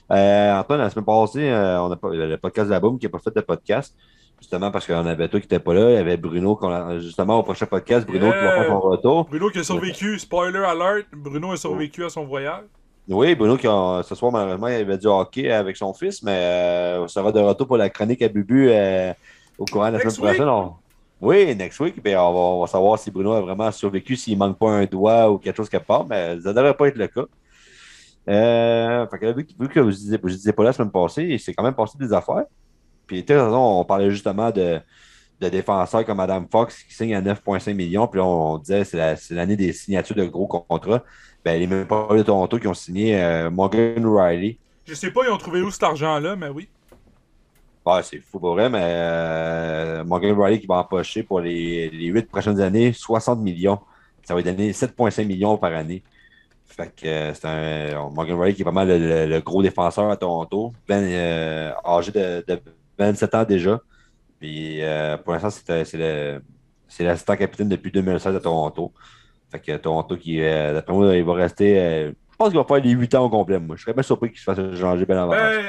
Euh, 0.10 0.54
Antoine, 0.54 0.80
la 0.80 0.90
semaine 0.90 1.04
passée, 1.04 1.50
euh, 1.50 1.82
on 1.82 1.92
a 1.92 1.98
pas, 1.98 2.10
le 2.12 2.38
podcast 2.38 2.68
de 2.68 2.72
la 2.72 2.80
Boom 2.80 2.98
qui 2.98 3.06
n'a 3.06 3.10
pas 3.10 3.20
fait 3.20 3.36
de 3.36 3.42
podcast, 3.42 3.94
justement 4.40 4.72
parce 4.72 4.86
qu'on 4.88 5.06
avait 5.06 5.28
toi 5.28 5.40
qui 5.40 5.46
n'étais 5.46 5.60
pas 5.60 5.74
là. 5.74 5.90
Il 5.92 5.96
y 5.96 5.98
avait 5.98 6.18
Bruno, 6.18 6.58
a- 6.64 7.00
justement, 7.00 7.40
au 7.40 7.44
prochain 7.44 7.66
podcast, 7.66 8.06
Bruno 8.08 8.28
qui 8.32 8.38
va 8.44 8.52
faire 8.56 8.68
son 8.68 8.80
retour. 8.80 9.26
Bruno 9.26 9.50
qui 9.50 9.60
a 9.60 9.64
survécu, 9.64 10.20
spoiler 10.20 10.60
alert, 10.60 11.06
Bruno 11.14 11.52
a 11.52 11.58
survécu 11.58 12.04
à 12.06 12.10
son 12.10 12.26
voyage. 12.26 12.64
Oui, 13.10 13.36
Bruno, 13.36 13.56
qui 13.58 13.68
a- 13.68 14.02
ce 14.04 14.16
soir, 14.16 14.32
malheureusement, 14.32 14.68
il 14.68 14.76
avait 14.76 14.98
du 14.98 15.08
hockey 15.08 15.50
avec 15.52 15.78
son 15.78 15.94
fils, 15.94 16.22
mais 16.24 16.32
euh, 16.32 17.08
ça 17.08 17.22
va 17.22 17.32
de 17.32 17.40
retour 17.40 17.66
pour 17.68 17.78
la 17.78 17.90
chronique 17.90 18.22
à 18.22 18.28
Bubu 18.28 18.68
euh, 18.70 19.14
au 19.58 19.66
courant 19.66 19.88
de 19.88 19.94
la 19.94 20.00
semaine 20.02 20.14
prochaine. 20.36 20.50
On- 20.50 20.74
Oui, 21.22 21.56
next 21.56 21.80
week. 21.80 22.04
Puis 22.04 22.16
on, 22.16 22.32
va, 22.34 22.40
on 22.40 22.62
va 22.62 22.68
savoir 22.68 23.00
si 23.00 23.10
Bruno 23.10 23.32
a 23.32 23.42
vraiment 23.42 23.72
survécu, 23.72 24.16
s'il 24.16 24.38
manque 24.38 24.60
pas 24.60 24.70
un 24.70 24.86
doigt 24.86 25.32
ou 25.32 25.38
quelque 25.40 25.56
chose 25.58 25.70
quelque 25.70 25.88
part, 25.88 26.06
mais 26.06 26.40
ça 26.42 26.50
ne 26.50 26.54
devrait 26.54 26.76
pas 26.76 26.90
être 26.90 26.98
le 26.98 27.08
cas. 27.08 27.24
Euh, 28.30 29.08
fait 29.08 29.20
que 29.20 29.34
vu, 29.36 29.46
que- 29.70 29.90
je 29.90 29.96
je 30.22 30.34
disais 30.36 30.52
pas 30.54 30.64
là 30.64 30.70
la 30.70 30.74
semaine 30.74 30.92
passée, 30.92 31.24
il 31.24 31.40
s'est 31.40 31.54
quand 31.54 31.64
même 31.64 31.74
passé 31.74 31.98
des 31.98 32.12
affaires. 32.12 32.44
Puis, 33.08 33.24
tu 33.26 33.34
sais, 33.34 33.40
on 33.40 33.84
parlait 33.86 34.12
justement 34.12 34.52
de, 34.52 34.80
de 35.42 35.50
défenseurs 35.50 36.06
comme 36.06 36.20
Adam 36.20 36.46
Fox 36.52 36.84
qui 36.84 36.94
signe 36.94 37.16
à 37.16 37.22
9,5 37.22 37.74
millions. 37.74 38.08
Puis 38.08 38.20
là, 38.20 38.26
on 38.26 38.58
disait 38.58 38.84
c'est 38.84 38.98
la- 38.98 39.16
c'est 39.16 39.34
l'année 39.34 39.56
des 39.56 39.72
signatures 39.74 40.16
de 40.16 40.26
gros 40.26 40.48
contrats. 40.48 41.04
Ben, 41.46 41.60
les 41.60 41.68
mêmes 41.68 41.88
pas 41.88 42.08
de 42.12 42.24
Toronto 42.24 42.60
qui 42.60 42.68
ont 42.68 42.74
signé 42.74 43.22
euh, 43.22 43.50
Morgan 43.50 44.06
Riley. 44.06 44.58
Je 44.86 44.94
sais 44.94 45.12
pas, 45.12 45.22
ils 45.26 45.30
ont 45.32 45.38
trouvé 45.38 45.62
où 45.62 45.72
cet 45.72 45.84
argent-là, 45.84 46.36
mais 46.36 46.50
oui. 46.50 46.68
Ouais, 47.86 48.04
c'est 48.04 48.20
fou 48.20 48.40
pour 48.40 48.54
vrai, 48.54 48.70
mais 48.70 48.82
euh, 48.84 50.04
Morgan 50.04 50.38
Riley 50.38 50.60
qui 50.60 50.68
va 50.68 50.76
empocher 50.80 51.24
pour 51.24 51.40
les, 51.40 51.90
les 51.90 52.08
8 52.08 52.24
prochaines 52.30 52.60
années 52.60 52.92
60 52.92 53.40
millions. 53.40 53.80
Ça 54.24 54.34
va 54.34 54.42
lui 54.42 54.46
donner 54.52 54.72
7,5 54.74 55.26
millions 55.26 55.58
par 55.58 55.74
année. 55.74 56.04
Fait 56.66 56.94
que 56.94 57.08
euh, 57.08 57.34
c'est 57.34 57.46
un. 57.48 58.10
Morgan 58.10 58.38
Riley 58.40 58.54
qui 58.56 58.64
est 58.64 58.72
mal 58.72 58.88
le, 58.90 58.98
le- 58.98 59.26
le 59.26 59.40
gros 59.40 59.64
défenseur 59.64 60.10
à 60.10 60.18
Toronto. 60.18 60.74
Ben, 60.88 61.74
âgé 61.86 62.12
de, 62.12 62.44
de 62.46 62.62
27 62.98 63.36
ans 63.36 63.44
déjà. 63.44 63.80
Puis 64.40 64.82
euh, 64.84 65.18
pour 65.18 65.34
l'instant, 65.34 65.50
c'est 65.50 65.86
c'est 65.86 65.98
le- 65.98 66.42
c'est 66.88 67.04
l'assistant 67.04 67.36
capitaine 67.36 67.70
depuis 67.70 67.92
2016 67.92 68.36
à 68.36 68.40
Toronto. 68.40 68.94
Fait 69.52 69.60
que 69.60 69.76
Toronto 69.78 70.16
qui, 70.18 70.42
euh, 70.42 70.74
d'après 70.74 70.94
moi, 70.94 71.16
il 71.16 71.24
va 71.24 71.34
rester. 71.34 71.80
euh, 71.80 72.10
je 72.10 72.36
pense 72.38 72.50
qu'il 72.50 72.58
va 72.58 72.64
faire 72.66 72.78
les 72.84 72.92
8 72.92 73.16
ans 73.16 73.26
au 73.26 73.30
complet, 73.30 73.60
moi. 73.60 73.76
Je 73.76 73.82
serais 73.82 73.94
bien 73.94 74.04
surpris 74.04 74.30
qu'il 74.30 74.40
se 74.40 74.44
fasse 74.44 74.58
changer 74.80 75.06
bien 75.06 75.22
avant. 75.24 75.32
Ben, 75.32 75.66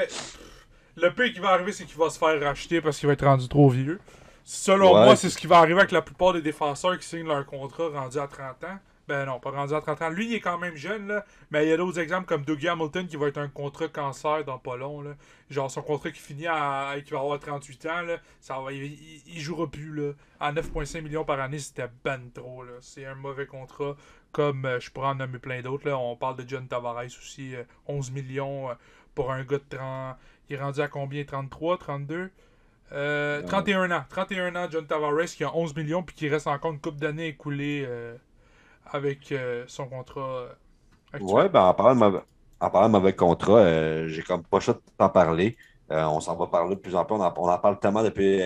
le 0.97 1.09
pire 1.13 1.33
qui 1.33 1.39
va 1.39 1.49
arriver, 1.49 1.71
c'est 1.71 1.85
qu'il 1.85 1.97
va 1.97 2.09
se 2.09 2.19
faire 2.19 2.39
racheter 2.41 2.79
parce 2.81 2.97
qu'il 2.99 3.07
va 3.07 3.13
être 3.13 3.25
rendu 3.25 3.47
trop 3.47 3.69
vieux. 3.69 3.99
Selon 4.43 4.93
Ouais. 4.93 5.05
moi, 5.05 5.15
c'est 5.15 5.29
ce 5.29 5.37
qui 5.37 5.47
va 5.47 5.57
arriver 5.59 5.79
avec 5.79 5.91
la 5.91 6.01
plupart 6.01 6.33
des 6.33 6.41
défenseurs 6.41 6.97
qui 6.99 7.07
signent 7.07 7.27
leur 7.27 7.45
contrat 7.45 7.87
rendu 7.89 8.17
à 8.17 8.27
30 8.27 8.63
ans. 8.65 8.77
Ben 9.09 9.25
non, 9.25 9.39
pas 9.39 9.49
rendu 9.49 9.73
à 9.73 9.81
30 9.81 10.01
ans. 10.03 10.09
Lui, 10.09 10.27
il 10.27 10.35
est 10.35 10.39
quand 10.39 10.59
même 10.59 10.75
jeune, 10.75 11.07
là. 11.07 11.25
Mais 11.49 11.65
il 11.65 11.69
y 11.69 11.73
a 11.73 11.77
d'autres 11.77 11.99
exemples 11.99 12.27
comme 12.27 12.43
Dougie 12.45 12.67
Hamilton 12.69 13.07
qui 13.07 13.15
va 13.17 13.27
être 13.27 13.39
un 13.39 13.47
contrat 13.49 13.87
cancer 13.87 14.45
dans 14.45 14.59
pas 14.59 14.77
long, 14.77 15.01
là. 15.01 15.15
Genre 15.49 15.69
son 15.71 15.81
contrat 15.81 16.11
qui 16.11 16.19
finit 16.21 16.45
à. 16.47 16.93
qui 17.03 17.11
va 17.11 17.19
avoir 17.19 17.39
38 17.39 17.85
ans, 17.87 18.01
là. 18.03 18.17
Ça 18.39 18.59
va, 18.59 18.71
il, 18.71 18.83
il- 19.27 19.41
jouera 19.41 19.65
plus, 19.67 19.93
là. 19.95 20.13
À 20.39 20.53
9,5 20.53 21.01
millions 21.01 21.25
par 21.25 21.39
année, 21.39 21.57
c'était 21.59 21.89
ben 22.05 22.21
trop, 22.33 22.63
là. 22.63 22.73
C'est 22.81 23.05
un 23.05 23.15
mauvais 23.15 23.47
contrat. 23.47 23.95
Comme 24.31 24.65
euh, 24.65 24.79
je 24.79 24.91
pourrais 24.91 25.07
en 25.07 25.15
nommer 25.15 25.39
plein 25.39 25.61
d'autres, 25.63 25.87
là. 25.89 25.97
On 25.97 26.15
parle 26.15 26.35
de 26.37 26.47
John 26.47 26.67
Tavares 26.67 27.03
aussi. 27.05 27.55
euh, 27.55 27.63
11 27.87 28.11
millions 28.11 28.69
euh, 28.69 28.73
pour 29.15 29.31
un 29.31 29.43
gars 29.43 29.57
de 29.57 29.75
30. 29.75 30.17
Il 30.49 30.55
est 30.55 30.59
rendu 30.59 30.81
à 30.81 30.87
combien? 30.87 31.23
33, 31.23 31.79
32 31.79 32.29
euh, 32.91 33.41
31 33.43 33.91
ans. 33.91 34.03
31 34.09 34.55
ans, 34.55 34.67
John 34.71 34.85
Tavares 34.85 35.25
qui 35.25 35.43
a 35.43 35.55
11 35.55 35.75
millions 35.75 36.03
puis 36.03 36.15
qui 36.15 36.29
reste 36.29 36.47
encore 36.47 36.71
une 36.71 36.79
coupe 36.79 36.97
d'années 36.97 37.27
écoulée 37.27 37.83
euh, 37.87 38.15
avec 38.85 39.31
euh, 39.31 39.63
son 39.67 39.87
contrat 39.87 40.21
euh, 40.21 40.49
actuel. 41.13 41.35
Ouais, 41.35 41.49
ben 41.49 41.61
en 41.61 41.73
parlant 41.73 41.95
de 41.95 41.99
mauvais, 41.99 42.21
en 42.59 42.69
parlant 42.69 42.87
de 42.87 42.93
mauvais 42.93 43.15
contrat, 43.15 43.59
euh, 43.59 44.07
j'ai 44.07 44.21
comme 44.23 44.43
pas 44.43 44.59
choix 44.59 44.75
de 44.75 44.81
t'en 44.97 45.09
parler. 45.09 45.57
On 45.91 46.19
s'en 46.19 46.35
va 46.35 46.45
parler 46.45 46.75
de 46.75 46.79
plus 46.79 46.95
en 46.95 47.03
plus. 47.03 47.15
On 47.15 47.21
en, 47.21 47.33
on 47.35 47.49
en 47.49 47.57
parle 47.57 47.79
tellement 47.79 48.03
depuis, 48.03 48.37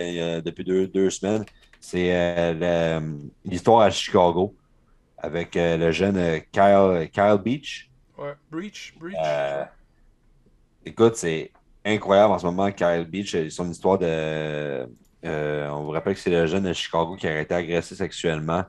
depuis 0.42 0.64
deux, 0.64 0.88
deux 0.88 1.10
semaines. 1.10 1.44
C'est 1.82 2.54
l'histoire 3.44 3.82
à 3.82 3.90
Chicago 3.90 4.56
avec 5.18 5.56
le 5.56 5.92
jeune 5.92 6.42
Kyle, 6.54 7.10
Kyle 7.12 7.38
Beach. 7.44 7.92
Ouais. 8.18 8.34
Breach, 8.50 8.94
Breach. 8.98 9.18
Écoute, 10.86 11.16
c'est 11.18 11.52
incroyable 11.84 12.34
en 12.34 12.40
ce 12.40 12.46
moment, 12.46 12.72
Kyle 12.72 13.06
Beach. 13.10 13.36
Son 13.50 13.70
histoire 13.70 13.98
de. 13.98 14.88
euh, 15.26 15.70
on 15.70 15.84
vous 15.84 15.92
rappelle 15.92 16.14
que 16.14 16.20
c'est 16.20 16.30
le 16.30 16.46
jeune 16.46 16.64
de 16.64 16.74
Chicago 16.74 17.16
qui 17.16 17.28
a 17.28 17.42
été 17.42 17.54
agressé 17.54 17.96
sexuellement 17.96 18.64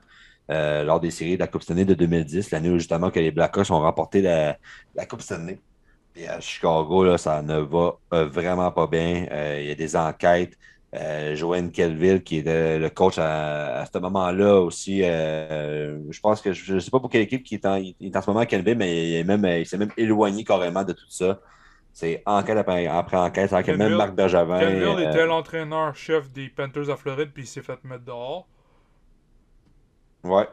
euh, 0.49 0.83
lors 0.83 0.99
des 0.99 1.11
séries 1.11 1.35
de 1.35 1.39
la 1.39 1.47
Coupe 1.47 1.63
Stanley 1.63 1.85
de 1.85 1.93
2010, 1.93 2.51
l'année 2.51 2.69
où 2.69 2.77
justement 2.77 3.11
que 3.11 3.19
les 3.19 3.31
Blackhawks 3.31 3.71
ont 3.71 3.79
remporté 3.79 4.21
la, 4.21 4.57
la 4.95 5.05
Coupe 5.05 5.21
Stanley. 5.21 5.59
Et 6.15 6.27
à 6.27 6.39
Chicago, 6.39 7.03
là, 7.03 7.17
ça 7.17 7.41
ne 7.41 7.59
va 7.59 7.97
euh, 8.13 8.25
vraiment 8.25 8.71
pas 8.71 8.87
bien. 8.87 9.27
Euh, 9.31 9.59
il 9.61 9.67
y 9.67 9.71
a 9.71 9.75
des 9.75 9.95
enquêtes. 9.95 10.57
Joanne 11.33 11.71
Kelville, 11.73 12.23
qui 12.23 12.37
est 12.37 12.79
le 12.79 12.89
coach 12.89 13.17
à, 13.17 13.81
à 13.81 13.85
ce 13.85 13.97
moment-là 13.97 14.61
aussi, 14.61 15.01
je 15.01 16.19
pense 16.21 16.39
que 16.39 16.53
je 16.53 16.75
ne 16.75 16.79
sais 16.79 16.89
pas 16.89 17.01
pour 17.01 17.09
quelle 17.09 17.23
équipe 17.23 17.43
qui 17.43 17.55
est 17.55 17.65
en, 17.65 17.75
il 17.75 17.95
est 17.99 18.15
en 18.15 18.21
ce 18.21 18.29
moment 18.29 18.39
à 18.39 18.45
Kelville, 18.45 18.77
mais 18.77 19.09
il 19.09 19.15
est 19.15 19.25
même, 19.25 19.43
il 19.43 19.65
s'est 19.65 19.77
même 19.77 19.91
éloigné 19.97 20.45
carrément 20.45 20.85
de 20.85 20.93
tout 20.93 21.09
ça. 21.09 21.41
C'est 21.95 22.21
enquête 22.25 22.57
après, 22.57 22.87
après 22.87 23.15
enquête. 23.15 23.49
C'est-à-dire 23.49 23.73
que 23.73 23.77
même 23.77 23.95
Marc 23.95 24.13
Bergevin. 24.13 24.59
Kenville 24.59 24.83
euh, 24.83 25.09
était 25.09 25.25
l'entraîneur-chef 25.25 26.29
des 26.29 26.49
Panthers 26.49 26.89
à 26.89 26.97
Floride 26.97 27.29
puis 27.33 27.43
il 27.43 27.47
s'est 27.47 27.61
fait 27.61 27.81
mettre 27.85 28.03
dehors. 28.03 28.45
Ouais. 30.25 30.47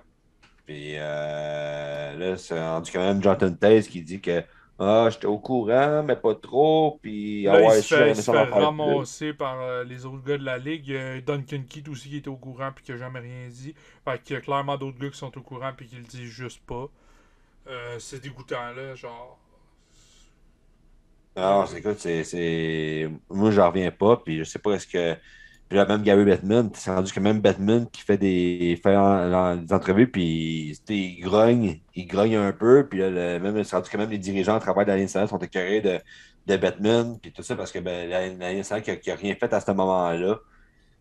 Puis 0.66 0.94
euh, 0.96 2.16
là, 2.18 2.36
c'est 2.38 2.60
rendu 2.60 2.92
quand 2.92 3.00
même 3.00 3.22
Jonathan 3.22 3.52
Taze 3.54 3.88
qui 3.88 4.02
dit 4.02 4.20
que 4.20 4.44
Ah, 4.78 5.08
j'étais 5.10 5.26
au 5.26 5.38
courant, 5.38 6.02
mais 6.04 6.16
pas 6.16 6.34
trop. 6.36 6.98
Puis 7.02 7.48
Là, 7.50 7.56
ah 7.56 7.62
il 7.62 7.68
ouais, 7.68 7.82
se 7.82 7.82
si 7.82 7.94
fait, 7.96 8.10
il 8.10 8.16
se 8.16 8.22
ça 8.22 8.34
fait 8.34 8.48
ramasser 8.50 9.34
par 9.34 9.60
euh, 9.60 9.84
les 9.84 10.06
autres 10.06 10.24
gars 10.24 10.38
de 10.38 10.44
la 10.44 10.58
ligue. 10.58 10.88
Il 10.88 10.94
y 10.94 10.98
a 10.98 11.20
Duncan 11.20 11.62
Keith 11.68 11.88
aussi 11.88 12.08
qui 12.10 12.16
est 12.18 12.28
au 12.28 12.36
courant 12.36 12.72
puis 12.74 12.84
qui 12.84 12.92
a 12.92 12.96
jamais 12.96 13.20
rien 13.20 13.48
dit. 13.48 13.74
Fait 14.04 14.22
qu'il 14.22 14.34
y 14.34 14.38
a 14.38 14.42
clairement 14.42 14.76
d'autres 14.78 14.98
gars 14.98 15.10
qui 15.10 15.18
sont 15.18 15.36
au 15.38 15.42
courant 15.42 15.72
puis 15.76 15.86
qui 15.88 15.96
le 15.96 16.02
disent 16.04 16.30
juste 16.30 16.62
pas. 16.66 16.88
Euh, 17.68 17.98
c'est 18.00 18.22
dégoûtant 18.22 18.72
là, 18.74 18.94
genre. 18.96 19.40
Non, 21.36 21.66
c'est 21.66 21.78
écoute, 21.78 21.98
c'est, 21.98 22.24
c'est. 22.24 23.10
Moi, 23.30 23.50
j'en 23.52 23.68
reviens 23.70 23.90
pas, 23.90 24.18
puis 24.18 24.38
je 24.38 24.44
sais 24.44 24.58
pas 24.58 24.72
est-ce 24.74 24.86
que. 24.86 25.16
Puis 25.72 25.78
là, 25.78 25.86
même 25.86 26.02
Gary 26.02 26.22
Bettman, 26.26 26.68
c'est 26.74 26.90
rendu 26.90 27.10
que 27.10 27.18
même 27.18 27.40
Bettman 27.40 27.88
qui 27.90 28.02
fait 28.02 28.18
des, 28.18 28.78
des 28.84 29.72
entrevues, 29.72 30.10
puis 30.10 30.78
il 30.86 31.20
grogne, 31.22 31.80
il 31.94 32.06
grogne 32.06 32.36
un 32.36 32.52
peu, 32.52 32.86
puis 32.86 32.98
là, 32.98 33.38
même, 33.38 33.64
c'est 33.64 33.74
rendu 33.74 33.88
que 33.88 33.96
même 33.96 34.10
les 34.10 34.18
dirigeants 34.18 34.56
à 34.56 34.60
travers 34.60 34.86
la 34.86 34.96
ligne 34.96 35.04
nationale 35.04 35.30
sont 35.30 35.38
écœurés 35.38 35.80
de, 35.80 35.98
de 36.46 36.56
Bettman, 36.58 37.18
puis 37.18 37.32
tout 37.32 37.42
ça, 37.42 37.56
parce 37.56 37.72
que 37.72 37.78
ben, 37.78 38.06
la, 38.06 38.28
la 38.28 38.80
qui 38.82 38.90
a, 38.90 38.96
qui 38.96 39.10
a 39.10 39.14
rien 39.14 39.34
fait 39.34 39.50
à 39.50 39.60
ce 39.60 39.70
moment-là. 39.70 40.40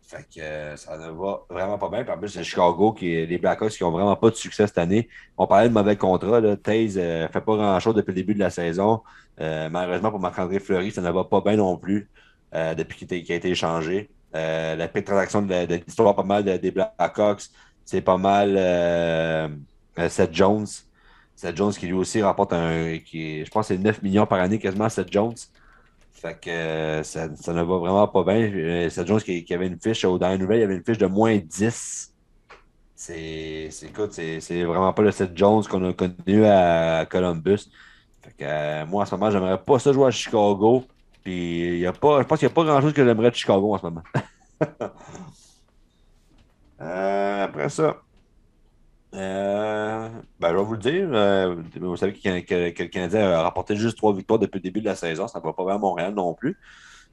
Fait 0.00 0.24
que 0.34 0.40
euh, 0.40 0.76
ça 0.76 0.96
ne 0.96 1.10
va 1.10 1.42
vraiment 1.50 1.76
pas 1.78 1.90
bien. 1.90 2.02
Puis 2.04 2.12
en 2.14 2.18
plus, 2.18 2.28
c'est 2.30 2.42
Chicago, 2.44 2.92
qui, 2.94 3.12
est- 3.14 3.26
les 3.26 3.36
Blackhawks 3.38 3.72
qui 3.72 3.82
n'ont 3.84 3.90
vraiment 3.90 4.16
pas 4.16 4.30
de 4.30 4.36
succès 4.36 4.66
cette 4.66 4.78
année. 4.78 5.08
On 5.36 5.46
parlait 5.46 5.68
de 5.68 5.74
mauvais 5.74 5.96
contrat. 5.96 6.40
Là. 6.40 6.56
Taze 6.56 6.96
ne 6.98 7.28
fait 7.30 7.40
pas 7.42 7.56
grand-chose 7.56 7.94
depuis 7.94 8.10
le 8.12 8.14
début 8.16 8.34
de 8.34 8.40
la 8.40 8.50
saison. 8.50 9.02
Euh, 9.40 9.68
malheureusement, 9.70 10.10
pour 10.10 10.20
Marc-André 10.20 10.60
Fleury, 10.60 10.90
ça 10.92 11.02
ne 11.02 11.10
va 11.10 11.24
pas 11.24 11.42
bien 11.42 11.56
non 11.56 11.76
plus 11.76 12.10
euh, 12.54 12.74
depuis 12.74 13.06
qu'il 13.06 13.32
a 13.32 13.34
été 13.36 13.48
échangé. 13.50 14.10
Euh, 14.34 14.76
la 14.76 14.88
pire 14.88 15.04
transaction 15.04 15.42
de, 15.42 15.74
l'histoire, 15.86 16.14
pas 16.16 16.22
mal 16.22 16.44
de- 16.44 16.56
des 16.56 16.70
Blackhawks, 16.70 17.50
c'est 17.84 18.00
pas 18.00 18.16
mal 18.16 18.54
euh, 18.56 19.48
euh, 19.98 20.08
Seth 20.08 20.34
Jones. 20.34 20.66
Seth 21.36 21.56
Jones 21.56 21.72
qui 21.72 21.86
lui 21.86 21.92
aussi 21.94 22.22
rapporte 22.22 22.52
un. 22.52 22.94
Je 22.94 23.50
pense 23.50 23.68
c'est 23.68 23.78
9 23.78 24.02
millions 24.02 24.26
par 24.26 24.40
année 24.40 24.58
quasiment, 24.58 24.88
Seth 24.88 25.12
Jones. 25.12 25.34
Fait 26.12 26.38
que 26.40 27.02
ça, 27.04 27.28
ne 27.28 27.62
va 27.62 27.76
vraiment 27.78 28.08
pas 28.08 28.22
bien. 28.24 28.88
Seth 28.90 29.06
Jones 29.06 29.20
qui, 29.20 29.52
avait 29.52 29.66
une 29.66 29.80
fiche, 29.80 30.04
au- 30.04 30.18
dans 30.18 30.28
la 30.28 30.38
nouvelle, 30.38 30.60
il 30.60 30.64
avait 30.64 30.76
une 30.76 30.84
fiche 30.84 30.98
de 30.98 31.06
moins 31.06 31.36
10. 31.38 32.12
C'est, 32.94 33.68
c'est, 33.70 34.62
vraiment 34.64 34.92
pas 34.92 35.02
le 35.02 35.10
Seth 35.10 35.36
Jones 35.36 35.64
qu'on 35.64 35.88
a 35.88 35.92
connu 35.92 36.46
à 36.46 37.06
Columbus. 37.10 37.68
Moi, 38.88 39.02
en 39.02 39.06
ce 39.06 39.14
moment, 39.14 39.30
j'aimerais 39.30 39.62
pas 39.62 39.78
ça 39.78 39.92
jouer 39.92 40.06
à 40.06 40.10
Chicago. 40.10 40.84
Puis, 41.22 41.78
y 41.78 41.86
a 41.86 41.92
pas, 41.92 42.22
je 42.22 42.26
pense 42.26 42.38
qu'il 42.38 42.48
n'y 42.48 42.52
a 42.52 42.54
pas 42.54 42.64
grand-chose 42.64 42.92
que 42.92 43.04
j'aimerais 43.04 43.30
de 43.30 43.36
Chicago 43.36 43.74
en 43.74 43.78
ce 43.78 43.82
moment. 43.84 44.02
Euh, 46.80 47.44
après 47.44 47.68
ça, 47.68 48.02
euh, 49.14 50.08
ben, 50.40 50.50
je 50.50 50.56
vais 50.56 50.62
vous 50.62 50.72
le 50.72 50.78
dire. 50.78 51.08
euh, 51.12 51.56
vous 51.80 51.96
savez 51.96 52.12
que, 52.14 52.82
le 52.82 52.88
Canadien 52.88 53.30
a 53.30 53.42
remporté 53.42 53.76
juste 53.76 53.96
trois 53.98 54.14
victoires 54.14 54.38
depuis 54.38 54.58
le 54.58 54.62
début 54.62 54.80
de 54.80 54.86
la 54.86 54.96
saison. 54.96 55.28
Ça 55.28 55.38
ne 55.38 55.44
va 55.44 55.52
pas 55.52 55.74
à 55.74 55.78
Montréal 55.78 56.14
non 56.14 56.34
plus. 56.34 56.58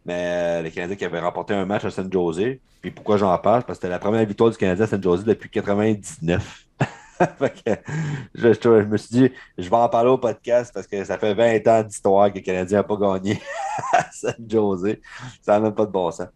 Mais 0.05 0.63
le 0.63 0.69
Canadien 0.69 0.95
qui 0.95 1.05
avait 1.05 1.19
remporté 1.19 1.53
un 1.53 1.65
match 1.65 1.85
à 1.85 1.91
San 1.91 2.11
Jose. 2.11 2.57
Puis 2.81 2.91
pourquoi 2.91 3.17
j'en 3.17 3.37
parle? 3.37 3.63
Parce 3.63 3.79
que 3.79 3.83
c'était 3.83 3.89
la 3.89 3.99
première 3.99 4.25
victoire 4.25 4.49
du 4.49 4.57
Canadien 4.57 4.85
à 4.85 4.87
San 4.87 5.03
Jose 5.03 5.25
depuis 5.25 5.49
99. 5.49 6.65
Que, 7.65 7.75
je, 8.33 8.83
me 8.85 8.97
suis 8.97 9.09
dit, 9.09 9.31
je 9.57 9.69
vais 9.69 9.75
en 9.75 9.89
parler 9.89 10.09
au 10.09 10.17
podcast 10.17 10.71
parce 10.73 10.87
que 10.87 11.03
ça 11.03 11.17
fait 11.17 11.33
20 11.33 11.67
ans 11.67 11.83
d'histoire 11.83 12.31
que 12.31 12.37
le 12.39 12.43
Canadien 12.43 12.77
n'a 12.77 12.83
pas 12.83 12.95
gagné 12.95 13.41
à 13.93 14.09
San 14.11 14.35
Jose. 14.47 14.97
Ça 15.41 15.53
n'a 15.53 15.59
même 15.59 15.75
pas 15.75 15.85
de 15.85 15.91
bon 15.91 16.11
sens. 16.11 16.29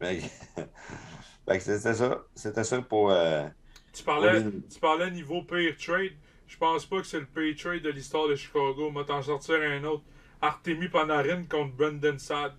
C'était 1.58 1.94
ça. 1.94 2.22
C'était 2.34 2.64
ça 2.64 2.82
pour. 2.82 3.10
euh, 3.10 3.46
Tu 3.92 4.02
parlais, 4.02 4.42
tu 4.72 4.78
parlais 4.80 5.10
niveau 5.10 5.42
pire 5.42 5.74
trade. 5.78 6.12
Je 6.46 6.56
pense 6.58 6.84
pas 6.86 7.00
que 7.00 7.06
c'est 7.06 7.20
le 7.20 7.26
pire 7.26 7.54
trade 7.56 7.82
de 7.82 7.90
l'histoire 7.90 8.28
de 8.28 8.34
Chicago. 8.34 8.90
Moi, 8.90 9.04
t'en 9.04 9.22
sortir 9.22 9.56
un 9.60 9.82
autre. 9.84 10.04
Artemi 10.40 10.88
Panarin 10.88 11.44
contre 11.44 11.74
Brendan 11.74 12.18
Saad. 12.18 12.52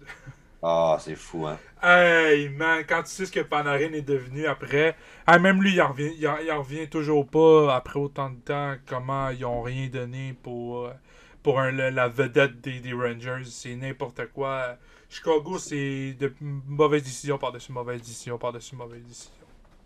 Ah, 0.66 0.98
c'est 1.00 1.16
fou, 1.16 1.48
hein. 1.48 1.62
Hey, 1.82 2.50
man, 2.50 2.84
quand 2.88 3.04
tu 3.04 3.10
sais 3.12 3.26
ce 3.28 3.32
que 3.32 3.42
Panarin 3.42 3.94
est 3.94 4.02
devenu 4.02 4.46
après. 4.48 4.96
Ah, 5.28 5.38
même 5.40 5.62
lui, 5.62 5.74
il 5.74 5.82
en, 5.82 5.90
revient, 5.90 6.12
il, 6.18 6.28
en, 6.28 6.38
il 6.38 6.52
en 6.52 6.60
revient 6.64 6.88
toujours 6.90 7.28
pas 7.28 7.76
après 7.76 8.00
autant 8.00 8.30
de 8.32 8.38
temps. 8.40 8.76
Comment 8.88 9.30
ils 9.30 9.46
ont 9.46 9.62
rien 9.62 9.88
donné 9.88 10.34
pour, 10.42 10.86
euh, 10.88 10.94
pour 11.44 11.60
un- 11.60 11.72
la 11.72 12.08
vedette 12.08 12.62
des, 12.62 12.80
des 12.80 12.94
Rangers. 12.94 13.44
C'est 13.46 13.76
n'importe 13.76 14.26
quoi. 14.34 14.78
Chicago, 15.10 15.58
c'est 15.60 16.14
de 16.20 16.34
mauvaises 16.42 17.04
décisions 17.04 17.38
par-dessus 17.38 17.72
mauvaises 17.72 18.02
décisions 18.02 18.38
par-dessus 18.40 18.76
mauvaises 18.76 19.04
décisions. 19.06 19.32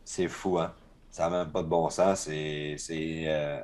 C'est 0.03 0.27
fou, 0.27 0.59
hein. 0.59 0.75
Ça 1.11 1.29
n'a 1.29 1.43
même 1.43 1.51
pas 1.51 1.63
de 1.63 1.67
bon 1.67 1.89
sens. 1.89 2.21
C'est. 2.25 2.75
c'est, 2.77 3.23
euh, 3.27 3.61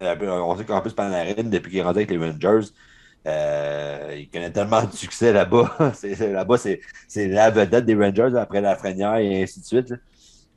On 0.00 0.56
sait 0.58 0.64
qu'en 0.66 0.80
plus, 0.82 0.94
Panarin, 0.94 1.44
depuis 1.44 1.70
qu'il 1.70 1.78
est 1.80 1.82
rentré 1.82 2.02
avec 2.04 2.10
les 2.10 2.18
Rangers, 2.18 2.68
euh, 3.26 4.16
il 4.18 4.28
connaît 4.30 4.50
tellement 4.50 4.82
de 4.84 4.92
succès 4.92 5.32
là-bas. 5.32 5.76
Là-bas, 6.20 6.56
c'est 6.58 7.28
la 7.28 7.50
vedette 7.50 7.84
des 7.84 7.94
Rangers 7.94 8.36
après 8.36 8.60
la 8.60 8.76
Frenière 8.76 9.16
et 9.16 9.42
ainsi 9.42 9.60
de 9.60 9.64
suite. 9.64 9.90
là. 9.90 9.96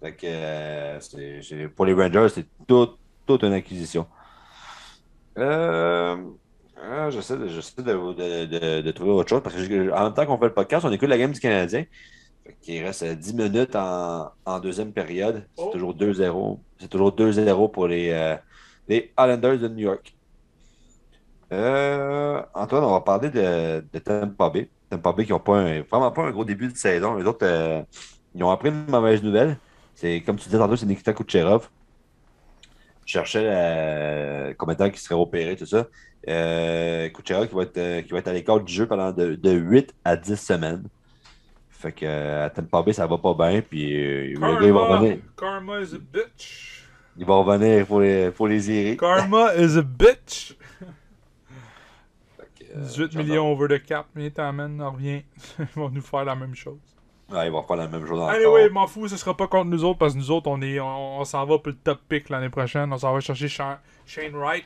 Fait 0.01 0.13
que, 0.13 0.25
euh, 0.27 0.99
pour 1.75 1.85
les 1.85 1.93
Rangers, 1.93 2.27
c'est 2.33 2.45
tout- 2.67 2.95
toute 3.25 3.43
une 3.43 3.53
acquisition. 3.53 4.05
Euh, 5.37 6.15
ah, 6.81 7.09
J'essaie 7.09 7.37
de, 7.37 7.47
j'essaie 7.47 7.81
de, 7.81 7.93
de- 7.93 8.45
de- 8.45 8.81
de 8.81 8.91
trouver 8.91 9.11
autre 9.11 9.29
chose 9.29 9.41
parce 9.43 9.55
que 9.55 9.91
en 9.91 10.03
même 10.05 10.13
temps 10.13 10.25
qu'on 10.25 10.37
fait 10.37 10.45
le 10.45 10.53
podcast, 10.53 10.85
on 10.85 10.91
écoute 10.91 11.09
la 11.09 11.17
game 11.17 11.31
du 11.31 11.39
Canadien. 11.39 11.85
Qu'il 12.61 12.83
reste 12.83 13.01
euh, 13.03 13.15
10 13.15 13.33
minutes 13.33 13.75
en, 13.75 14.29
en 14.45 14.59
deuxième 14.59 14.91
période. 14.91 15.47
C'est 15.57 15.63
Oh. 15.63 15.69
toujours 15.73 15.93
2-0. 15.95 16.59
C'est 16.79 16.87
toujours 16.89 17.11
2-0 17.11 17.71
pour 17.71 17.87
les, 17.87 18.37
les 18.87 19.11
Islanders 19.19 19.57
de 19.59 19.67
New 19.67 19.79
York. 19.85 20.14
Euh, 21.55 22.41
Antoine, 22.53 22.83
on 22.83 22.91
va 22.91 23.01
parler 23.01 23.29
de, 23.29 23.83
de 23.91 23.99
Tampa 23.99 24.49
Bay. 24.49 24.69
Tampa 24.89 25.13
Bay 25.13 25.25
qui 25.25 25.31
n'ont 25.31 25.39
pas 25.39 25.57
un- 25.57 25.81
vraiment 25.81 26.11
pas 26.11 26.23
un 26.23 26.31
gros 26.31 26.45
début 26.45 26.67
de 26.67 26.75
saison. 26.77 27.15
Les 27.15 27.25
autres, 27.25 27.45
euh, 27.45 27.81
ils 28.33 28.43
ont 28.43 28.49
appris 28.51 28.69
une 28.69 28.85
mauvaise 28.89 29.23
nouvelle. 29.23 29.57
C'est 29.93 30.21
comme 30.21 30.35
tu 30.35 30.45
disais 30.45 30.57
tantôt, 30.57 30.75
c'est 30.75 30.85
Nikita 30.85 31.13
Kucherov. 31.13 31.69
Je 33.05 33.11
cherchais 33.13 33.43
euh, 33.45 34.53
combien 34.57 34.73
de 34.73 34.79
temps 34.79 34.89
qu'il 34.89 34.99
serait 34.99 35.15
opéré, 35.15 35.55
tout 35.55 35.65
ça. 35.65 35.85
Euh, 36.27 37.07
Kucherov 37.09 37.47
qui 37.47 37.55
va 37.55 37.61
être, 37.63 37.77
euh, 37.77 38.01
qui 38.01 38.11
va 38.11 38.19
être 38.19 38.27
à 38.27 38.33
l'écart 38.33 38.59
du 38.59 38.73
jeu 38.73 38.87
pendant 38.87 39.11
de, 39.11 39.35
de 39.35 39.51
8 39.51 39.93
à 40.03 40.15
10 40.17 40.35
semaines. 40.35 40.83
Fait 41.69 41.91
que 41.91 42.05
euh, 42.05 42.45
à 42.45 42.49
Tampa 42.49 42.81
Bay, 42.81 42.93
ça 42.93 43.05
va 43.07 43.17
pas 43.17 43.33
bien. 43.33 43.61
Puis 43.61 43.95
euh, 43.95 44.33
le 44.33 44.39
gars, 44.39 44.65
il 44.65 44.73
va 44.73 44.79
Karma, 44.81 44.97
revenir. 44.97 45.17
karma 45.37 45.81
is 45.81 45.93
a 45.93 45.97
bitch. 45.99 46.71
Il 47.17 47.25
va 47.25 47.35
revenir 47.35 47.85
pour 47.85 48.01
les, 48.01 48.31
pour 48.31 48.47
les 48.47 48.69
irer. 48.71 48.97
Karma 48.97 49.55
is 49.55 49.77
a 49.77 49.81
bitch. 49.83 50.57
Fait 52.75 52.79
que, 52.79 52.83
euh, 52.83 52.87
18 52.87 53.11
j'entends. 53.11 53.25
millions 53.25 53.51
over 53.51 53.67
the 53.79 53.83
cap. 53.85 54.07
Viens, 54.15 54.29
t'amènes, 54.29 54.81
on 54.81 54.91
revient. 54.91 55.23
Ils 55.59 55.65
vont 55.75 55.89
nous 55.89 56.01
faire 56.01 56.25
la 56.25 56.35
même 56.35 56.55
chose. 56.55 56.79
Ouais, 57.31 57.47
il 57.47 57.51
va 57.51 57.63
faire 57.63 57.75
la 57.77 57.87
même 57.87 58.05
chose 58.05 58.19
encore. 58.19 58.29
Anyway, 58.29 58.69
m'en 58.69 58.85
fous, 58.85 59.07
ce 59.07 59.17
sera 59.17 59.35
pas 59.35 59.47
contre 59.47 59.65
nous 59.71 59.83
autres 59.83 59.97
parce 59.97 60.13
que 60.13 60.19
nous 60.19 60.29
autres, 60.29 60.47
on 60.47 60.61
est, 60.61 60.79
on, 60.79 61.19
on 61.21 61.25
s'en 61.25 61.43
va 61.45 61.57
pour 61.57 61.69
le 61.71 61.75
top 61.75 61.99
pick 62.07 62.29
l'année 62.29 62.49
prochaine. 62.49 62.93
On 62.93 62.97
s'en 62.99 63.11
va 63.13 63.19
chercher 63.19 63.47
Sha- 63.47 63.81
Shane 64.05 64.35
Wright. 64.35 64.65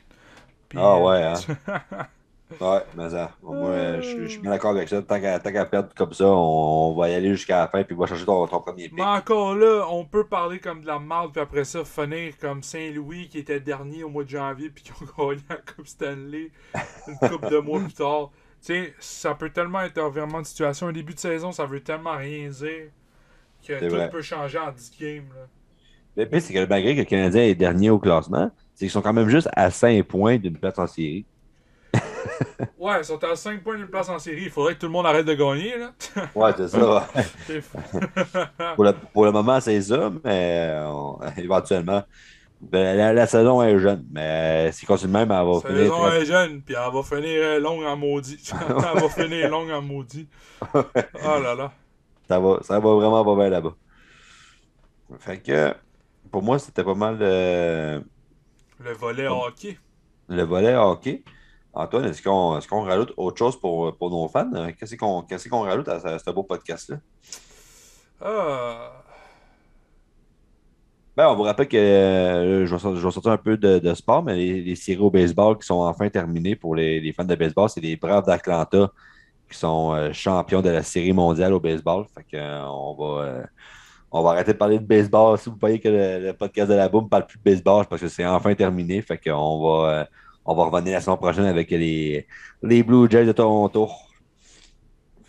Puis, 0.67 0.77
Ah 0.81 0.95
euh, 0.97 0.99
ouais, 0.99 1.23
hein. 1.23 2.05
Ouais, 2.59 2.79
mais 2.95 3.09
ça. 3.09 3.31
Moi, 3.43 4.01
je 4.01 4.23
je 4.23 4.27
suis 4.27 4.39
bien 4.39 4.51
d'accord 4.51 4.71
avec 4.71 4.89
ça. 4.89 5.01
Tant 5.01 5.19
qu'à 5.21 5.65
perdre 5.65 5.89
comme 5.95 6.13
ça, 6.13 6.25
on, 6.25 6.89
on 6.89 6.95
va 6.95 7.09
y 7.09 7.13
aller 7.13 7.29
jusqu'à 7.29 7.59
la 7.59 7.67
fin 7.67 7.83
puis 7.83 7.95
on 7.95 7.99
va 7.99 8.07
chercher 8.07 8.25
ton, 8.25 8.47
ton 8.47 8.59
premier 8.59 8.89
pick. 8.89 8.93
Mais 8.93 9.03
encore 9.03 9.55
là, 9.55 9.85
on 9.89 10.03
peut 10.05 10.25
parler 10.25 10.59
comme 10.59 10.81
de 10.81 10.87
la 10.87 10.99
marde, 10.99 11.31
puis 11.31 11.41
après 11.41 11.63
ça, 11.63 11.83
finir 11.85 12.37
comme 12.39 12.63
Saint-Louis 12.63 13.27
qui 13.29 13.37
était 13.39 13.59
dernier 13.59 14.03
au 14.03 14.09
mois 14.09 14.23
de 14.23 14.29
janvier, 14.29 14.69
puis 14.69 14.83
qui 14.83 14.91
ont 14.91 15.05
gagné 15.29 15.41
la 15.49 15.57
Coupe 15.57 15.87
Stanley 15.87 16.51
une 17.07 17.29
coupe 17.29 17.49
de 17.49 17.57
mois 17.59 17.79
plus 17.79 17.93
tard. 17.93 18.31
Tu 18.61 18.73
sais, 18.73 18.93
ça 18.99 19.35
peut 19.35 19.51
tellement 19.51 19.81
être 19.81 19.97
un 19.99 20.05
revirement 20.05 20.41
de 20.41 20.45
situation. 20.45 20.87
Un 20.87 20.91
début 20.91 21.13
de 21.13 21.19
saison, 21.19 21.51
ça 21.51 21.65
veut 21.65 21.81
tellement 21.81 22.17
rien 22.17 22.49
dire 22.49 22.89
que 23.65 23.79
tout 23.79 23.95
vrai. 23.95 24.09
peut 24.09 24.21
changer 24.21 24.57
en 24.57 24.71
10 24.71 24.91
games. 24.99 25.29
Là. 25.35 25.47
Le 26.17 26.25
pire, 26.25 26.41
c'est 26.41 26.53
que 26.53 26.65
malgré 26.65 26.95
que 26.95 26.99
le 26.99 27.05
Canadien 27.05 27.43
est 27.43 27.55
dernier 27.55 27.89
au 27.89 27.99
classement, 27.99 28.51
c'est 28.73 28.85
qu'ils 28.85 28.91
sont 28.91 29.01
quand 29.01 29.13
même 29.13 29.29
juste 29.29 29.49
à 29.53 29.71
5 29.71 30.03
points 30.03 30.37
d'une 30.37 30.57
place 30.57 30.77
en 30.79 30.87
série. 30.87 31.25
Ouais, 32.77 32.99
ils 32.99 33.05
sont 33.05 33.21
à 33.23 33.35
5 33.35 33.61
points 33.63 33.75
d'une 33.77 33.87
place 33.87 34.09
en 34.09 34.19
série. 34.19 34.43
Il 34.43 34.49
faudrait 34.49 34.73
que 34.75 34.79
tout 34.79 34.85
le 34.85 34.91
monde 34.91 35.05
arrête 35.05 35.25
de 35.25 35.33
gagner. 35.33 35.77
Là. 35.77 35.91
Ouais, 36.35 36.51
c'est 36.55 36.67
ça. 36.69 37.07
pour, 38.75 38.83
le, 38.85 38.93
pour 39.13 39.25
le 39.25 39.31
moment, 39.31 39.59
c'est 39.59 39.81
ça, 39.81 40.09
mais 40.23 40.69
euh, 40.71 40.87
on- 40.87 41.19
éventuellement, 41.37 42.03
ben, 42.61 42.95
la, 42.97 43.13
la 43.13 43.27
saison 43.27 43.61
est 43.61 43.77
jeune. 43.79 44.05
Mais 44.11 44.71
si 44.71 44.85
continue 44.85 45.11
même, 45.11 45.31
elle 45.31 45.45
va 45.45 45.59
finir. 45.61 45.77
saison 45.77 46.07
est 46.11 46.25
jeune, 46.25 46.61
puis 46.61 46.75
elle 46.75 46.93
va 46.93 47.03
finir 47.03 47.41
euh, 47.43 47.59
longue 47.59 47.83
en 47.83 47.95
maudit. 47.97 48.41
elle 48.69 49.01
va 49.01 49.09
finir 49.09 49.49
longue 49.49 49.71
en 49.71 49.81
maudit. 49.81 50.27
Oh 50.73 51.39
là 51.43 51.55
là. 51.55 51.71
Ça 52.27 52.39
va, 52.39 52.59
ça 52.61 52.79
va 52.79 52.93
vraiment 52.95 53.23
pas 53.25 53.35
bien 53.35 53.49
là-bas. 53.49 53.75
Fait 55.19 55.39
que, 55.39 55.73
pour 56.31 56.43
moi, 56.43 56.59
c'était 56.59 56.83
pas 56.83 56.93
mal 56.95 57.17
euh, 57.21 57.99
Le 58.79 58.93
volet 58.93 59.27
hockey. 59.27 59.77
le 60.27 60.43
volet 60.43 60.75
hockey. 60.75 61.23
Antoine, 61.73 62.05
est-ce 62.05 62.21
qu'on 62.21 62.57
est 62.57 62.67
qu'on 62.67 62.81
rajoute 62.83 63.13
autre 63.17 63.37
chose 63.37 63.59
pour, 63.59 63.95
pour 63.95 64.09
nos 64.09 64.27
fans? 64.27 64.49
Qu'est-ce 64.77 64.95
qu'on 64.95 65.21
qu'est-ce 65.21 65.47
qu'on 65.47 65.61
rajoute 65.61 65.87
à, 65.87 65.99
ce- 65.99 66.07
à 66.07 66.19
ce 66.19 66.31
beau 66.31 66.43
podcast-là? 66.43 66.97
Ah. 68.21 68.91
Ben, 71.15 71.27
on 71.29 71.35
vous 71.35 71.43
rappelle 71.43 71.67
que 71.67 71.77
euh, 71.77 72.65
je, 72.65 72.73
vais 72.73 72.79
sortir, 72.79 72.99
je 73.01 73.05
vais 73.05 73.11
sortir 73.11 73.31
un 73.33 73.37
peu 73.37 73.57
de, 73.57 73.79
de 73.79 73.93
sport, 73.93 74.23
mais 74.23 74.35
les, 74.35 74.61
les 74.61 74.75
séries 74.75 75.01
au 75.01 75.11
baseball 75.11 75.57
qui 75.57 75.65
sont 75.67 75.81
enfin 75.81 76.09
terminées 76.09 76.55
pour 76.55 76.75
les, 76.75 76.99
les 77.01 77.11
fans 77.13 77.25
de 77.25 77.35
baseball, 77.35 77.69
c'est 77.69 77.81
les 77.81 77.95
Braves 77.97 78.25
d'Atlanta 78.25 78.91
qui 79.51 79.57
sont 79.57 79.93
euh, 79.93 80.13
champions 80.13 80.61
de 80.61 80.69
la 80.69 80.83
série 80.83 81.11
mondiale 81.13 81.53
au 81.53 81.59
baseball. 81.59 82.05
Fait 82.15 82.23
que, 82.23 82.37
euh, 82.37 82.65
on 82.67 82.93
va, 82.95 83.21
euh, 83.23 83.43
on 84.11 84.23
va 84.23 84.31
arrêter 84.31 84.53
de 84.53 84.57
parler 84.57 84.79
de 84.79 84.85
baseball. 84.85 85.37
Si 85.37 85.49
vous 85.49 85.57
voyez 85.59 85.79
que 85.79 85.89
le, 85.89 86.27
le 86.27 86.33
podcast 86.33 86.69
de 86.69 86.75
la 86.75 86.87
boum 86.87 87.03
ne 87.05 87.09
parle 87.09 87.25
plus 87.27 87.37
de 87.37 87.43
baseball, 87.43 87.85
parce 87.87 88.01
que 88.01 88.07
c'est 88.07 88.25
enfin 88.25 88.55
terminé. 88.55 89.01
Fait 89.01 89.17
qu'on 89.17 89.59
va, 89.61 89.89
euh, 89.91 90.05
on 90.51 90.55
va 90.55 90.65
revenir 90.65 90.93
la 90.93 91.01
semaine 91.01 91.17
prochaine 91.17 91.45
avec 91.45 91.69
les, 91.69 92.25
les 92.63 92.83
Blue 92.83 93.07
Jays 93.09 93.25
de 93.25 93.31
Toronto. 93.31 93.89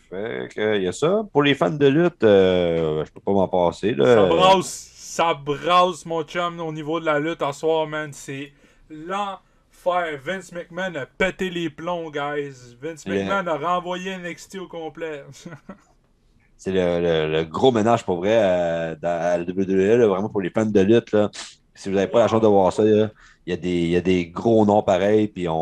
Fait 0.08 0.48
que, 0.54 0.76
il 0.76 0.82
y 0.84 0.88
a 0.88 0.92
ça. 0.92 1.22
Pour 1.32 1.42
les 1.42 1.54
fans 1.54 1.70
de 1.70 1.86
lutte, 1.86 2.24
euh, 2.24 3.04
je 3.04 3.12
peux 3.12 3.20
pas 3.20 3.32
m'en 3.32 3.48
passer. 3.48 3.92
Là. 3.94 4.04
Ça 4.14 4.26
brasse. 4.26 4.86
Ça 4.94 5.34
brasse, 5.34 6.06
mon 6.06 6.22
chum, 6.22 6.58
au 6.60 6.72
niveau 6.72 7.00
de 7.00 7.04
la 7.04 7.18
lutte 7.20 7.42
en 7.42 7.52
soir, 7.52 7.86
man. 7.86 8.10
C'est 8.12 8.52
l'enfer. 8.88 10.18
Vince 10.24 10.52
McMahon 10.52 10.94
a 10.96 11.06
pété 11.06 11.50
les 11.50 11.68
plombs, 11.70 12.10
guys. 12.10 12.76
Vince 12.80 13.04
Yeah. 13.06 13.24
McMahon 13.24 13.46
a 13.46 13.56
renvoyé 13.74 14.16
NXT 14.16 14.56
au 14.58 14.68
complet. 14.68 15.24
C'est 16.56 16.72
le, 16.72 17.00
le- 17.00 17.32
le 17.32 17.44
gros 17.44 17.72
ménage 17.72 18.04
pour 18.04 18.16
vrai 18.18 18.36
euh, 18.38 18.94
dans 19.00 19.08
à 19.08 19.38
la 19.38 19.44
WWE, 19.44 19.96
là, 19.98 20.06
vraiment 20.06 20.28
pour 20.28 20.42
les 20.42 20.50
fans 20.50 20.66
de 20.66 20.80
lutte. 20.80 21.12
Là. 21.12 21.30
Si 21.74 21.88
vous 21.88 21.94
n'avez 21.94 22.10
pas 22.10 22.18
la 22.20 22.28
chance 22.28 22.40
de 22.42 22.46
voir 22.46 22.72
ça, 22.72 22.84
il 22.84 23.10
y, 23.46 23.52
a 23.52 23.56
des, 23.56 23.68
il 23.70 23.88
y 23.90 23.96
a 23.96 24.00
des 24.00 24.26
gros 24.28 24.64
noms 24.66 24.82
pareils, 24.82 25.28
puis 25.28 25.48
on, 25.48 25.54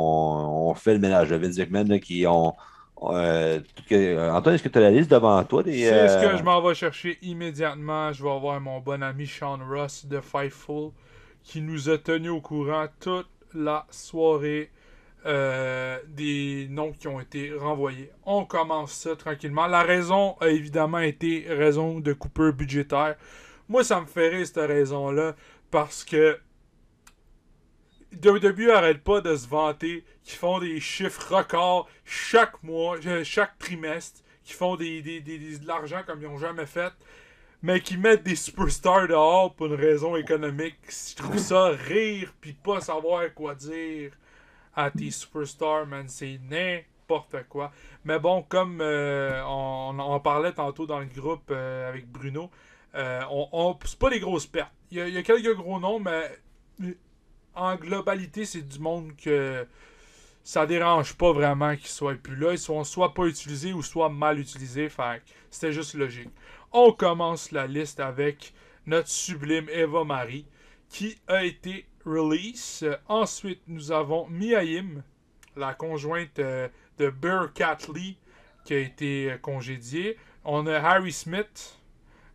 on 0.70 0.74
fait 0.74 0.94
le 0.94 0.98
ménage 1.00 1.28
de 1.30 1.36
Vince 1.36 1.58
McMahon 1.58 1.84
là, 1.88 1.98
qui 1.98 2.26
ont. 2.26 2.54
euh, 3.02 3.60
que- 3.88 4.30
Antoine, 4.30 4.54
est-ce 4.56 4.62
que 4.64 4.68
tu 4.68 4.78
as 4.78 4.80
la 4.82 4.90
liste 4.90 5.10
devant 5.10 5.42
toi? 5.44 5.62
Des, 5.62 5.72
C'est 5.78 6.08
ce 6.08 6.18
euh, 6.18 6.30
que 6.32 6.36
je 6.36 6.42
m'en 6.42 6.60
vais 6.62 6.74
chercher 6.74 7.18
immédiatement. 7.22 8.12
Je 8.12 8.22
vais 8.22 8.30
avoir 8.30 8.60
mon 8.60 8.80
bon 8.80 9.02
ami 9.02 9.26
Sean 9.26 9.58
Ross 9.68 10.06
de 10.06 10.20
Fightful 10.20 10.90
qui 11.42 11.60
nous 11.62 11.88
a 11.88 11.98
tenu 11.98 12.28
au 12.30 12.40
courant 12.40 12.86
toute 13.00 13.28
la 13.54 13.86
soirée 13.90 14.70
euh, 15.26 15.98
des 16.08 16.66
noms 16.70 16.92
qui 16.92 17.08
ont 17.08 17.20
été 17.20 17.52
renvoyés. 17.54 18.10
On 18.24 18.44
commence 18.44 18.92
ça 18.92 19.16
tranquillement. 19.16 19.66
La 19.66 19.82
raison 19.82 20.36
a 20.40 20.48
évidemment 20.48 20.98
été 21.00 21.46
raison 21.48 22.00
de 22.00 22.12
coupure 22.12 22.52
budgétaire. 22.52 23.16
Moi, 23.68 23.84
ça 23.84 24.00
me 24.00 24.06
fait 24.06 24.28
rire 24.28 24.46
cette 24.46 24.56
raison-là 24.66 25.34
parce 25.70 26.04
que 26.04 26.38
WWE 28.24 28.70
arrête 28.70 29.02
pas 29.04 29.20
de 29.20 29.36
se 29.36 29.46
vanter 29.46 30.04
qu'ils 30.24 30.38
font 30.38 30.58
des 30.58 30.80
chiffres 30.80 31.34
records 31.36 31.88
chaque 32.04 32.62
mois, 32.62 32.96
euh, 33.06 33.22
chaque 33.22 33.58
trimestre, 33.58 34.20
qui 34.44 34.54
font 34.54 34.76
des, 34.76 35.02
des- 35.02 35.20
des- 35.20 35.58
de 35.58 35.66
l'argent 35.66 36.02
comme 36.06 36.22
ils 36.22 36.28
n'ont 36.28 36.38
jamais 36.38 36.64
fait, 36.66 36.92
mais 37.62 37.80
qui 37.80 37.96
mettent 37.98 38.22
des 38.22 38.36
superstars 38.36 39.08
dehors 39.08 39.54
pour 39.54 39.66
une 39.66 39.74
raison 39.74 40.16
économique. 40.16 40.78
Je 40.88 41.16
trouve 41.16 41.38
ça 41.38 41.68
rire 41.68 42.32
puis 42.40 42.54
pas 42.54 42.80
savoir 42.80 43.22
quoi 43.34 43.54
dire 43.54 44.12
à 44.74 44.90
tes 44.90 45.10
superstars, 45.10 45.86
man. 45.86 46.08
C'est 46.08 46.40
n'importe 46.48 47.36
quoi. 47.48 47.72
Mais 48.04 48.18
bon, 48.18 48.42
comme 48.42 48.80
euh, 48.80 49.42
on, 49.44 49.96
on 49.98 50.20
parlait 50.20 50.52
tantôt 50.52 50.86
dans 50.86 51.00
le 51.00 51.06
groupe 51.06 51.50
euh, 51.50 51.88
avec 51.90 52.06
Bruno, 52.08 52.50
euh, 52.94 53.22
on, 53.30 53.76
c'est 53.84 53.98
pas 53.98 54.10
des 54.10 54.20
grosses 54.20 54.46
pertes. 54.46 54.72
Il 54.90 54.98
y, 54.98 55.18
a, 55.18 55.22
quelques 55.22 55.54
gros 55.54 55.78
noms, 55.78 56.00
mais 56.00 56.38
en 57.54 57.76
globalité, 57.76 58.44
c'est 58.44 58.62
du 58.62 58.78
monde 58.78 59.12
que 59.16 59.66
ça 60.42 60.64
dérange 60.64 61.14
pas 61.14 61.32
vraiment 61.32 61.76
qu'ils 61.76 61.88
soient 61.88 62.14
plus 62.14 62.36
là. 62.36 62.52
Ils 62.52 62.58
sont 62.58 62.82
soit 62.84 63.12
pas 63.12 63.26
utilisés 63.26 63.74
ou 63.74 63.82
soit 63.82 64.08
mal 64.08 64.38
utilisés. 64.38 64.88
C'était 65.50 65.72
juste 65.72 65.94
logique. 65.94 66.30
On 66.72 66.92
commence 66.92 67.52
la 67.52 67.66
liste 67.66 68.00
avec 68.00 68.54
notre 68.86 69.08
sublime 69.08 69.68
Eva 69.68 70.04
Marie 70.04 70.46
qui 70.88 71.18
a 71.28 71.44
été 71.44 71.86
release. 72.04 72.84
Ensuite, 73.08 73.60
nous 73.66 73.92
avons 73.92 74.26
Miaim, 74.28 75.02
la 75.56 75.74
conjointe 75.74 76.38
euh, 76.38 76.68
de 76.98 77.10
Burr 77.10 77.52
Catley, 77.52 78.16
qui 78.64 78.74
a 78.74 78.78
été 78.78 79.32
euh, 79.32 79.38
congédiée. 79.38 80.16
On 80.44 80.66
a 80.66 80.78
Harry 80.78 81.12
Smith, 81.12 81.77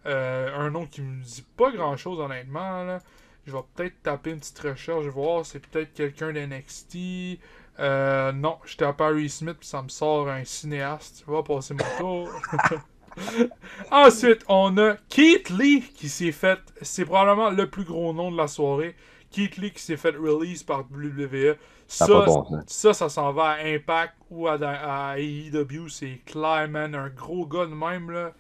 euh, 0.05 0.55
un 0.55 0.69
nom 0.69 0.85
qui 0.85 1.01
me 1.01 1.23
dit 1.23 1.45
pas 1.55 1.71
grand 1.71 1.97
chose 1.97 2.19
honnêtement. 2.19 2.83
Là. 2.83 2.99
Je 3.45 3.51
vais 3.51 3.63
peut-être 3.75 4.01
taper 4.03 4.31
une 4.31 4.39
petite 4.39 4.59
recherche, 4.59 5.05
voir. 5.05 5.45
C'est 5.45 5.59
peut-être 5.59 5.93
quelqu'un 5.93 6.31
d'NXT. 6.31 7.39
Euh, 7.79 8.31
non, 8.31 8.57
je 8.65 8.77
tape 8.77 9.01
Harry 9.01 9.29
Smith, 9.29 9.57
puis 9.59 9.67
ça 9.67 9.81
me 9.81 9.89
sort 9.89 10.29
un 10.29 10.43
cinéaste. 10.43 11.23
Je 11.27 11.31
vais 11.31 11.43
passer 11.43 11.73
mon 11.73 11.97
tour. 11.97 12.29
Ensuite, 13.91 14.43
on 14.47 14.77
a 14.77 14.95
Keith 15.09 15.49
Lee 15.49 15.81
qui 15.95 16.09
s'est 16.09 16.31
fait. 16.31 16.59
C'est 16.81 17.05
probablement 17.05 17.49
le 17.49 17.69
plus 17.69 17.83
gros 17.83 18.13
nom 18.13 18.31
de 18.31 18.37
la 18.37 18.47
soirée. 18.47 18.95
Keith 19.31 19.57
Lee 19.57 19.71
qui 19.71 19.81
s'est 19.81 19.97
fait 19.97 20.15
release 20.15 20.63
par 20.63 20.85
WWE. 20.91 21.55
Ça, 21.87 22.07
bon, 22.07 22.63
ça. 22.65 22.93
s'en 22.93 23.33
va 23.33 23.49
à 23.49 23.65
Impact 23.65 24.13
ou 24.29 24.47
à, 24.47 24.53
à 24.53 25.19
AEW. 25.19 25.89
C'est 25.89 26.21
clair, 26.25 26.67
man. 26.69 26.95
Un 26.95 27.09
gros 27.09 27.45
gars 27.45 27.65
de 27.65 27.73
même, 27.73 28.09
là. 28.09 28.33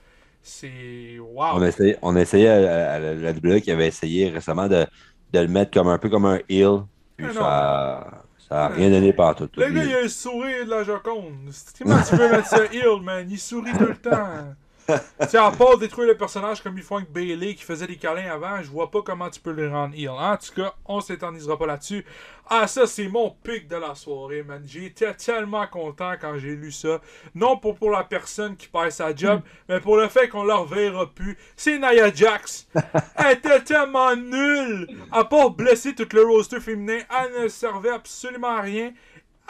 C'est. 0.43 1.17
Wow. 1.19 1.53
On 1.55 1.61
a 1.61 1.67
essayé, 1.69 1.95
on 2.01 2.15
a 2.17 2.21
essayé 2.21 2.49
à, 2.49 2.93
à 2.95 2.99
la 2.99 3.31
WWE 3.31 3.61
qui 3.61 3.71
avait 3.71 3.87
essayé 3.87 4.29
récemment 4.29 4.67
de, 4.67 4.85
de 5.31 5.39
le 5.39 5.47
mettre 5.47 5.71
comme 5.71 5.87
un 5.87 5.97
peu 5.97 6.09
comme 6.09 6.25
un 6.25 6.39
heel. 6.49 6.81
Puis 7.15 7.27
Ah 7.29 7.33
non. 7.33 7.33
ça, 7.33 8.23
ça 8.49 8.65
a 8.65 8.67
rien 8.67 8.89
donné 8.89 9.13
par 9.13 9.35
tout. 9.35 9.49
Le 9.55 9.69
gars, 9.69 9.83
il 9.85 9.95
a 9.95 9.99
un 9.99 10.07
sourire 10.09 10.65
de 10.65 10.69
la 10.69 10.83
Joconde. 10.83 11.33
Comment 11.79 12.01
tu 12.07 12.15
veux 12.17 12.29
mettre 12.29 12.47
ça 12.47 12.65
heel, 12.65 13.01
man? 13.01 13.25
Il 13.29 13.39
sourit 13.39 13.71
tout 13.71 13.85
le 13.85 13.95
temps. 14.09 14.53
tu 15.21 15.27
sais, 15.27 15.37
à 15.37 15.51
part 15.51 15.77
détruire 15.77 16.07
le 16.07 16.17
personnage 16.17 16.61
comme 16.61 16.77
ils 16.77 16.83
font 16.83 16.97
avec 16.97 17.11
Bailey 17.11 17.55
qui 17.55 17.63
faisait 17.63 17.87
des 17.87 17.95
câlins 17.95 18.31
avant, 18.31 18.61
je 18.61 18.69
vois 18.69 18.91
pas 18.91 19.01
comment 19.01 19.29
tu 19.29 19.39
peux 19.39 19.51
le 19.51 19.69
rendre 19.69 19.95
heel. 19.95 20.09
En 20.09 20.35
tout 20.37 20.53
cas, 20.55 20.73
on 20.85 20.99
s'éternisera 20.99 21.57
pas 21.57 21.67
là-dessus. 21.67 22.05
Ah, 22.49 22.67
ça, 22.67 22.85
c'est 22.85 23.07
mon 23.07 23.31
pic 23.31 23.69
de 23.69 23.77
la 23.77 23.95
soirée, 23.95 24.43
man. 24.43 24.61
J'étais 24.65 25.13
tellement 25.13 25.65
content 25.67 26.13
quand 26.19 26.37
j'ai 26.37 26.55
lu 26.55 26.71
ça. 26.71 26.99
Non 27.33 27.57
pour, 27.57 27.75
pour 27.75 27.89
la 27.89 28.03
personne 28.03 28.57
qui 28.57 28.67
perd 28.67 28.91
sa 28.91 29.15
job, 29.15 29.41
mais 29.69 29.79
pour 29.79 29.95
le 29.95 30.09
fait 30.09 30.27
qu'on 30.27 30.43
la 30.43 30.55
reverra 30.55 31.09
plus. 31.09 31.37
C'est 31.55 31.79
Nia 31.79 32.13
Jax. 32.13 32.67
Elle 33.15 33.37
était 33.37 33.61
tellement 33.61 34.15
nulle. 34.15 34.87
À 35.11 35.23
part 35.23 35.51
blesser 35.51 35.95
tout 35.95 36.07
le 36.11 36.23
roster 36.23 36.59
féminin, 36.59 36.99
elle 37.09 37.43
ne 37.43 37.47
servait 37.47 37.91
absolument 37.91 38.57
à 38.57 38.61
rien. 38.61 38.91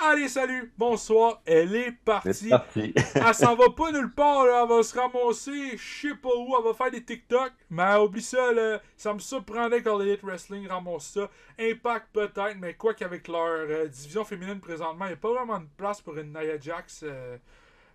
Allez, 0.05 0.27
salut, 0.27 0.73
bonsoir. 0.77 1.41
Elle 1.45 1.73
est 1.75 1.91
partie. 1.93 2.49
parti. 2.49 2.93
Elle 3.15 3.33
s'en 3.33 3.55
va 3.55 3.69
pas 3.69 3.89
nulle 3.91 4.11
part, 4.11 4.45
là. 4.45 4.63
Elle 4.63 4.75
va 4.75 4.83
se 4.83 4.99
ramasser, 4.99 5.77
je 5.77 6.07
sais 6.09 6.15
pas 6.15 6.35
où. 6.35 6.53
Elle 6.57 6.63
va 6.65 6.73
faire 6.73 6.91
des 6.91 7.03
TikTok. 7.03 7.53
Mais 7.69 7.95
oublie 7.95 8.21
ça, 8.21 8.51
là. 8.51 8.81
Ça 8.97 9.13
me 9.13 9.19
surprendrait 9.19 9.81
quand 9.81 10.01
Elite 10.01 10.21
Wrestling 10.23 10.67
ramasse 10.67 11.05
ça. 11.05 11.29
Impact 11.57 12.07
peut-être, 12.11 12.57
mais 12.59 12.73
quoi 12.73 12.93
qu'avec 12.93 13.29
leur 13.29 13.45
euh, 13.47 13.87
division 13.87 14.25
féminine 14.25 14.59
présentement, 14.59 15.05
il 15.05 15.09
n'y 15.09 15.13
a 15.13 15.17
pas 15.17 15.31
vraiment 15.33 15.59
de 15.59 15.67
place 15.77 16.01
pour 16.01 16.17
une 16.17 16.33
Nia 16.33 16.59
Jax 16.59 17.03
euh, 17.03 17.37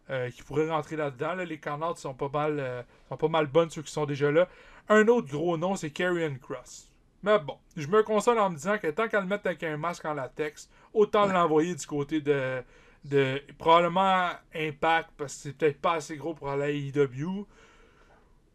euh, 0.08 0.30
qui 0.30 0.42
pourrait 0.42 0.70
rentrer 0.70 0.96
là-dedans. 0.96 1.34
là. 1.34 1.44
Les 1.44 1.58
canards 1.60 1.98
sont 1.98 2.14
pas 2.14 2.30
mal 2.32 2.86
sont 3.10 3.18
pas 3.18 3.28
mal 3.28 3.46
bonnes, 3.48 3.68
ceux 3.68 3.82
qui 3.82 3.92
sont 3.92 4.06
déjà 4.06 4.30
là. 4.30 4.48
Un 4.88 5.06
autre 5.08 5.28
gros 5.28 5.58
nom, 5.58 5.76
c'est 5.76 5.90
Karrion 5.90 6.36
Cross. 6.40 6.87
Mais 7.22 7.38
bon, 7.38 7.56
je 7.76 7.86
me 7.88 8.02
console 8.02 8.38
en 8.38 8.50
me 8.50 8.56
disant 8.56 8.78
que 8.78 8.88
tant 8.88 9.08
qu'elle 9.08 9.20
le 9.20 9.26
met 9.26 9.40
avec 9.44 9.62
un 9.64 9.76
masque 9.76 10.04
en 10.04 10.14
latex, 10.14 10.68
autant 10.94 11.26
l'envoyer 11.26 11.74
du 11.74 11.86
côté 11.86 12.20
de, 12.20 12.62
de 13.04 13.42
probablement 13.58 14.30
Impact 14.54 15.10
parce 15.16 15.34
que 15.34 15.40
c'est 15.42 15.52
peut-être 15.56 15.80
pas 15.80 15.94
assez 15.94 16.16
gros 16.16 16.34
pour 16.34 16.48
aller 16.48 16.64
à 16.64 16.70
AEW. 16.70 17.46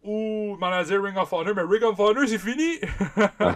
Ou, 0.06 0.58
m'en 0.60 0.84
dire 0.84 1.02
Ring 1.02 1.16
of 1.18 1.32
Honor, 1.32 1.56
mais 1.56 1.62
Ring 1.62 1.84
of 1.84 1.98
Honor, 1.98 2.28
c'est 2.28 2.38
fini! 2.38 2.80
Ah. 3.40 3.56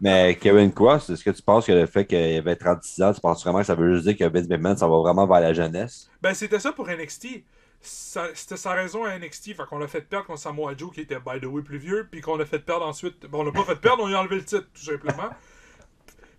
Mais 0.00 0.36
Kevin 0.40 0.72
Cross, 0.72 1.10
est-ce 1.10 1.24
que 1.24 1.30
tu 1.30 1.42
penses 1.42 1.66
que 1.66 1.72
le 1.72 1.86
fait 1.86 2.06
qu'il 2.06 2.38
avait 2.38 2.54
36 2.54 3.02
ans, 3.02 3.12
tu 3.12 3.20
penses 3.20 3.42
vraiment 3.42 3.58
que 3.58 3.66
ça 3.66 3.74
veut 3.74 3.94
juste 3.94 4.06
dire 4.06 4.16
que 4.16 4.32
Vince 4.32 4.48
McMahon, 4.48 4.76
ça 4.76 4.86
va 4.86 4.98
vraiment 4.98 5.26
vers 5.26 5.40
la 5.40 5.52
jeunesse? 5.52 6.08
ben, 6.22 6.32
c'était 6.32 6.60
ça 6.60 6.70
pour 6.70 6.88
NXT. 6.88 7.42
C'était 7.80 8.56
sa 8.56 8.72
raison 8.72 9.04
à 9.04 9.18
NXT. 9.18 9.54
Fait 9.56 9.66
qu'on 9.68 9.78
l'a 9.78 9.88
fait 9.88 10.02
perdre 10.02 10.26
contre 10.26 10.40
Samoa 10.40 10.76
Joe, 10.76 10.92
qui 10.92 11.00
était, 11.00 11.18
by 11.18 11.40
the 11.40 11.46
way, 11.46 11.62
plus 11.62 11.78
vieux. 11.78 12.08
Puis 12.10 12.20
qu'on 12.20 12.36
l'a 12.36 12.44
fait 12.44 12.58
perdre 12.58 12.86
ensuite. 12.86 13.26
Bon, 13.26 13.40
on 13.40 13.44
l'a 13.44 13.52
pas 13.52 13.64
fait 13.64 13.76
perdre, 13.76 14.02
on 14.02 14.06
lui 14.06 14.14
a 14.14 14.20
enlevé 14.20 14.36
le 14.36 14.44
titre, 14.44 14.66
tout 14.74 14.82
simplement. 14.82 15.30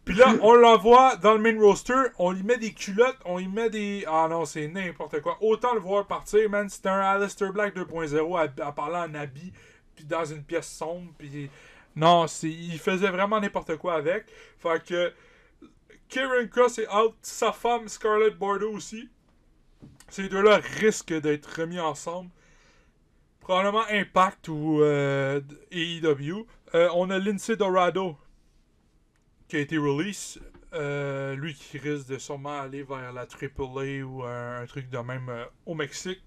Puis 0.06 0.16
là, 0.16 0.34
on 0.42 0.56
l'envoie 0.56 1.16
dans 1.18 1.34
le 1.34 1.40
main 1.40 1.60
roster, 1.60 1.94
on 2.18 2.32
lui 2.32 2.42
met 2.44 2.58
des 2.58 2.74
culottes, 2.74 3.20
on 3.26 3.38
lui 3.38 3.48
met 3.48 3.70
des. 3.70 4.04
Ah 4.08 4.28
non, 4.30 4.46
c'est 4.46 4.68
n'importe 4.68 5.22
quoi. 5.22 5.38
Autant 5.42 5.74
le 5.74 5.80
voir 5.80 6.08
partir, 6.08 6.50
man. 6.50 6.70
C'était 6.70 6.90
un 6.90 7.00
Aleister 7.00 7.50
Black 7.52 7.76
2.0 7.76 8.38
à, 8.38 8.68
à 8.68 8.72
parler 8.72 8.98
en 8.98 9.14
habit, 9.14 9.54
puis 9.96 10.06
dans 10.06 10.26
une 10.26 10.44
pièce 10.44 10.68
sombre, 10.68 11.12
puis. 11.18 11.50
Non, 11.96 12.26
il 12.44 12.80
faisait 12.80 13.10
vraiment 13.10 13.40
n'importe 13.40 13.78
quoi 13.78 13.96
avec. 13.96 14.26
Fait 14.58 14.84
que. 14.84 15.14
Kieran 16.10 16.48
Cross 16.52 16.80
est 16.80 16.94
out, 16.94 17.16
sa 17.22 17.54
femme 17.54 17.88
Scarlett 17.88 18.38
Bordeaux 18.38 18.74
aussi. 18.74 19.10
Ces 20.12 20.28
deux-là 20.28 20.58
risquent 20.58 21.18
d'être 21.22 21.62
remis 21.62 21.80
ensemble. 21.80 22.30
Probablement 23.40 23.86
Impact 23.90 24.50
ou 24.50 24.82
euh, 24.82 25.40
AEW. 25.72 26.46
Euh, 26.76 26.90
on 26.96 27.10
a 27.10 27.18
Lindsay 27.18 27.56
Dorado 27.56 28.18
qui 29.48 29.56
a 29.56 29.60
été 29.60 29.78
release. 29.78 30.38
Euh, 30.74 31.36
lui 31.36 31.54
qui 31.54 31.78
risque 31.78 32.08
de 32.08 32.18
sûrement 32.18 32.60
aller 32.60 32.84
vers 32.84 33.14
la 33.14 33.22
AAA 33.22 34.04
ou 34.06 34.24
un, 34.24 34.66
truc 34.68 34.90
de 34.90 34.98
même 34.98 35.30
euh, 35.30 35.46
au 35.66 35.76
Mexique. 35.76 36.22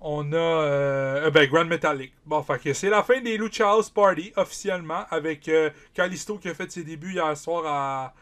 On 0.00 0.32
a 0.32 1.30
ben, 1.30 1.48
Grand 1.50 1.66
Metallic. 1.66 2.14
Bon, 2.24 2.42
fait 2.42 2.72
c'est 2.72 2.90
la 2.90 3.02
fin 3.02 3.20
des 3.20 3.36
Lucha 3.36 3.70
House 3.70 3.90
Party 3.90 4.32
officiellement 4.36 5.04
avec 5.10 5.50
Kalisto 5.92 6.38
qui 6.38 6.48
a 6.48 6.54
fait 6.54 6.70
ses 6.70 6.84
débuts 6.84 7.12
hier 7.12 7.36
soir 7.36 7.64
à 7.66 8.14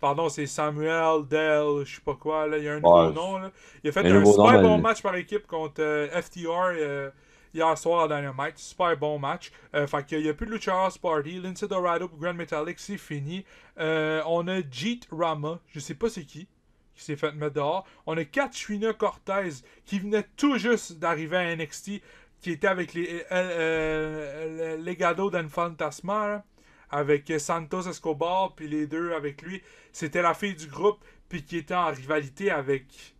Pardon, 0.00 0.28
c'est 0.28 0.46
Samuel 0.46 1.26
Dell, 1.28 1.84
je 1.84 1.96
sais 1.96 2.00
pas 2.04 2.14
quoi. 2.14 2.46
Là. 2.46 2.58
Il 2.58 2.64
y 2.64 2.68
a 2.68 2.72
un 2.74 2.80
Ouais, 2.82 3.06
nouveau 3.08 3.12
nom. 3.12 3.38
Là. 3.38 3.50
Il 3.82 3.88
a 3.88 3.92
fait 3.92 4.00
un 4.06 4.24
super 4.24 4.52
nom, 4.54 4.62
bon 4.62 4.76
mais- 4.76 4.82
match 4.82 5.02
par 5.02 5.14
équipe 5.16 5.46
contre 5.46 5.80
euh, 5.82 6.08
FTR 6.22 6.72
euh, 6.76 7.10
hier 7.54 7.76
soir 7.78 8.04
à 8.04 8.08
Dynamite. 8.20 8.58
Super 8.58 8.96
bon 8.96 9.18
match. 9.18 9.50
Euh, 9.74 9.86
fait 9.86 10.04
qu'il 10.06 10.22
n'y 10.22 10.28
a 10.28 10.34
plus 10.34 10.46
de 10.46 10.52
Lucha 10.52 10.72
House 10.84 10.98
Party. 10.98 11.40
Lindsay 11.40 11.66
Dorado 11.68 12.08
pour 12.08 12.18
Grand 12.18 12.34
Metallic, 12.34 12.78
c'est 12.78 12.98
fini. 12.98 13.44
Euh, 13.78 14.22
on 14.26 14.46
a 14.48 14.60
Jeet 14.70 15.06
Rama, 15.10 15.58
je 15.68 15.80
sais 15.80 15.94
pas 15.94 16.08
c'est 16.08 16.24
qui, 16.24 16.46
qui 16.94 17.04
s'est 17.04 17.16
fait 17.16 17.32
mettre 17.32 17.54
dehors. 17.54 17.84
On 18.06 18.16
a 18.16 18.24
Katrina 18.24 18.92
Cortez, 18.92 19.50
qui 19.84 19.98
venait 19.98 20.24
tout 20.36 20.56
juste 20.58 20.98
d'arriver 20.98 21.36
à 21.36 21.56
NXT, 21.56 22.00
qui 22.40 22.50
était 22.52 22.68
avec 22.68 22.94
les 22.94 23.24
le 23.30 24.76
Legado 24.76 25.30
d'Enfantasma, 25.30 26.28
là, 26.28 26.44
avec 26.90 27.30
euh, 27.30 27.38
Santos 27.38 27.88
Escobar, 27.88 28.54
puis 28.54 28.68
les 28.68 28.86
deux 28.86 29.12
avec 29.12 29.42
lui. 29.42 29.62
C'était 29.92 30.22
la 30.22 30.34
fille 30.34 30.54
du 30.54 30.66
groupe, 30.66 31.04
puis 31.28 31.42
qui 31.44 31.58
était 31.58 31.74
en 31.74 31.92
rivalité 31.92 32.50
avec... 32.50 33.14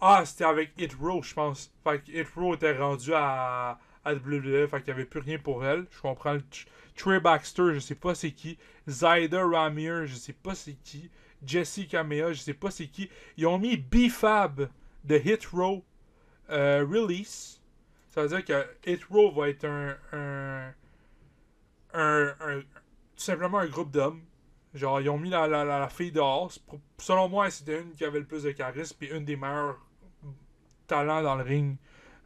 Ah, 0.00 0.24
c'était 0.26 0.44
avec 0.44 0.72
Hit 0.78 0.94
Row, 1.00 1.22
je 1.22 1.32
pense. 1.34 1.72
Fait 1.82 2.02
que 2.02 2.12
Hit 2.12 2.28
Row 2.36 2.54
était 2.54 2.76
rendu 2.76 3.12
à, 3.14 3.78
à 4.04 4.14
WWE, 4.14 4.68
fait 4.68 4.82
qu'il 4.82 4.86
n'y 4.86 5.00
avait 5.00 5.06
plus 5.06 5.20
rien 5.20 5.38
pour 5.38 5.64
elle. 5.64 5.86
Je 5.90 6.00
comprends 6.00 6.36
Trey 6.96 7.20
Baxter, 7.20 7.74
je 7.74 7.78
sais 7.80 7.94
pas 7.94 8.14
c'est 8.14 8.30
qui. 8.30 8.58
Zyda 8.86 9.44
Ramier, 9.46 10.06
je 10.06 10.14
sais 10.14 10.32
pas 10.32 10.54
c'est 10.54 10.76
qui. 10.84 11.10
Jesse 11.44 11.86
Kamea, 11.90 12.32
je 12.32 12.40
sais 12.40 12.54
pas 12.54 12.70
c'est 12.70 12.86
qui. 12.86 13.10
Ils 13.36 13.46
ont 13.46 13.58
mis 13.58 13.76
B-Fab 13.76 14.68
de 15.04 15.16
Hit 15.16 15.46
Row 15.46 15.84
euh, 16.50 16.86
release. 16.88 17.60
Ça 18.10 18.22
veut 18.22 18.28
dire 18.28 18.44
que 18.44 18.66
Hit 18.86 19.04
Row 19.04 19.32
va 19.32 19.48
être 19.48 19.64
un, 19.64 20.72
un, 21.94 22.34
un- 22.40 22.60
tout 22.60 23.22
simplement 23.22 23.58
un 23.58 23.66
groupe 23.66 23.90
d'hommes. 23.90 24.22
Genre, 24.74 25.00
ils 25.00 25.08
ont 25.08 25.18
mis 25.18 25.30
la, 25.30 25.46
la, 25.46 25.64
la, 25.64 25.88
fille 25.88 26.10
dehors. 26.10 26.50
Selon 26.98 27.28
moi, 27.28 27.48
c'était 27.50 27.80
une 27.80 27.92
qui 27.92 28.04
avait 28.04 28.18
le 28.18 28.24
plus 28.26 28.42
de 28.42 28.50
charisme 28.50 28.96
et 29.02 29.10
une 29.14 29.24
des 29.24 29.36
meilleurs 29.36 29.78
talents 30.88 31.22
dans 31.22 31.36
le 31.36 31.44
ring 31.44 31.76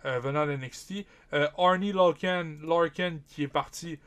euh, 0.07 0.19
venant 0.21 0.47
de 0.47 0.53
NXT. 0.57 1.05
Euh, 1.35 1.47
Arnie 1.59 1.93
Larkin, 1.93 2.57
Larkin 2.63 3.19
qui 3.29 3.43
est 3.43 3.49
parti. 3.49 3.99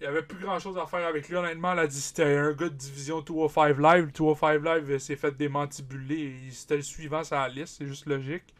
Il 0.00 0.02
n'y 0.02 0.06
avait 0.08 0.22
plus 0.22 0.38
grand 0.44 0.58
chose 0.58 0.76
à 0.76 0.86
faire 0.86 1.06
avec 1.06 1.28
lui, 1.28 1.36
honnêtement. 1.36 1.72
Elle 1.72 1.78
a 1.78 1.86
dit 1.86 1.96
que 1.96 2.02
c'était 2.02 2.36
un 2.36 2.52
gars 2.52 2.68
de 2.68 2.74
division 2.74 3.20
205 3.20 3.78
Live. 3.78 4.04
Le 4.06 4.10
205 4.10 4.64
Live 4.64 4.90
euh, 4.90 4.98
s'est 4.98 5.16
fait 5.16 5.30
démantibuler. 5.36 6.34
C'était 6.50 6.76
le 6.76 6.82
suivant 6.82 7.22
sur 7.22 7.36
la 7.36 7.48
liste, 7.48 7.76
c'est 7.78 7.86
juste 7.86 8.06
logique. 8.06 8.52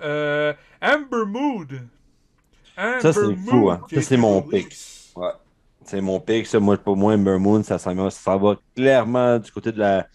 Euh, 0.00 0.54
Amber 0.80 1.26
Mood. 1.26 1.86
Amber 2.78 3.00
Ça, 3.00 3.12
c'est 3.12 3.36
fou, 3.36 3.70
hein. 3.70 3.84
Ça, 3.92 4.00
c'est 4.00 4.16
mon 4.16 4.40
release. 4.40 4.99
Ouais. 5.16 5.32
C'est 5.84 6.00
mon 6.00 6.20
pic, 6.20 6.46
ça. 6.46 6.60
Moi, 6.60 6.76
pour 6.76 6.96
moi, 6.96 7.14
Ember 7.14 7.38
Moon, 7.38 7.62
ça, 7.62 7.76
va- 7.78 8.10
ça 8.10 8.36
va 8.36 8.56
clairement 8.76 9.38
du 9.38 9.50
côté 9.50 9.72
de 9.72 9.78
la, 9.78 10.06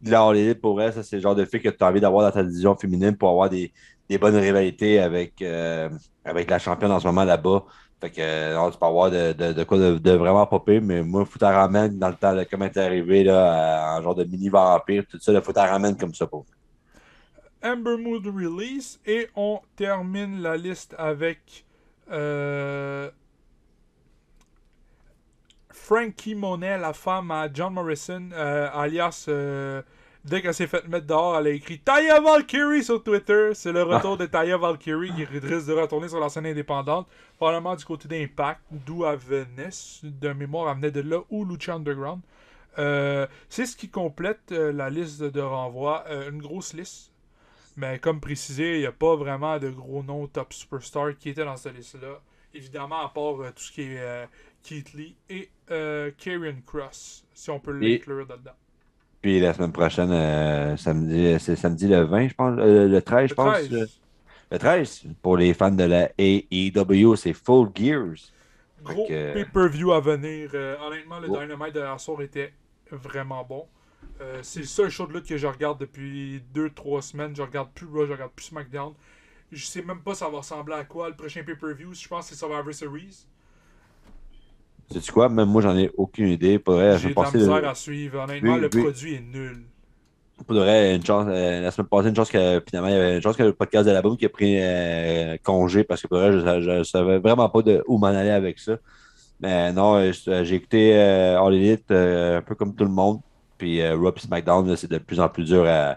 de 0.00 0.10
la 0.10 0.22
All 0.26 0.54
pour 0.60 0.80
elle. 0.82 0.92
Ça, 0.92 1.02
c'est 1.02 1.16
le 1.16 1.22
genre 1.22 1.34
de 1.34 1.44
fille 1.44 1.60
que 1.60 1.68
tu 1.68 1.84
as 1.84 1.88
envie 1.88 2.00
d'avoir 2.00 2.24
dans 2.24 2.32
ta 2.32 2.42
division 2.42 2.76
féminine 2.76 3.16
pour 3.16 3.28
avoir 3.30 3.50
des, 3.50 3.72
des 4.08 4.18
bonnes 4.18 4.36
rivalités 4.36 5.00
avec, 5.00 5.40
euh, 5.42 5.90
avec 6.24 6.50
la 6.50 6.58
championne 6.58 6.92
en 6.92 7.00
ce 7.00 7.06
moment 7.06 7.24
là-bas. 7.24 7.64
Fait 8.00 8.10
que 8.10 8.20
euh, 8.20 8.54
non, 8.56 8.70
tu 8.70 8.78
peux 8.78 8.86
avoir 8.86 9.10
de, 9.10 9.32
de, 9.32 9.64
quoi 9.64 9.78
de, 9.78 10.10
vraiment 10.12 10.46
popper, 10.46 10.80
mais 10.80 11.02
moi, 11.02 11.24
faut 11.24 11.38
t'en 11.38 11.52
ramène 11.52 11.98
dans 11.98 12.08
le 12.08 12.16
temps, 12.16 12.32
là, 12.32 12.44
comme 12.44 12.64
est 12.64 12.76
arrivé 12.76 13.22
là, 13.22 13.96
en 13.96 14.02
genre 14.02 14.16
de 14.16 14.24
mini 14.24 14.48
vampire, 14.48 15.04
tout 15.08 15.20
ça, 15.20 15.32
il 15.32 15.40
faut 15.40 15.52
t'en 15.52 15.94
comme 15.94 16.14
ça 16.14 16.26
pour. 16.26 16.44
Amber 17.62 17.96
Moon 17.96 18.20
Release. 18.24 18.98
Et 19.06 19.28
on 19.36 19.60
termine 19.76 20.42
la 20.42 20.56
liste 20.56 20.94
avec 20.98 21.64
euh, 22.10 23.10
Frankie 25.92 26.34
Monet, 26.34 26.78
la 26.78 26.94
femme 26.94 27.30
à 27.30 27.52
John 27.52 27.74
Morrison, 27.74 28.30
euh, 28.32 28.70
alias. 28.72 29.26
euh, 29.28 29.82
Dès 30.24 30.40
qu'elle 30.40 30.54
s'est 30.54 30.66
fait 30.66 30.88
mettre 30.88 31.06
dehors, 31.06 31.36
elle 31.36 31.48
a 31.48 31.50
écrit 31.50 31.80
Taya 31.80 32.18
Valkyrie 32.18 32.82
sur 32.82 33.02
Twitter. 33.02 33.50
C'est 33.52 33.72
le 33.72 33.82
retour 33.82 34.16
de 34.16 34.24
Taya 34.24 34.56
Valkyrie 34.56 35.12
qui 35.14 35.24
risque 35.26 35.66
de 35.66 35.74
retourner 35.74 36.08
sur 36.08 36.18
la 36.18 36.30
scène 36.30 36.46
indépendante. 36.46 37.06
Probablement 37.36 37.76
du 37.76 37.84
côté 37.84 38.08
d'Impact, 38.08 38.62
d'où 38.70 39.04
elle 39.04 39.18
venait. 39.18 39.68
De 40.02 40.32
mémoire, 40.32 40.70
elle 40.70 40.76
venait 40.76 40.90
de 40.92 41.02
là, 41.02 41.18
ou 41.28 41.44
Lucha 41.44 41.74
Underground. 41.74 42.22
Euh, 42.78 43.26
c'est 43.50 43.66
ce 43.66 43.76
qui 43.76 43.90
complète 43.90 44.50
la 44.50 44.88
liste 44.88 45.20
de, 45.20 45.28
de 45.28 45.42
renvoi. 45.42 46.04
Euh, 46.08 46.30
une 46.30 46.40
grosse 46.40 46.72
liste. 46.72 47.12
Mais 47.76 47.98
comme 47.98 48.18
précisé, 48.18 48.76
il 48.76 48.80
n'y 48.80 48.86
a 48.86 48.92
pas 48.92 49.14
vraiment 49.14 49.58
de 49.58 49.68
gros 49.68 50.02
noms 50.02 50.26
top 50.26 50.54
superstar 50.54 51.18
qui 51.18 51.28
étaient 51.28 51.44
dans 51.44 51.58
cette 51.58 51.76
liste-là. 51.76 52.18
Évidemment, 52.54 53.04
à 53.04 53.10
part 53.10 53.34
tout 53.54 53.62
ce 53.62 53.72
qui 53.72 53.82
est 53.82 54.28
Keith 54.62 54.92
Lee 54.92 55.16
et 55.30 55.50
euh, 55.72 56.10
Karrion 56.16 56.56
Cross, 56.66 57.24
si 57.34 57.50
on 57.50 57.58
peut 57.60 57.72
l'inclure 57.72 58.26
dedans. 58.26 58.52
Puis 59.20 59.40
la 59.40 59.54
semaine 59.54 59.72
prochaine, 59.72 60.10
euh, 60.12 60.76
samedi, 60.76 61.36
c'est 61.38 61.56
samedi 61.56 61.86
le 61.88 62.02
20, 62.02 62.28
je 62.28 62.34
pense, 62.34 62.58
euh, 62.58 62.88
le 62.88 63.02
13, 63.02 63.30
je 63.30 63.34
pense. 63.34 63.52
13. 63.54 63.72
euh, 63.74 63.86
Le 64.50 64.58
13, 64.58 65.04
pour 65.22 65.36
les 65.36 65.54
fans 65.54 65.70
de 65.70 65.84
la 65.84 66.10
AEW, 66.18 67.16
c'est 67.16 67.32
Full 67.32 67.70
Gears. 67.74 68.32
Gros 68.82 69.06
que- 69.06 69.32
pay-per-view 69.34 69.92
à 69.92 70.00
venir. 70.00 70.50
Euh, 70.54 70.76
honnêtement, 70.84 71.20
le 71.20 71.28
Gros. 71.28 71.40
Dynamite 71.40 71.74
de 71.74 71.80
la 71.80 71.96
soir 71.98 72.20
était 72.22 72.52
vraiment 72.90 73.44
bon. 73.44 73.66
Euh, 74.20 74.40
c'est 74.42 74.60
le 74.60 74.66
seul 74.66 74.90
show 74.90 75.06
de 75.06 75.12
lutte 75.14 75.26
que 75.28 75.36
je 75.36 75.46
regarde 75.46 75.78
depuis 75.80 76.42
2-3 76.52 77.00
semaines. 77.00 77.34
Je 77.34 77.42
regarde 77.42 77.70
plus 77.72 77.86
Raw, 77.86 78.06
je 78.06 78.12
regarde 78.12 78.32
plus 78.32 78.46
SmackDown. 78.46 78.92
Je 79.52 79.64
sais 79.64 79.82
même 79.82 80.00
pas 80.00 80.14
ça 80.14 80.28
va 80.28 80.38
ressembler 80.38 80.74
à 80.74 80.84
quoi 80.84 81.08
le 81.08 81.14
prochain 81.14 81.42
pay-per-view. 81.44 81.94
Je 81.94 82.08
pense 82.08 82.24
que 82.28 82.34
c'est 82.34 82.38
Survivor 82.38 82.74
Series. 82.74 83.26
Sais-tu 84.92 85.12
quoi? 85.12 85.28
Même 85.28 85.48
moi, 85.48 85.62
j'en 85.62 85.76
ai 85.76 85.90
aucune 85.96 86.28
idée. 86.28 86.58
Pour 86.58 86.74
vrai, 86.74 86.98
J'ai 86.98 87.08
de 87.10 87.14
la 87.20 87.30
misère 87.30 87.60
le- 87.60 87.68
à 87.68 87.74
suivre. 87.74 88.20
Honnêtement, 88.20 88.54
Oui, 88.54 88.60
le 88.60 88.70
oui. 88.72 88.82
produit 88.82 89.14
est 89.14 89.20
nul. 89.20 89.62
pour 90.46 90.56
de 90.56 90.60
vrai, 90.60 90.96
une 90.96 91.04
chance, 91.06 91.26
euh, 91.28 91.60
la 91.60 91.70
semaine 91.70 91.86
passée, 91.88 92.08
une 92.08 92.16
chance 92.16 92.30
que 92.30 92.60
finalement, 92.68 92.88
il 92.88 92.94
y 92.94 92.96
avait 92.98 93.16
une 93.16 93.22
chance 93.22 93.36
que 93.36 93.44
le 93.44 93.52
podcast 93.52 93.86
de 93.86 93.92
la 93.92 94.02
boum 94.02 94.16
qui 94.16 94.26
a 94.26 94.28
pris 94.28 94.56
euh, 94.58 95.36
congé 95.44 95.84
parce 95.84 96.02
que 96.02 96.08
pour 96.08 96.18
vrai, 96.18 96.32
je, 96.32 96.60
je, 96.60 96.82
savais 96.82 97.18
vraiment 97.18 97.48
pas 97.48 97.62
de 97.62 97.82
où 97.86 97.96
m'en 97.96 98.08
aller 98.08 98.30
avec 98.30 98.58
ça. 98.58 98.76
Mais 99.40 99.72
non, 99.72 99.96
euh, 99.96 100.10
j'ai 100.42 100.54
écouté 100.56 100.96
euh, 100.96 101.40
All 101.40 101.54
Elite 101.54 101.90
un 101.92 102.42
peu 102.42 102.54
comme 102.56 102.74
tout 102.74 102.84
le 102.84 102.90
monde. 102.90 103.20
Puis 103.58 103.78
et 103.78 103.92
SmackDown, 104.16 104.74
c'est 104.74 104.90
de 104.90 104.98
plus 104.98 105.20
en 105.20 105.28
plus 105.28 105.44
dur 105.44 105.64
à, 105.68 105.96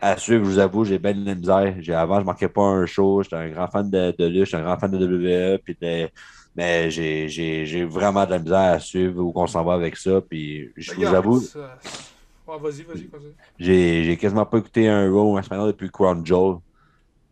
à 0.00 0.16
suivre, 0.18 0.44
je 0.44 0.50
vous 0.50 0.58
avoue, 0.60 0.84
j'ai 0.84 0.98
bien 1.00 1.12
de 1.14 1.24
la 1.26 1.34
misère. 1.34 1.74
Avant, 2.00 2.20
je 2.20 2.24
manquais 2.24 2.48
pas 2.48 2.62
un 2.62 2.86
show. 2.86 3.22
J'étais 3.24 3.36
un 3.36 3.48
grand 3.48 3.66
fan 3.66 3.90
de, 3.90 4.14
de 4.16 4.26
lutte, 4.26 4.44
j'étais 4.44 4.58
un 4.58 4.62
grand 4.62 4.78
fan 4.78 4.90
de 4.92 4.98
WWE. 5.04 5.58
Puis 5.64 5.76
de- 5.82 6.08
mais 6.56 6.90
j'ai, 6.90 7.84
vraiment 7.84 8.24
de 8.24 8.30
la 8.30 8.38
misère 8.38 8.58
à 8.74 8.80
suivre 8.80 9.22
où 9.22 9.32
on 9.34 9.46
s'en 9.46 9.64
va 9.64 9.74
avec 9.74 9.96
ça. 9.96 10.20
Puis 10.20 10.70
je 10.76 10.92
vous 10.92 10.98
Regarde, 11.00 11.16
avoue, 11.16 11.42
Ouais, 12.46 12.58
vas-y, 12.58 12.82
vas-y, 12.82 13.06
continue. 13.06 13.32
j'ai, 13.58 14.16
quasiment 14.20 14.44
pas 14.44 14.58
écouté 14.58 14.86
un 14.88 15.10
Raw 15.10 15.40
SmackDown 15.42 15.68
depuis 15.68 15.90
Crown 15.90 16.24
Jewel. 16.26 16.58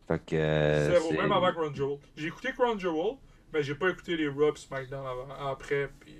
Fait 0.09 0.19
que. 0.25 0.37
euh, 0.37 0.91
Zéro, 0.91 1.13
même 1.13 1.33
avant 1.33 1.53
Crown 1.53 1.75
Jewel. 1.75 1.99
J'ai 2.17 2.29
écouté 2.29 2.53
Crown 2.59 2.81
Jewel, 2.81 3.17
mais 3.53 3.63
j'ai 3.63 3.75
pas 3.75 3.91
écouté 3.91 4.17
les 4.17 4.29
Raw 4.29 4.57
SmackDown 4.57 5.05
avant, 5.07 5.51
après. 5.51 5.91
Puis 6.01 6.17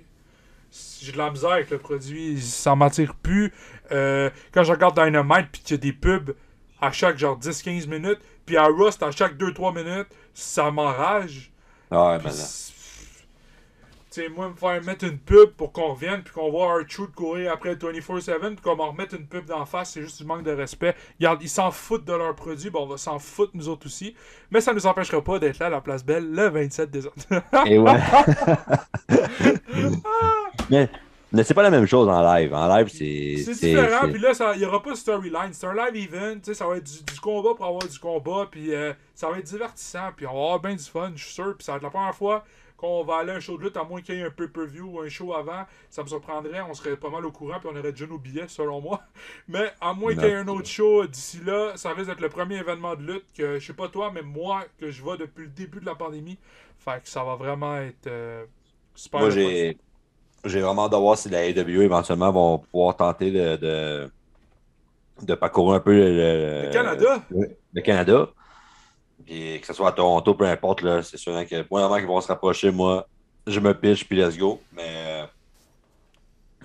j'ai 1.01 1.11
de 1.11 1.17
la 1.17 1.31
misère 1.31 1.51
avec 1.51 1.69
le 1.71 1.79
produit, 1.79 2.39
ça 2.39 2.75
m'attire 2.75 3.15
plus. 3.15 3.51
Euh, 3.91 4.29
quand 4.51 4.63
je 4.63 4.71
regarde 4.71 4.95
Dynamite 5.03 5.47
puis 5.51 5.61
qu'il 5.61 5.71
y 5.75 5.79
a 5.79 5.81
des 5.81 5.93
pubs 5.93 6.35
à 6.79 6.91
chaque 6.91 7.17
genre 7.17 7.37
10-15 7.39 7.87
minutes, 7.87 8.19
puis 8.45 8.57
à 8.57 8.67
c'est 8.91 9.03
à 9.03 9.11
chaque 9.11 9.37
2-3 9.37 9.73
minutes, 9.75 10.07
ça 10.33 10.69
m'enrage. 10.69 11.51
Ah 11.89 12.09
ouais, 12.11 12.17
mais 12.19 12.23
non. 12.25 12.29
c'est- 12.31 12.73
Tu 14.02 14.02
sais, 14.13 14.29
moi, 14.29 14.49
me 14.49 14.55
faire 14.55 14.83
mettre 14.83 15.05
une 15.05 15.17
pub 15.17 15.51
pour 15.51 15.71
qu'on 15.71 15.93
revienne, 15.93 16.21
puis 16.23 16.33
qu'on 16.33 16.49
voit 16.49 16.79
R-Truth 16.79 17.13
courir 17.15 17.51
après 17.51 17.75
24-7, 17.75 18.39
puis 18.39 18.55
qu'on 18.63 18.75
m'en 18.75 18.91
remette 18.91 19.13
une 19.13 19.25
pub 19.25 19.45
d'en 19.45 19.65
face, 19.65 19.91
c'est 19.91 20.01
juste 20.01 20.21
du 20.21 20.25
manque 20.27 20.43
de 20.43 20.51
respect. 20.51 20.95
Regarde, 21.19 21.41
ils 21.41 21.49
s'en 21.49 21.71
foutent 21.71 22.05
de 22.05 22.13
leur 22.13 22.35
produit, 22.35 22.69
bon, 22.69 22.83
on 22.83 22.87
va 22.87 22.97
s'en 22.97 23.19
foutre 23.19 23.51
nous 23.55 23.69
autres 23.69 23.87
aussi. 23.87 24.15
Mais 24.51 24.61
ça 24.61 24.73
nous 24.73 24.85
empêchera 24.85 25.21
pas 25.23 25.39
d'être 25.39 25.59
là 25.59 25.67
à 25.67 25.69
la 25.69 25.81
place 25.81 26.05
belle 26.05 26.31
le 26.31 26.49
27 26.49 26.91
décembre. 26.91 27.15
Et 27.65 27.77
ouais. 27.77 27.99
mais, 30.69 30.89
mais 31.31 31.43
c'est 31.43 31.53
pas 31.53 31.63
la 31.63 31.71
même 31.71 31.87
chose 31.87 32.07
en 32.07 32.21
live. 32.35 32.53
En 32.53 32.67
live, 32.75 32.87
c'est. 32.89 33.37
C'est 33.43 33.67
différent, 33.67 34.07
puis 34.11 34.21
là, 34.21 34.31
il 34.53 34.59
n'y 34.59 34.65
aura 34.65 34.83
pas 34.83 34.91
de 34.91 34.95
storyline. 34.95 35.53
C'est 35.53 35.65
un 35.65 35.73
live 35.73 36.13
event, 36.13 36.35
tu 36.35 36.41
sais, 36.43 36.53
ça 36.53 36.67
va 36.67 36.77
être 36.77 36.83
du, 36.83 37.03
du 37.03 37.19
combat 37.19 37.55
pour 37.55 37.65
avoir 37.65 37.87
du 37.87 37.99
combat, 37.99 38.47
puis 38.49 38.73
euh, 38.73 38.93
ça 39.15 39.29
va 39.29 39.39
être 39.39 39.45
divertissant, 39.45 40.11
puis 40.15 40.27
on 40.27 40.33
va 40.33 40.39
avoir 40.39 40.59
bien 40.59 40.75
du 40.75 40.83
fun, 40.83 41.11
je 41.15 41.23
suis 41.23 41.33
sûr. 41.33 41.55
Puis 41.57 41.65
ça 41.65 41.73
va 41.73 41.77
être 41.77 41.83
la 41.83 41.89
première 41.89 42.15
fois 42.15 42.43
qu'on 42.87 43.03
va 43.03 43.17
aller 43.17 43.31
à 43.31 43.35
un 43.35 43.39
show 43.39 43.57
de 43.57 43.63
lutte, 43.63 43.77
à 43.77 43.83
moins 43.83 44.01
qu'il 44.01 44.15
y 44.15 44.19
ait 44.19 44.23
un 44.23 44.29
pay-per-view 44.29 44.85
ou 44.97 44.99
un 45.01 45.09
show 45.09 45.33
avant. 45.33 45.63
Ça 45.89 46.03
me 46.03 46.07
surprendrait, 46.07 46.61
on 46.61 46.73
serait 46.73 46.97
pas 46.97 47.09
mal 47.09 47.25
au 47.25 47.31
courant, 47.31 47.59
puis 47.59 47.69
on 47.71 47.77
aurait 47.79 47.91
déjà 47.91 48.07
nos 48.07 48.17
billets, 48.17 48.47
selon 48.47 48.81
moi. 48.81 49.01
Mais 49.47 49.71
à 49.79 49.93
moins 49.93 50.15
qu'il 50.15 50.27
y 50.27 50.31
ait 50.31 50.35
un 50.35 50.47
autre 50.49 50.67
show 50.67 51.05
d'ici 51.07 51.39
là, 51.45 51.73
ça 51.77 51.91
risque 51.93 52.09
d'être 52.09 52.21
le 52.21 52.29
premier 52.29 52.57
événement 52.57 52.95
de 52.95 53.03
lutte 53.03 53.25
que, 53.37 53.59
je 53.59 53.65
sais 53.65 53.73
pas 53.73 53.87
toi, 53.87 54.11
mais 54.13 54.21
moi, 54.21 54.65
que 54.79 54.91
je 54.91 55.01
vois 55.01 55.17
depuis 55.17 55.43
le 55.45 55.49
début 55.51 55.79
de 55.79 55.85
la 55.85 55.95
pandémie. 55.95 56.37
Fait 56.79 57.01
que 57.01 57.07
ça 57.09 57.23
va 57.23 57.35
vraiment 57.35 57.77
être 57.77 58.07
euh, 58.07 58.45
super. 58.95 59.21
Moi, 59.21 59.29
j'ai. 59.29 59.77
Vraiment 60.45 60.85
hâte 60.85 60.91
de 60.91 60.97
voir 60.97 61.17
si 61.17 61.29
la 61.29 61.45
AEW 61.45 61.83
éventuellement 61.83 62.31
vont 62.31 62.59
pouvoir 62.59 62.97
tenter 62.97 63.31
de, 63.31 63.55
de, 63.57 64.11
de 65.21 65.35
parcourir 65.35 65.75
un 65.75 65.79
peu 65.79 65.93
le, 65.93 66.09
le- 66.11 66.63
Le 66.67 66.69
Canada? 66.73 67.23
le 67.31 67.81
Canada. 67.81 68.29
Puis 69.25 69.59
que 69.61 69.67
ce 69.67 69.73
soit 69.73 69.89
à 69.89 69.91
Toronto, 69.91 70.33
peu 70.33 70.45
importe, 70.45 70.81
là, 70.81 71.01
c'est 71.01 71.17
sûr 71.17 71.35
hein, 71.35 71.45
que 71.45 71.61
pour 71.63 71.77
le 71.77 71.83
moment 71.83 71.97
qu'ils 71.97 72.07
vont 72.07 72.21
se 72.21 72.27
rapprocher, 72.27 72.71
moi, 72.71 73.07
je 73.47 73.59
me 73.59 73.73
pitch 73.73 74.05
puis 74.05 74.17
let's 74.17 74.37
go. 74.37 74.61
Mais 74.73 74.83
euh, 74.87 75.25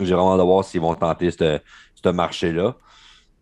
j'ai 0.01 0.15
vraiment 0.15 0.33
hâte 0.35 0.39
de 0.41 0.45
voir 0.45 0.65
s'ils 0.65 0.81
vont 0.81 0.95
tenter 0.95 1.31
ce 1.31 1.61
ce 2.03 2.09
marché-là. 2.11 2.75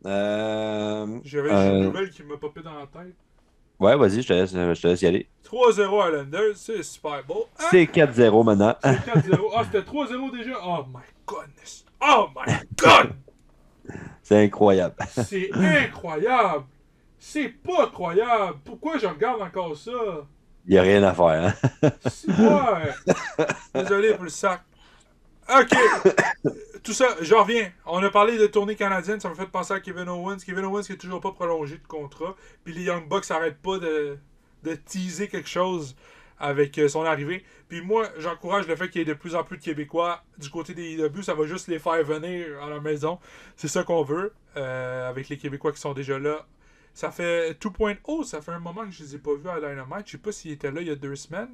Euh, 0.06 1.18
J'avais 1.24 1.50
euh, 1.50 1.70
une 1.78 1.84
nouvelle 1.84 2.10
qui 2.10 2.22
m'a 2.22 2.36
popé 2.36 2.62
dans 2.62 2.74
la 2.78 2.86
tête. 2.86 3.14
ouais, 3.80 3.96
vas-y, 3.96 4.22
je 4.22 4.28
te 4.28 4.32
laisse, 4.32 4.52
je 4.52 4.80
te 4.80 4.86
laisse 4.86 5.02
y 5.02 5.06
aller. 5.06 5.28
3-0 5.44 6.08
Islanders, 6.08 6.56
c'est 6.56 6.82
super 6.82 7.22
beau. 7.24 7.46
Hein? 7.58 7.64
C'est 7.70 7.84
4-0 7.84 8.44
maintenant. 8.44 8.74
C'est 8.82 8.90
4-0. 8.90 9.50
Ah, 9.54 9.64
c'était 9.64 9.80
3-0 9.90 10.36
déjà? 10.36 10.52
Oh 10.64 10.84
my 10.92 11.02
goodness. 11.26 11.84
Oh 12.00 12.28
my 12.34 12.54
god! 12.76 13.12
C'est 14.22 14.42
incroyable. 14.44 14.94
C'est 15.08 15.50
incroyable. 15.52 16.64
C'est 17.28 17.48
pas 17.48 17.88
croyable. 17.88 18.58
Pourquoi 18.64 18.98
je 18.98 19.06
regarde 19.06 19.42
encore 19.42 19.76
ça? 19.76 19.90
Il 20.64 20.72
n'y 20.72 20.78
a 20.78 20.82
rien 20.82 21.02
à 21.02 21.12
faire. 21.12 21.54
Hein? 21.82 21.90
C'est 22.06 22.28
ouais. 22.30 22.94
Désolé 23.74 24.14
pour 24.14 24.24
le 24.24 24.30
sac. 24.30 24.62
Ok. 25.48 25.76
Tout 26.84 26.92
ça, 26.92 27.16
j'en 27.20 27.42
reviens. 27.42 27.70
On 27.84 28.02
a 28.02 28.10
parlé 28.10 28.38
de 28.38 28.46
tournée 28.46 28.76
canadienne, 28.76 29.18
ça 29.20 29.28
m'a 29.28 29.34
fait 29.34 29.46
penser 29.46 29.74
à 29.74 29.80
Kevin 29.80 30.08
Owens. 30.08 30.38
Kevin 30.44 30.64
Owens 30.66 30.82
qui 30.82 30.92
est 30.92 30.96
toujours 30.96 31.20
pas 31.20 31.32
prolongé 31.32 31.78
de 31.78 31.86
contrat. 31.86 32.36
Puis 32.64 32.72
les 32.74 32.82
Young 32.84 33.08
Bucks 33.08 33.28
n'arrêtent 33.30 33.60
pas 33.60 33.78
de, 33.78 34.18
de 34.62 34.74
teaser 34.76 35.28
quelque 35.28 35.48
chose 35.48 35.96
avec 36.38 36.78
euh, 36.78 36.88
son 36.88 37.04
arrivée. 37.04 37.44
Puis 37.68 37.80
moi, 37.80 38.08
j'encourage 38.18 38.68
le 38.68 38.76
fait 38.76 38.88
qu'il 38.88 39.00
y 39.00 39.02
ait 39.02 39.06
de 39.06 39.14
plus 39.14 39.34
en 39.34 39.42
plus 39.42 39.56
de 39.58 39.62
Québécois 39.62 40.22
du 40.38 40.48
côté 40.50 40.74
des 40.74 40.92
IW. 40.92 41.22
Ça 41.22 41.34
va 41.34 41.44
juste 41.46 41.66
les 41.68 41.78
faire 41.80 42.02
venir 42.04 42.62
à 42.62 42.68
la 42.70 42.80
maison. 42.80 43.18
C'est 43.56 43.68
ça 43.68 43.82
qu'on 43.82 44.04
veut. 44.04 44.32
euh, 44.56 45.08
avec 45.08 45.28
les 45.28 45.38
Québécois 45.38 45.72
qui 45.72 45.80
sont 45.80 45.92
déjà 45.92 46.18
là. 46.18 46.46
Ça 46.96 47.10
fait 47.10 47.52
2.0, 47.60 48.24
ça 48.24 48.40
fait 48.40 48.52
un 48.52 48.58
moment 48.58 48.80
que 48.86 48.90
je 48.90 49.02
les 49.02 49.16
ai 49.16 49.18
pas 49.18 49.32
vus 49.34 49.50
à 49.50 49.56
Dynamite. 49.60 50.06
Je 50.06 50.12
sais 50.12 50.18
pas 50.18 50.32
s'ils 50.32 50.52
étaient 50.52 50.70
là 50.70 50.80
il 50.80 50.86
y 50.86 50.90
a 50.90 50.94
deux 50.96 51.14
semaines. 51.14 51.50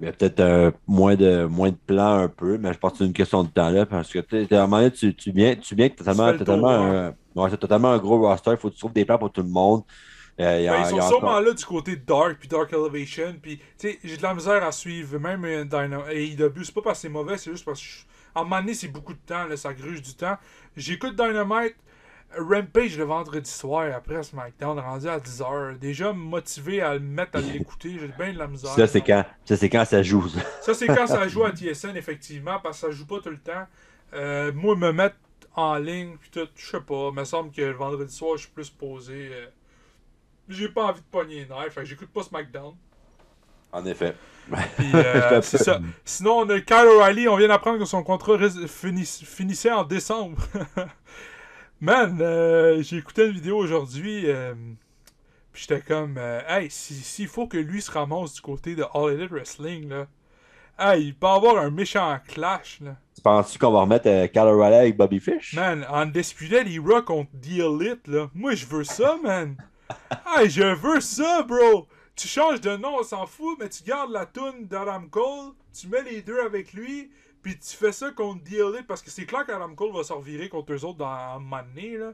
Il 0.00 0.06
y 0.06 0.08
a 0.08 0.12
peut-être 0.12 0.40
euh, 0.40 0.72
moins 0.88 1.14
de 1.14 1.44
moins 1.44 1.70
de 1.70 1.76
plans 1.86 2.14
un 2.22 2.26
peu, 2.28 2.58
mais 2.58 2.72
je 2.72 2.78
pense 2.80 2.92
que 2.92 2.98
c'est 2.98 3.04
une 3.04 3.12
question 3.12 3.44
de 3.44 3.48
temps 3.48 3.70
là, 3.70 3.86
parce 3.86 4.10
que 4.12 4.18
à 4.18 4.58
un 4.58 4.66
moment 4.66 4.78
donné, 4.78 4.90
tu, 4.90 5.14
tu 5.14 5.30
viens, 5.30 5.54
tu 5.54 5.76
viens 5.76 5.88
totalement, 5.88 6.32
le 6.32 6.38
totalement, 6.38 6.76
tour, 6.76 6.84
un, 6.86 7.14
ouais, 7.36 7.50
c'est 7.50 7.58
totalement 7.58 7.92
un 7.92 7.98
gros 7.98 8.18
roster. 8.18 8.50
Il 8.50 8.56
faut 8.56 8.70
que 8.70 8.74
tu 8.74 8.80
trouves 8.80 8.92
des 8.92 9.04
plans 9.04 9.18
pour 9.18 9.30
tout 9.30 9.42
le 9.42 9.48
monde. 9.48 9.84
Euh, 10.40 10.58
il 10.58 10.64
y 10.64 10.68
a- 10.68 10.72
Ben, 10.72 10.78
il 10.78 10.82
ils 10.82 10.86
y 10.86 10.90
sont 10.90 10.98
a 10.98 11.02
sûrement 11.08 11.28
encore- 11.28 11.40
là 11.42 11.52
du 11.52 11.64
côté 11.64 11.94
de 11.94 12.04
Dark 12.04 12.38
puis 12.40 12.48
Dark 12.48 12.72
Elevation. 12.72 13.36
Puis, 13.40 13.60
j'ai 14.02 14.16
de 14.16 14.22
la 14.22 14.34
misère 14.34 14.64
à 14.64 14.72
suivre. 14.72 15.16
Même 15.20 15.44
euh, 15.44 16.10
AEW, 16.10 16.64
c'est 16.64 16.74
pas 16.74 16.82
parce 16.82 16.98
que 16.98 17.02
c'est 17.02 17.08
mauvais, 17.08 17.38
c'est 17.38 17.52
juste 17.52 17.64
parce 17.64 17.78
que. 17.80 17.86
je- 17.86 18.04
À 18.34 18.40
un 18.40 18.44
moment 18.44 18.60
donné, 18.60 18.72
c'est 18.74 18.88
beaucoup 18.88 19.12
de 19.12 19.18
temps, 19.24 19.44
là, 19.46 19.56
ça 19.58 19.72
gruge 19.74 20.00
du 20.02 20.14
temps. 20.14 20.38
J'écoute 20.76 21.14
Dynamite, 21.14 21.76
Rampage 22.38 22.96
le 22.98 23.04
vendredi 23.04 23.50
soir 23.50 23.94
après 23.94 24.22
SmackDown, 24.22 24.78
rendu 24.78 25.08
à 25.08 25.18
10h. 25.18 25.78
Déjà 25.78 26.12
motivé 26.12 26.80
à 26.80 26.94
le 26.94 27.00
mettre 27.00 27.36
à 27.38 27.40
l'écouter, 27.40 27.96
j'ai 28.00 28.08
bien 28.08 28.32
de 28.32 28.38
la 28.38 28.46
misère. 28.46 28.70
Ça, 28.70 28.86
c'est 28.86 29.00
quand, 29.02 29.24
ça, 29.44 29.56
c'est 29.56 29.68
quand 29.68 29.84
ça 29.84 30.02
joue. 30.02 30.28
ça. 30.28 30.40
Ça, 30.62 30.74
c'est 30.74 30.86
quand 30.86 31.06
ça 31.06 31.28
joue 31.28 31.44
à 31.44 31.50
TSN, 31.52 31.96
effectivement, 31.96 32.58
parce 32.62 32.80
que 32.80 32.86
ça 32.88 32.92
joue 32.92 33.06
pas 33.06 33.20
tout 33.20 33.30
le 33.30 33.38
temps. 33.38 33.66
Euh, 34.14 34.52
moi, 34.54 34.76
me 34.76 34.92
mettre 34.92 35.16
en 35.54 35.76
ligne, 35.76 36.16
puis 36.18 36.30
tout, 36.30 36.48
je 36.56 36.66
sais 36.70 36.80
pas, 36.80 37.08
il 37.12 37.14
me 37.14 37.24
semble 37.24 37.50
que 37.52 37.60
le 37.62 37.72
vendredi 37.72 38.14
soir, 38.14 38.36
je 38.36 38.42
suis 38.44 38.50
plus 38.52 38.70
posé. 38.70 39.28
euh, 39.32 39.46
J'ai 40.48 40.68
pas 40.68 40.84
envie 40.84 41.00
de 41.00 41.06
pogner 41.10 41.34
les 41.40 41.46
nerfs, 41.46 41.70
fait 41.72 41.80
que 41.80 41.86
j'écoute 41.86 42.08
pas 42.10 42.22
SmackDown. 42.22 42.74
En 43.72 43.84
effet. 43.86 44.14
Puis, 44.76 44.90
euh, 44.94 45.40
ça. 45.42 45.80
Sinon, 46.04 46.38
on 46.40 46.48
a 46.50 46.60
Kyle 46.60 46.86
O'Reilly, 46.86 47.28
on 47.28 47.36
vient 47.36 47.48
d'apprendre 47.48 47.78
que 47.78 47.84
son 47.84 48.02
contrat 48.02 48.36
finis- 48.66 49.24
finissait 49.24 49.70
en 49.72 49.84
décembre. 49.84 50.38
Man, 51.82 52.16
euh, 52.20 52.80
j'ai 52.80 52.98
écouté 52.98 53.26
une 53.26 53.32
vidéo 53.32 53.56
aujourd'hui. 53.56 54.30
euh, 54.30 54.54
Puis 55.52 55.66
j'étais 55.66 55.80
comme, 55.80 56.14
euh, 56.16 56.40
hey, 56.46 56.70
s'il 56.70 56.94
si, 56.94 57.26
faut 57.26 57.48
que 57.48 57.56
lui 57.56 57.82
se 57.82 57.90
ramasse 57.90 58.34
du 58.34 58.40
côté 58.40 58.76
de 58.76 58.84
All 58.94 59.14
Elite 59.14 59.32
Wrestling, 59.32 59.88
là, 59.88 60.06
hey, 60.78 61.06
il 61.06 61.14
peut 61.16 61.26
avoir 61.26 61.58
un 61.58 61.70
méchant 61.70 62.16
clash, 62.28 62.78
là. 62.82 62.94
Tu 63.16 63.20
penses-tu 63.20 63.58
qu'on 63.58 63.72
va 63.72 63.80
remettre 63.80 64.06
euh, 64.08 64.28
Kyle 64.28 64.42
O'Reilly 64.42 64.76
avec 64.76 64.96
Bobby 64.96 65.18
Fish? 65.18 65.54
Man, 65.54 65.84
en 65.90 66.02
Undisputed 66.02 66.68
Era 66.68 67.02
contre 67.02 67.32
The 67.42 67.58
Elite, 67.58 68.06
là, 68.06 68.30
moi 68.32 68.54
je 68.54 68.64
veux 68.64 68.84
ça, 68.84 69.18
man. 69.20 69.56
hey, 70.36 70.48
je 70.48 70.62
veux 70.62 71.00
ça, 71.00 71.42
bro. 71.42 71.88
Tu 72.14 72.28
changes 72.28 72.60
de 72.60 72.76
nom, 72.76 72.98
on 73.00 73.02
s'en 73.02 73.26
fout, 73.26 73.58
mais 73.58 73.68
tu 73.68 73.82
gardes 73.82 74.12
la 74.12 74.26
toune 74.26 74.68
d'Adam 74.68 75.02
Cole, 75.10 75.50
tu 75.76 75.88
mets 75.88 76.04
les 76.04 76.22
deux 76.22 76.38
avec 76.38 76.74
lui, 76.74 77.10
puis 77.42 77.58
tu 77.58 77.76
fais 77.76 77.92
ça 77.92 78.10
contre 78.12 78.44
The 78.44 78.52
Elite, 78.52 78.86
parce 78.86 79.02
que 79.02 79.10
c'est 79.10 79.24
clair 79.26 79.44
qu'Adam 79.46 79.74
Cole 79.74 79.92
va 79.94 80.02
se 80.04 80.12
revirer 80.12 80.48
contre 80.48 80.72
eux 80.72 80.84
autres 80.84 80.98
dans 80.98 81.06
un 81.06 81.38
moment 81.38 81.58
donné, 81.74 81.96
là. 81.98 82.12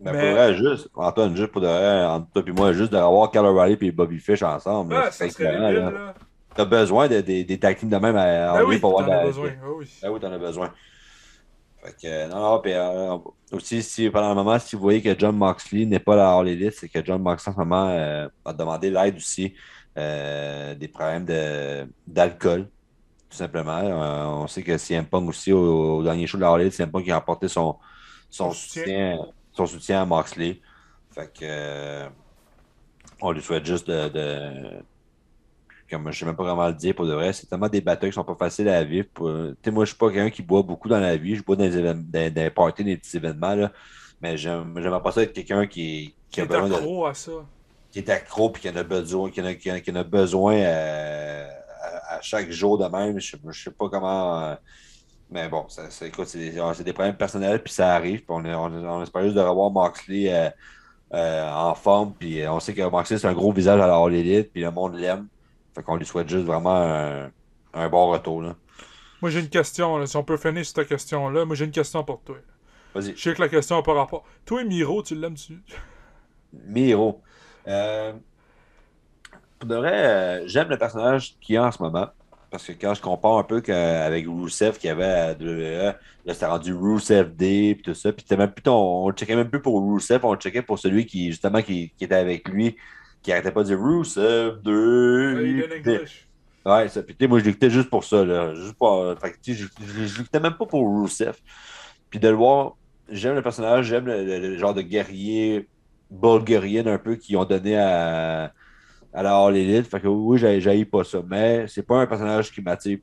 Ben, 0.00 0.12
Mais- 0.12 0.20
pour 0.20 0.30
vrai, 0.30 0.54
juste, 0.54 0.88
Antoine, 0.94 1.36
juste 1.36 1.50
pour 1.50 1.60
de 1.60 1.66
vrai, 1.66 2.04
entre 2.06 2.30
toi 2.30 2.42
et 2.46 2.52
moi, 2.52 2.72
juste 2.72 2.92
d'avoir 2.92 3.30
Kyle 3.32 3.40
O'Reilly 3.40 3.76
et 3.80 3.90
Bobby 3.90 4.20
Fish 4.20 4.42
ensemble. 4.42 4.94
Ah, 4.96 5.10
c'est 5.10 5.36
là. 5.40 6.14
T'as 6.54 6.64
besoin 6.64 7.08
de, 7.08 7.20
des- 7.20 7.44
des 7.44 7.58
tag 7.58 7.76
teams 7.76 7.88
de 7.90 7.96
même 7.96 8.16
à 8.16 8.52
Ben 8.58 8.64
oui, 8.64 8.78
pour 8.78 9.00
avoir 9.00 9.06
de 9.08 9.12
as 9.12 9.16
la- 9.16 9.26
besoin, 9.26 9.50
ah 9.62 9.66
oui. 9.76 9.90
Ah 10.02 10.12
oui, 10.12 10.20
t'en 10.20 10.32
as 10.32 10.38
besoin. 10.38 10.72
Fait 11.82 11.92
que, 11.92 12.06
euh, 12.06 12.26
non, 12.28 12.40
non, 12.40 12.60
puis 12.60 12.72
euh, 12.74 13.16
aussi, 13.52 13.82
si 13.82 14.10
pendant 14.10 14.30
le 14.30 14.34
moment, 14.34 14.58
si 14.58 14.74
vous 14.74 14.82
voyez 14.82 15.00
que 15.02 15.16
John 15.18 15.36
Moxley 15.36 15.84
n'est 15.84 16.00
pas 16.00 16.16
là 16.16 16.30
à 16.30 16.38
All 16.40 16.48
Elite, 16.48 16.74
c'est 16.74 16.88
que 16.88 17.04
John 17.04 17.22
Moxley 17.22 17.50
en 17.50 17.54
ce 17.54 17.58
moment 17.60 17.88
euh, 17.90 18.28
a 18.44 18.52
demandé 18.52 18.90
l'aide 18.90 19.16
aussi 19.16 19.54
euh, 19.96 20.74
des 20.74 20.88
problèmes 20.88 21.24
de- 21.24 21.88
d'alcool, 22.06 22.68
tout 23.30 23.36
simplement. 23.36 23.78
Euh, 23.78 24.24
on 24.26 24.46
sait 24.46 24.62
que 24.62 24.76
CM 24.78 25.06
Punk 25.06 25.28
aussi, 25.28 25.52
au, 25.52 25.98
au 25.98 26.02
dernier 26.02 26.26
show 26.26 26.36
de 26.38 26.42
la 26.42 26.52
Elite, 26.58 26.72
CM 26.72 26.90
Punk 26.90 27.08
a 27.08 27.16
apporté 27.16 27.48
son, 27.48 27.76
son, 28.30 28.52
soutien. 28.52 28.82
soutien, 28.82 29.18
son 29.52 29.66
soutien 29.66 30.02
à 30.02 30.06
Moxley. 30.06 30.60
Fait 31.14 31.26
que, 31.32 31.40
euh, 31.44 32.08
on 33.20 33.32
lui 33.32 33.42
souhaite 33.42 33.64
juste 33.66 33.88
de, 33.88 34.08
de- 34.08 34.82
comme 35.90 36.10
je 36.12 36.18
sais 36.18 36.26
même 36.26 36.36
pas 36.36 36.44
comment 36.44 36.66
le 36.68 36.74
dire 36.74 36.94
pour 36.94 37.06
de 37.06 37.14
vrai, 37.14 37.32
c'est 37.32 37.46
tellement 37.46 37.68
des 37.68 37.80
batailles 37.80 38.10
qui 38.10 38.14
sont 38.14 38.24
pas 38.24 38.34
faciles 38.36 38.68
à 38.68 38.84
vivre. 38.84 39.08
pour- 39.14 39.28
Tu 39.30 39.56
sais, 39.64 39.70
moi, 39.70 39.84
je 39.84 39.90
suis 39.90 39.98
pas 39.98 40.10
quelqu'un 40.10 40.30
qui 40.30 40.42
boit 40.42 40.62
beaucoup 40.62 40.88
dans 40.88 41.00
la 41.00 41.16
vie. 41.16 41.34
Je 41.36 41.42
bois 41.42 41.56
dans 41.56 41.68
des, 41.68 41.82
dans, 41.82 42.32
des 42.34 42.50
parties, 42.50 42.84
des 42.84 42.96
petits 42.98 43.16
événements, 43.16 43.54
là. 43.54 43.72
Mais 44.20 44.36
j'aime- 44.36 44.74
j'aimerais 44.82 45.02
pas 45.02 45.12
ça 45.12 45.22
être 45.22 45.32
quelqu'un 45.32 45.66
qui, 45.66 46.14
qui 46.30 46.40
Qui 46.40 46.40
a 46.40 46.44
est 46.44 46.46
besoin 46.46 46.68
de, 46.68 46.74
accro 46.74 47.06
à 47.06 47.14
ça. 47.14 47.32
qui 47.90 48.00
est 48.00 48.10
accro 48.10 48.50
puis 48.50 48.62
qui 48.62 48.68
en 48.70 48.76
a 48.76 48.82
besoin, 48.82 49.30
qui 49.30 49.40
en 49.40 49.46
a, 49.46 49.54
qui 49.54 49.70
en 49.70 49.74
a- 49.76 49.80
qui 49.80 49.92
besoin 49.92 50.54
euh, 50.56 51.48
à, 51.48 51.57
à 52.08 52.20
chaque 52.20 52.50
jour 52.50 52.78
de 52.78 52.86
même. 52.86 53.18
Je 53.20 53.30
sais, 53.32 53.38
je 53.50 53.62
sais 53.64 53.70
pas 53.70 53.88
comment. 53.88 54.42
euh, 54.44 54.54
mais 55.30 55.48
bon, 55.48 55.68
ça, 55.68 55.90
ça- 55.90 56.06
écoute, 56.06 56.26
c'est 56.28 56.38
des, 56.38 56.62
c'est 56.74 56.84
des 56.84 56.92
problèmes 56.92 57.16
personnels, 57.16 57.62
puis 57.62 57.72
ça 57.72 57.94
arrive. 57.94 58.18
Puis 58.20 58.26
on, 58.30 58.44
est- 58.44 58.54
on, 58.54 58.64
on 58.64 59.02
espère 59.02 59.22
juste 59.24 59.36
de 59.36 59.40
revoir 59.40 59.70
Moxley 59.70 60.32
euh, 60.32 60.50
euh, 61.14 61.50
en 61.52 61.74
forme. 61.74 62.14
Puis 62.18 62.46
on 62.48 62.60
sait 62.60 62.74
que 62.74 62.82
Moxley, 62.82 63.18
c'est 63.18 63.28
un 63.28 63.34
gros 63.34 63.52
visage 63.52 63.80
à 63.80 63.86
la 63.86 63.96
All 63.96 64.14
Elite, 64.14 64.52
puis 64.52 64.62
le 64.62 64.70
monde 64.70 64.94
l'aime. 64.96 65.28
Fait 65.74 65.82
qu'on 65.82 65.96
lui 65.96 66.06
souhaite 66.06 66.28
juste 66.28 66.46
vraiment 66.46 66.76
un, 66.76 67.30
un 67.74 67.88
bon 67.88 68.10
retour. 68.10 68.42
Là. 68.42 68.56
Moi, 69.20 69.30
j'ai 69.30 69.40
une 69.40 69.48
question, 69.48 69.98
là. 69.98 70.06
Si 70.06 70.16
on 70.16 70.24
peut 70.24 70.36
finir 70.36 70.64
sur 70.64 70.74
cette 70.76 70.88
question-là, 70.88 71.44
moi, 71.44 71.56
j'ai 71.56 71.64
une 71.66 71.70
question 71.72 72.04
pour 72.04 72.22
toi. 72.22 72.36
Vas-y. 72.94 73.14
Je 73.16 73.20
sais 73.20 73.34
que 73.34 73.42
la 73.42 73.48
question 73.48 73.76
n'a 73.76 73.82
pas 73.82 73.94
rapport. 73.94 74.24
Toi, 74.46 74.64
Miro, 74.64 75.02
tu 75.02 75.14
l'aimes-tu? 75.14 75.60
Miro. 76.52 77.22
Euh, 77.66 78.12
pour 79.58 79.68
de 79.68 79.76
vrai, 79.76 79.92
euh, 79.94 80.42
j'aime 80.46 80.68
le 80.68 80.78
personnage 80.78 81.34
qu'il 81.40 81.54
y 81.54 81.58
a 81.58 81.64
en 81.64 81.72
ce 81.72 81.82
moment. 81.82 82.08
Parce 82.50 82.64
que 82.64 82.72
quand 82.72 82.94
je 82.94 83.02
compare 83.02 83.36
un 83.38 83.42
peu 83.44 83.62
avec 83.72 84.26
Rusev 84.26 84.78
qu'il 84.78 84.88
y 84.88 84.90
avait 84.90 85.04
à 85.04 85.32
WWE, 85.34 85.94
là 86.24 86.32
c'était 86.34 86.46
rendu 86.46 86.72
Rusev 86.72 87.34
Day 87.36 87.74
puis 87.74 87.82
tout 87.82 87.94
ça. 87.94 88.10
Puis 88.12 88.22
c'était 88.26 88.38
même 88.38 88.50
plus 88.52 88.62
ton- 88.62 89.04
on 89.04 89.08
le 89.10 89.14
checkait 89.14 89.36
même 89.36 89.50
plus 89.50 89.60
pour 89.60 89.82
Rusev, 89.92 90.20
on 90.24 90.32
le 90.32 90.38
checkait 90.40 90.62
pour 90.62 90.78
celui 90.78 91.04
qui 91.04 91.30
justement 91.30 91.60
qui, 91.60 91.92
qui 91.98 92.04
était 92.04 92.14
avec 92.14 92.48
lui, 92.48 92.76
qui 93.22 93.32
arrêtait 93.32 93.52
pas 93.52 93.62
de 93.64 93.68
dire. 93.68 93.78
Aiden 95.40 95.72
English. 95.78 96.28
Ouais, 96.64 96.88
ça. 96.88 97.02
Puis, 97.02 97.28
moi, 97.28 97.38
je 97.38 97.44
l'écoutais 97.44 97.70
juste 97.70 97.88
pour 97.90 98.04
ça, 98.04 98.24
là. 98.24 98.54
Juste 98.54 98.74
pour. 98.74 99.14
Fait 99.20 99.30
que, 99.32 99.36
je, 99.46 99.52
je, 99.54 100.06
je 100.06 100.18
l'écoutais 100.18 100.40
même 100.40 100.54
pas 100.54 100.66
pour 100.66 100.82
Rusev. 101.02 101.34
Puis 102.10 102.18
de 102.20 102.28
le 102.28 102.34
voir, 102.34 102.76
j'aime 103.10 103.34
le 103.34 103.42
personnage, 103.42 103.86
j'aime 103.86 104.06
le, 104.06 104.24
le- 104.24 104.38
le 104.38 104.58
genre 104.58 104.74
de 104.74 104.82
guerrier 104.82 105.68
bulgarien 106.10 106.86
un 106.86 106.98
peu 106.98 107.16
qu'ils 107.16 107.36
ont 107.36 107.44
donné 107.44 107.76
à, 107.78 108.52
All 109.12 109.56
Elite. 109.56 109.86
Fait 109.88 110.00
que 110.00 110.08
oui, 110.08 110.38
j'ai 110.38 110.60
j'ai 110.60 110.84
pas 110.84 111.04
ça. 111.04 111.22
Mais 111.26 111.66
c'est 111.68 111.82
pas 111.82 112.00
un 112.00 112.06
personnage 112.06 112.52
qui 112.52 112.60
m'attire 112.62 112.98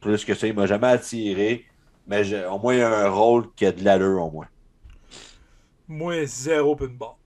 plus 0.00 0.24
que 0.24 0.34
ça. 0.34 0.46
Il 0.46 0.54
m'a 0.54 0.66
jamais 0.66 0.88
attiré. 0.88 1.64
Mais 2.06 2.24
j'ai- 2.24 2.44
au 2.46 2.58
moins, 2.58 2.74
il 2.74 2.78
y 2.80 2.82
a 2.82 3.06
un 3.06 3.10
rôle 3.10 3.52
qui 3.54 3.66
a 3.66 3.72
de 3.72 3.84
l'allure, 3.84 4.22
au 4.24 4.30
moins. 4.30 4.48
Moi, 5.88 6.24
zéro 6.26 6.74
pinball. 6.74 7.16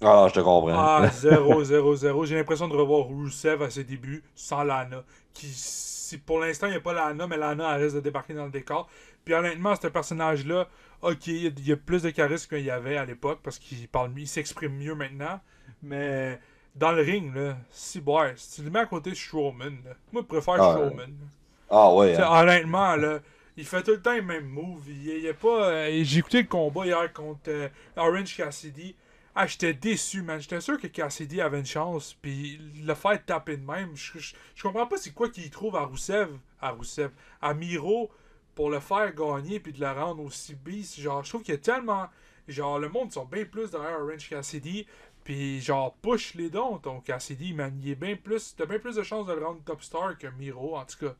Ah, 0.00 0.26
je 0.28 0.34
te 0.34 0.40
comprends. 0.40 0.86
Ah, 0.86 1.08
0, 1.10 1.62
0, 1.64 1.94
0. 1.96 2.24
J'ai 2.26 2.34
l'impression 2.36 2.68
de 2.68 2.74
revoir 2.74 3.06
Rusev 3.08 3.62
à 3.62 3.70
ses 3.70 3.84
débuts 3.84 4.24
sans 4.34 4.64
Lana. 4.64 5.04
Qui, 5.32 5.46
si 5.48 6.18
pour 6.18 6.40
l'instant, 6.40 6.66
il 6.66 6.70
n'y 6.70 6.76
a 6.76 6.80
pas 6.80 6.92
Lana, 6.94 7.26
mais 7.26 7.36
Lana 7.36 7.76
elle 7.76 7.82
risque 7.84 7.96
de 7.96 8.00
débarquer 8.00 8.34
dans 8.34 8.46
le 8.46 8.50
décor. 8.50 8.88
Puis 9.24 9.34
honnêtement, 9.34 9.74
ce 9.76 9.86
personnage-là, 9.88 10.68
ok, 11.02 11.26
il 11.28 11.44
y 11.44 11.46
a- 11.46 11.50
il 11.56 11.68
y 11.68 11.72
a 11.72 11.76
plus 11.76 12.02
de 12.02 12.10
charisme 12.10 12.48
qu'il 12.48 12.64
y 12.64 12.70
avait 12.70 12.96
à 12.96 13.04
l'époque 13.04 13.40
parce 13.42 13.58
qu'il 13.58 13.88
parle 13.88 14.10
mieux, 14.10 14.20
il 14.22 14.28
s'exprime 14.28 14.74
mieux 14.76 14.94
maintenant. 14.94 15.40
Mais 15.82 16.40
dans 16.74 16.92
le 16.92 17.02
ring, 17.02 17.34
là, 17.34 17.56
si 17.70 18.00
tu 18.02 18.62
le 18.62 18.70
mets 18.70 18.80
à 18.80 18.86
côté 18.86 19.10
de 19.10 19.14
Strowman, 19.14 19.76
là, 19.84 19.92
moi 20.12 20.22
je 20.22 20.26
préfère 20.26 20.54
Ah, 20.60 20.72
Strowman. 20.72 21.06
là. 21.10 21.26
Ah, 21.70 21.92
ouais. 21.94 22.16
Hein. 22.16 22.28
honnêtement, 22.42 22.96
là, 22.96 23.20
il 23.56 23.64
fait 23.64 23.82
tout 23.82 23.92
le 23.92 24.02
temps 24.02 24.12
les 24.12 24.22
mêmes 24.22 24.48
moves. 24.48 24.84
Il, 24.88 25.06
il 25.06 25.28
a 25.28 25.34
pas. 25.34 25.68
euh, 25.70 26.00
J'ai 26.02 26.18
écouté 26.18 26.42
le 26.42 26.48
combat 26.48 26.86
hier 26.86 27.12
contre 27.12 27.48
euh, 27.48 27.68
Orange 27.96 28.36
Cassidy. 28.36 28.94
Ah, 29.36 29.46
j'étais 29.46 29.74
déçu, 29.74 30.22
man. 30.22 30.40
J'étais 30.40 30.60
sûr 30.60 30.78
que 30.80 30.86
Cassidy 30.86 31.40
avait 31.40 31.58
une 31.58 31.66
chance. 31.66 32.16
Puis 32.20 32.60
le 32.84 32.94
faire 32.94 33.24
taper 33.24 33.56
de 33.56 33.64
même, 33.66 33.90
je, 33.96 34.18
je, 34.18 34.34
je 34.54 34.62
comprends 34.62 34.86
pas 34.86 34.96
c'est 34.96 35.12
quoi 35.12 35.28
qu'il 35.28 35.50
trouve 35.50 35.74
à 35.76 35.82
Rousseff. 35.82 36.28
À 36.60 36.70
Rousseff. 36.70 37.10
À 37.42 37.54
Miro 37.54 38.10
pour 38.54 38.70
le 38.70 38.78
faire 38.78 39.12
gagner 39.12 39.58
puis 39.58 39.72
de 39.72 39.80
le 39.80 39.90
rendre 39.90 40.22
aussi 40.22 40.54
beast. 40.54 41.00
Genre, 41.00 41.24
je 41.24 41.28
trouve 41.30 41.42
qu'il 41.42 41.54
y 41.54 41.56
a 41.56 41.60
tellement. 41.60 42.06
Genre, 42.46 42.78
le 42.78 42.88
monde 42.88 43.10
sont 43.10 43.24
bien 43.24 43.44
plus 43.44 43.70
derrière 43.70 43.98
Orange 44.00 44.28
Cassidy. 44.28 44.86
Puis 45.24 45.60
genre, 45.62 45.94
push 46.02 46.34
les 46.34 46.50
dons, 46.50 46.78
ton 46.78 47.00
Cassidy, 47.00 47.54
man. 47.54 47.72
Il 47.82 47.90
est 47.90 47.94
bien 47.94 48.14
plus. 48.14 48.54
T'as 48.56 48.66
bien 48.66 48.78
plus 48.78 48.96
de 48.96 49.02
chances 49.02 49.26
de 49.26 49.32
le 49.32 49.44
rendre 49.44 49.60
top 49.64 49.82
star 49.82 50.18
que 50.18 50.26
Miro, 50.38 50.76
en 50.76 50.84
tout 50.84 51.06
cas. 51.06 51.14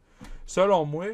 Selon 0.46 0.84
moi. 0.84 1.06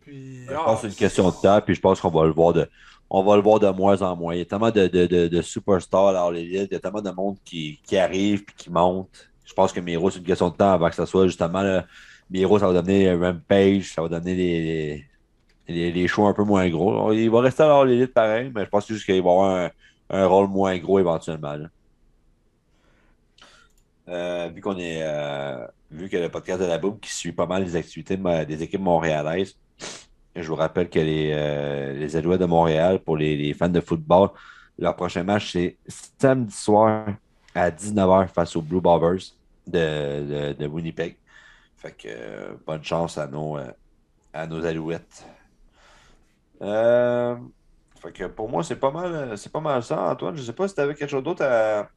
Puis. 0.00 0.44
Je 0.46 0.52
ah, 0.52 0.62
pense 0.66 0.82
que 0.82 0.88
c'est 0.88 0.92
une 0.92 0.98
question 0.98 1.30
de 1.30 1.34
temps, 1.36 1.60
puis 1.62 1.74
je 1.74 1.80
pense 1.80 2.00
qu'on 2.00 2.10
va 2.10 2.26
le 2.26 2.32
voir 2.32 2.52
de, 2.52 2.68
on 3.08 3.22
va 3.22 3.36
le 3.36 3.42
voir 3.42 3.60
de 3.60 3.68
moins 3.70 4.00
en 4.02 4.14
moins. 4.14 4.34
Il 4.34 4.38
y 4.38 4.42
a 4.42 4.44
tellement 4.44 4.70
de, 4.70 4.86
de, 4.86 5.06
de, 5.06 5.28
de 5.28 5.42
superstars 5.42 6.14
à 6.14 6.30
l'élite, 6.30 6.68
il 6.70 6.74
y 6.74 6.76
a 6.76 6.80
tellement 6.80 7.00
de 7.00 7.10
monde 7.10 7.36
qui, 7.44 7.80
qui 7.82 7.96
arrive 7.96 8.44
puis 8.44 8.54
qui 8.56 8.70
monte. 8.70 9.30
Je 9.44 9.54
pense 9.54 9.72
que 9.72 9.80
Miro, 9.80 10.10
c'est 10.10 10.18
une 10.18 10.26
question 10.26 10.50
de 10.50 10.56
temps 10.56 10.72
avant 10.72 10.90
que 10.90 10.94
ça 10.94 11.06
soit 11.06 11.26
justement 11.26 11.62
là, 11.62 11.86
Miro, 12.30 12.58
ça 12.58 12.66
va 12.66 12.74
donner 12.74 13.10
Rampage, 13.14 13.94
ça 13.94 14.02
va 14.02 14.08
donner 14.08 14.34
les, 14.34 15.04
les, 15.66 15.92
les 15.92 16.08
shows 16.08 16.26
un 16.26 16.34
peu 16.34 16.44
moins 16.44 16.68
gros. 16.68 17.10
Il 17.12 17.30
va 17.30 17.40
rester 17.40 17.62
à 17.62 17.84
l'élite 17.86 18.12
pareil, 18.12 18.52
mais 18.54 18.66
je 18.66 18.68
pense 18.68 18.86
juste 18.86 19.06
qu'il 19.06 19.22
va 19.22 19.30
avoir 19.30 19.56
un, 19.56 19.70
un 20.10 20.26
rôle 20.26 20.48
moins 20.48 20.76
gros 20.76 20.98
éventuellement. 20.98 21.54
là. 21.54 21.68
Euh, 24.08 24.48
vu 24.48 24.62
qu'on 24.62 24.78
est 24.78 25.02
euh, 25.02 25.66
vu 25.90 26.08
que 26.08 26.16
le 26.16 26.30
podcast 26.30 26.60
de 26.60 26.66
la 26.66 26.78
Boum 26.78 26.98
qui 26.98 27.12
suit 27.12 27.32
pas 27.32 27.44
mal 27.46 27.62
les 27.62 27.76
activités 27.76 28.16
des 28.16 28.62
équipes 28.62 28.80
montréalaises, 28.80 29.56
je 30.34 30.48
vous 30.48 30.54
rappelle 30.54 30.88
que 30.88 30.98
les, 30.98 31.32
euh, 31.34 31.92
les 31.92 32.16
Alouettes 32.16 32.40
de 32.40 32.46
Montréal, 32.46 33.00
pour 33.00 33.16
les, 33.16 33.36
les 33.36 33.52
fans 33.52 33.68
de 33.68 33.80
football, 33.80 34.30
leur 34.78 34.96
prochain 34.96 35.24
match, 35.24 35.52
c'est 35.52 35.76
samedi 36.18 36.54
soir 36.54 37.08
à 37.54 37.70
19h 37.70 38.28
face 38.28 38.56
aux 38.56 38.62
Blue 38.62 38.80
Bombers 38.80 39.34
de, 39.66 40.54
de, 40.54 40.66
Winnipeg. 40.66 41.16
Fait 41.76 41.92
que 41.92 42.56
bonne 42.66 42.82
chance 42.84 43.18
à 43.18 43.26
nos, 43.26 43.58
à 44.32 44.46
nos 44.46 44.64
Alouettes. 44.64 45.26
Fait 46.60 48.12
que 48.12 48.24
pour 48.26 48.48
moi, 48.48 48.62
c'est 48.62 48.76
pas 48.76 48.90
mal 48.90 49.36
c'est 49.36 49.52
pas 49.52 49.60
mal 49.60 49.82
ça, 49.82 50.12
Antoine. 50.12 50.36
Je 50.36 50.42
sais 50.42 50.52
pas 50.52 50.68
si 50.68 50.74
tu 50.74 50.80
avais 50.80 50.94
quelque 50.94 51.10
chose 51.10 51.24
d'autre 51.24 51.44
à, 51.44 51.88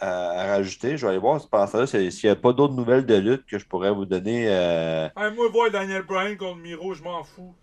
à, 0.00 0.30
à 0.30 0.46
rajouter. 0.56 0.96
Je 0.96 1.06
vais 1.06 1.10
aller 1.10 1.18
voir 1.20 1.40
pendant 1.48 1.66
ça, 1.66 1.86
s'il 1.86 2.10
n'y 2.24 2.30
a 2.30 2.36
pas 2.36 2.52
d'autres 2.52 2.74
nouvelles 2.74 3.06
de 3.06 3.14
lutte 3.16 3.46
que 3.46 3.58
je 3.58 3.66
pourrais 3.66 3.92
vous 3.92 4.04
donner. 4.06 4.46
euh, 4.48 5.08
Hey, 5.16 5.32
moi, 5.34 5.48
voir 5.48 5.70
Daniel 5.70 6.02
Bryan 6.02 6.36
contre 6.36 6.56
Miro, 6.56 6.94
je 6.94 7.02
m'en 7.02 7.24
fous. 7.24 7.54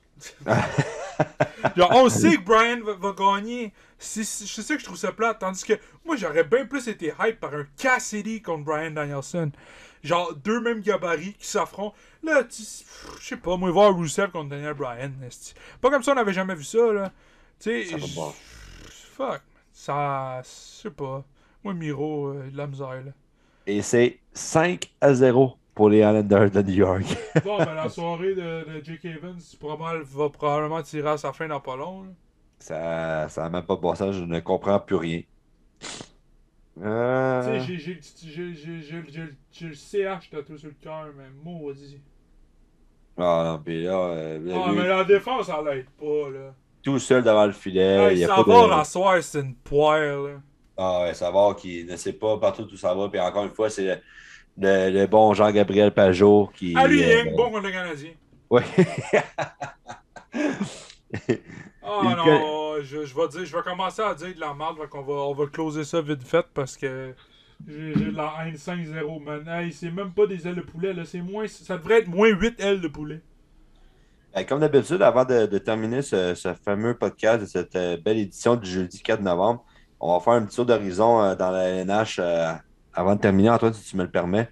Genre, 1.76 1.92
on 1.94 2.10
sait 2.10 2.38
que 2.38 2.42
Bryan 2.44 2.82
va, 2.82 2.94
va 2.94 3.12
gagner. 3.14 3.74
C'est 3.98 4.24
sais 4.24 4.74
que 4.76 4.80
je 4.80 4.86
trouve 4.86 4.98
ça 4.98 5.12
plate. 5.12 5.40
Tandis 5.40 5.64
que 5.64 5.74
moi, 6.06 6.16
j'aurais 6.16 6.44
bien 6.44 6.66
plus 6.66 6.88
été 6.88 7.14
hype 7.20 7.40
par 7.40 7.54
un 7.54 7.66
Cassidy 7.78 8.42
contre 8.42 8.66
Bryan 8.66 8.94
Danielson. 8.94 9.52
Genre, 10.04 10.34
deux 10.36 10.60
mêmes 10.60 10.82
gabarits 10.82 11.34
qui 11.34 11.48
s'affrontent. 11.48 11.96
Là, 12.24 12.44
tu- 12.44 12.64
je 13.20 13.26
sais 13.26 13.38
pas, 13.38 13.56
moi, 13.58 13.72
voir 13.72 13.96
Rusev 13.98 14.32
contre 14.32 14.50
Daniel 14.50 14.74
Bryan. 14.74 15.14
Pas 15.82 15.90
comme 15.90 16.04
ça, 16.04 16.12
on 16.12 16.16
n'avait 16.16 16.34
jamais 16.34 16.56
vu 16.56 16.64
ça, 16.64 16.92
là. 16.92 17.12
Tu 17.60 17.86
Ça 17.86 17.98
sais, 17.98 18.04
fuck. 19.16 19.42
Ça, 19.72 20.42
je 20.44 20.50
sais 20.82 20.92
pas. 20.92 21.24
Moi, 21.64 21.74
Miro, 21.74 22.28
euh, 22.30 22.50
de 22.52 22.58
la 22.58 22.68
misère, 22.68 23.04
là. 23.06 23.12
Et 23.66 23.82
c'est 23.82 24.20
5 24.34 24.92
à 25.00 25.14
0 25.14 25.56
pour 25.74 25.90
les 25.90 26.00
Islanders 26.00 26.52
de 26.52 26.62
New 26.62 26.74
York. 26.74 27.04
Bon, 27.46 27.58
ben 27.58 27.74
la 27.74 27.88
soirée 27.90 28.36
de, 28.36 28.80
de 28.80 28.84
Jake 28.84 29.06
Evans 29.06 29.38
probablement- 29.60 30.04
va 30.04 30.30
probablement 30.30 30.82
tirer 30.84 31.10
à 31.10 31.18
sa 31.18 31.32
fin 31.34 31.48
dans 31.48 31.62
pas 31.62 31.76
long. 31.78 32.04
là. 32.04 32.10
Ça 32.60 33.28
n'a 33.44 33.50
même 33.50 33.64
pas 33.64 33.76
de 33.76 33.82
bon 33.82 33.96
sens, 33.96 34.16
je 34.16 34.24
ne 34.24 34.40
comprends 34.40 34.80
plus 34.80 34.96
rien. 34.98 35.22
Euh, 36.82 37.60
Tu 37.60 37.78
sais, 37.78 38.00
j'ai- 38.02 39.68
le 39.68 39.74
CH 39.76 40.30
tatoué 40.32 40.58
sur 40.58 40.70
le 40.70 40.76
cœur, 40.82 41.08
mais 41.16 41.26
maudit. 41.44 42.00
Ah 43.18 43.44
non, 43.46 43.64
puis 43.64 43.84
là, 43.84 43.92
euh, 43.92 44.40
Ah, 44.56 44.72
mais 44.76 44.88
la 44.88 45.04
défense, 45.04 45.50
elle 45.50 45.66
l'aide 45.66 45.90
pas, 46.00 46.30
là. 46.32 46.54
tout 46.82 46.98
seul 47.00 47.24
devant 47.24 47.46
le 47.46 47.52
filet. 47.52 48.14
il 48.14 48.18
Hey, 48.18 48.20
y 48.20 48.24
a 48.26 48.28
pas 48.30 48.38
Savard, 48.38 48.68
de... 48.70 48.74
à 48.74 48.84
soir, 48.84 49.22
c'est 49.22 49.40
une 49.42 49.54
poire, 49.56 50.00
là. 50.00 50.42
Ah 50.78 51.04
ouais, 51.04 51.14
savoir 51.14 51.56
qui 51.56 51.84
ne 51.86 51.96
sait 51.96 52.14
pas 52.14 52.38
partout 52.38 52.64
où 52.72 52.78
ça 52.78 52.94
va. 52.96 53.08
Puis 53.10 53.20
encore 53.20 53.44
une 53.46 53.52
fois, 53.54 53.70
c'est 53.70 53.86
le, 53.86 53.98
le- 54.58 54.90
le 55.02 55.08
bon 55.08 55.34
Jean-Gabriel 55.34 55.92
Pajot 55.92 56.50
qui. 56.56 56.74
Ah, 56.76 56.88
lui, 56.88 57.00
il 57.02 57.04
euh, 57.04 57.26
est 57.26 57.32
bon 57.32 57.52
contre 57.52 57.68
le 57.68 57.72
Canadien. 57.72 58.12
Ouais. 58.50 58.64
Ah 61.86 62.00
Il 62.04 62.10
non, 62.16 62.76
je, 62.82 63.06
je 63.06 63.16
vais 63.16 63.28
dire, 63.28 63.46
je 63.46 63.56
vais 63.56 63.62
commencer 63.62 64.02
à 64.02 64.16
dire 64.16 64.34
de 64.34 64.40
la 64.40 64.54
merde, 64.54 64.88
qu'on 64.90 65.02
va, 65.02 65.14
on 65.14 65.34
va 65.34 65.48
closer 65.48 65.84
ça 65.84 66.02
vite 66.02 66.24
fait 66.24 66.46
parce 66.54 66.78
que 66.78 67.14
j'ai 67.68 67.94
de 67.94 68.16
la 68.16 68.34
haine 68.46 68.56
5-0, 68.56 69.22
man. 69.24 69.46
Hey, 69.48 69.72
c'est 69.74 69.92
même 69.92 70.12
pas 70.12 70.26
des 70.26 70.48
ailes 70.48 70.56
de 70.56 70.62
poulet, 70.62 70.94
là, 70.94 71.04
c'est 71.06 71.22
moins, 71.22 71.46
ça 71.48 71.78
devrait 71.78 72.00
être 72.00 72.08
moins 72.08 72.30
8 72.30 72.60
ailes 72.62 72.82
de 72.82 72.88
poulet. 72.88 73.22
Ben, 74.34 74.46
Comme 74.46 74.62
d'habitude, 74.62 75.02
avant 75.02 75.26
de, 75.26 75.46
de 75.46 75.58
terminer 75.58 76.02
ce, 76.02 76.34
ce 76.36 76.54
fameux 76.54 76.96
podcast 76.98 77.42
de 77.42 77.46
cette 77.46 77.76
euh, 77.76 77.98
belle 77.98 78.18
édition 78.18 78.56
du 78.56 78.70
jeudi 78.70 79.02
4 79.04 79.22
novembre, 79.22 79.64
on 80.06 80.18
va 80.18 80.20
faire 80.20 80.34
un 80.34 80.46
petit 80.46 80.56
tour 80.58 80.66
d'horizon 80.66 81.22
euh, 81.22 81.36
dans 81.36 81.50
la 81.52 81.64
LNH 81.70 82.18
euh, 82.20 82.52
avant 82.94 83.16
de 83.16 83.22
terminer, 83.22 83.50
Antoine, 83.50 83.74
si 83.74 83.90
tu 83.92 83.98
me 83.98 84.04
le 84.04 84.10
permets. 84.10 84.50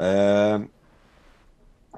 Euh, 0.00 0.58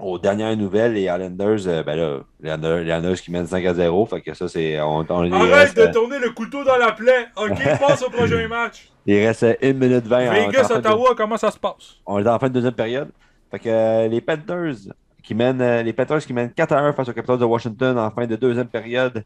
aux 0.00 0.18
dernières 0.18 0.56
nouvelles, 0.56 0.94
les 0.94 1.02
Islanders, 1.02 1.66
euh, 1.68 1.82
ben 1.84 1.96
là, 1.96 2.18
les 2.40 2.82
Islanders, 2.88 3.20
qui 3.20 3.30
mènent 3.30 3.46
5 3.46 3.64
à 3.64 3.74
0, 3.74 4.06
fait 4.06 4.20
que 4.20 4.34
ça, 4.34 4.48
c'est. 4.48 4.80
On, 4.80 5.02
Arrête 5.08 5.32
reste, 5.52 5.76
de 5.76 5.82
euh, 5.82 5.92
tourner 5.92 6.18
le 6.18 6.30
couteau 6.30 6.64
dans 6.64 6.76
la 6.76 6.92
plaie. 6.92 7.26
Ok, 7.36 7.56
passe 7.80 8.02
au 8.02 8.10
prochain 8.10 8.48
match. 8.48 8.90
il 9.06 9.24
reste 9.24 9.44
1 9.62 9.72
minute 9.74 10.06
20. 10.06 10.26
en- 10.26 10.30
en 10.30 10.32
Vegas, 10.48 10.68
de- 10.68 10.74
Ottawa, 10.74 11.14
comment 11.16 11.36
ça 11.36 11.50
se 11.50 11.58
passe? 11.58 11.96
On 12.06 12.18
est 12.18 12.28
en 12.28 12.38
fin 12.38 12.48
de 12.48 12.54
deuxième 12.54 12.72
période. 12.74 13.10
Fait 13.50 13.58
que 13.58 14.08
les 14.08 14.20
Panthers 14.20 14.74
qui 15.22 15.34
mènent 15.34 15.82
les 15.84 15.92
Panthers 15.92 16.24
qui 16.26 16.32
mènent 16.32 16.52
4 16.52 16.72
à 16.72 16.80
1 16.80 16.92
face 16.94 17.08
aux 17.10 17.12
Capitals 17.12 17.38
de 17.38 17.44
Washington 17.44 17.96
en 17.98 18.10
fin 18.10 18.26
de 18.26 18.34
deuxième 18.34 18.66
période. 18.66 19.24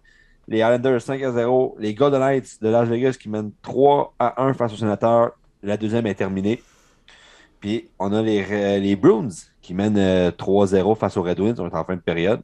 Les 0.48 0.58
Islanders 0.58 1.00
5 1.00 1.22
à 1.22 1.32
0. 1.32 1.76
Les 1.78 1.94
Golden 1.94 2.20
Knights 2.20 2.58
de 2.62 2.68
Las 2.68 2.88
Vegas 2.88 3.16
qui 3.20 3.28
mènent 3.28 3.50
3 3.62 4.14
à 4.18 4.42
1 4.44 4.54
face 4.54 4.72
aux 4.72 4.76
Sénateurs. 4.76 5.32
La 5.62 5.76
deuxième 5.76 6.06
est 6.06 6.14
terminée. 6.14 6.62
Puis 7.60 7.88
on 7.98 8.12
a 8.12 8.22
les, 8.22 8.44
euh, 8.50 8.78
les 8.78 8.94
Bruins 8.96 9.28
qui 9.62 9.74
mènent 9.74 9.98
euh, 9.98 10.30
3-0 10.30 10.96
face 10.96 11.16
aux 11.16 11.22
Red 11.22 11.40
Wings. 11.40 11.56
On 11.58 11.68
est 11.68 11.74
en 11.74 11.84
fin 11.84 11.96
de 11.96 12.00
période. 12.00 12.40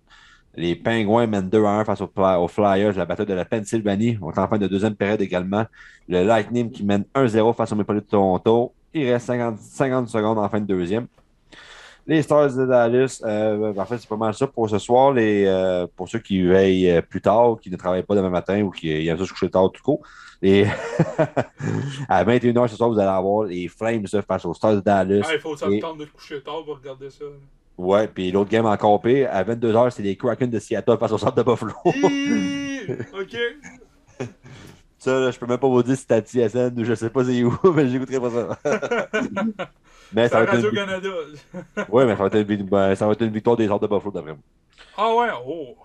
Les 0.55 0.75
Penguins 0.75 1.27
mènent 1.27 1.49
2 1.49 1.65
à 1.65 1.71
1 1.81 1.85
face 1.85 2.01
aux, 2.01 2.09
Fly- 2.15 2.37
aux 2.39 2.49
Flyers, 2.49 2.93
la 2.97 3.05
bataille 3.07 3.27
de 3.27 3.35
la 3.35 3.45
Pennsylvanie. 3.45 4.19
On 4.21 4.31
est 4.33 4.39
en 4.39 4.49
fin 4.49 4.59
de 4.59 4.67
deuxième 4.67 4.95
période 4.95 5.21
également. 5.21 5.65
Le 6.09 6.25
Lightning 6.25 6.71
qui 6.71 6.85
mène 6.85 7.05
1-0 7.15 7.55
face 7.55 7.73
aux 7.73 7.77
Maple 7.77 7.95
Leafs 7.95 8.05
de 8.05 8.11
Toronto. 8.11 8.73
Il 8.93 9.11
reste 9.11 9.27
50, 9.27 9.59
50 9.59 10.09
secondes 10.09 10.39
en 10.39 10.49
fin 10.49 10.61
de 10.61 10.67
deuxième. 10.67 11.07
Les 12.07 12.21
Stars 12.23 12.55
de 12.57 12.67
Dallas, 12.67 13.23
euh, 13.25 13.73
en 13.77 13.85
fait, 13.85 13.99
c'est 13.99 14.09
pas 14.09 14.17
mal 14.17 14.35
ça 14.35 14.47
pour 14.49 14.69
ce 14.69 14.79
soir. 14.79 15.13
Les, 15.13 15.45
euh, 15.47 15.87
pour 15.95 16.09
ceux 16.09 16.19
qui 16.19 16.43
veillent 16.43 16.91
euh, 16.91 17.01
plus 17.01 17.21
tard, 17.21 17.59
qui 17.61 17.71
ne 17.71 17.77
travaillent 17.77 18.03
pas 18.03 18.17
demain 18.17 18.29
matin 18.31 18.61
ou 18.63 18.71
qui 18.71 18.91
aiment 19.07 19.19
ça 19.19 19.25
se 19.25 19.31
coucher 19.33 19.49
tard 19.51 19.71
tout 19.71 19.83
court. 19.83 20.01
Les... 20.41 20.67
à 22.09 22.25
21h 22.25 22.67
ce 22.69 22.77
soir, 22.77 22.91
vous 22.91 22.99
allez 22.99 23.09
avoir 23.09 23.45
les 23.45 23.69
Flames 23.69 24.05
face 24.27 24.45
aux 24.45 24.53
Stars 24.55 24.75
de 24.77 24.81
Dallas. 24.81 25.23
Ah, 25.29 25.35
il 25.35 25.41
faut 25.41 25.53
que 25.53 25.61
ça 25.61 25.69
Et- 25.69 25.81
de 25.81 26.05
coucher 26.07 26.43
tard 26.43 26.65
pour 26.65 26.79
regarder 26.79 27.09
ça. 27.09 27.25
Ouais, 27.79 28.07
puis 28.09 28.31
l'autre 28.33 28.51
game 28.51 28.67
encore 28.67 29.01
pire, 29.01 29.29
à 29.33 29.43
22h, 29.45 29.91
c'est 29.91 30.03
les 30.03 30.17
Kraken 30.17 30.51
de 30.51 30.59
Seattle 30.59 30.99
face 30.99 31.13
aux 31.13 31.19
Stars 31.19 31.35
de 31.35 31.43
Buffalo. 31.43 31.73
Ok. 33.15 33.37
ça, 34.99 35.21
là, 35.21 35.31
je 35.31 35.39
peux 35.39 35.47
même 35.47 35.59
pas 35.59 35.69
vous 35.69 35.83
dire 35.85 35.97
si 35.97 36.05
c'est 36.09 36.15
à 36.15 36.21
TSN 36.21 36.79
ou 36.81 36.85
je 36.85 36.95
sais 36.95 37.11
pas 37.11 37.25
c'est 37.25 37.45
où, 37.45 37.57
mais 37.77 37.89
j'écouterai 37.89 38.19
pas 38.21 38.31
ça. 38.31 39.09
Mais 40.15 40.25
C'est 40.25 40.35
ça 40.35 40.39
va, 40.39 40.45
être 40.45 40.55
une... 40.55 40.65
Radio-Canada. 40.65 41.09
ouais, 41.89 42.07
mais 42.07 42.17
ça 42.17 42.29
va, 42.29 42.39
être 42.39 42.51
une... 42.51 42.65
ben, 42.65 42.95
ça 42.95 43.07
va 43.07 43.13
être 43.13 43.23
une 43.23 43.33
victoire 43.33 43.57
des 43.57 43.67
Stars 43.67 43.81
de 43.81 43.87
Buffalo, 43.87 44.11
d'après 44.11 44.33
moi. 44.33 44.43
ah 44.97 45.15
ouais, 45.15 45.29
oh. 45.47 45.77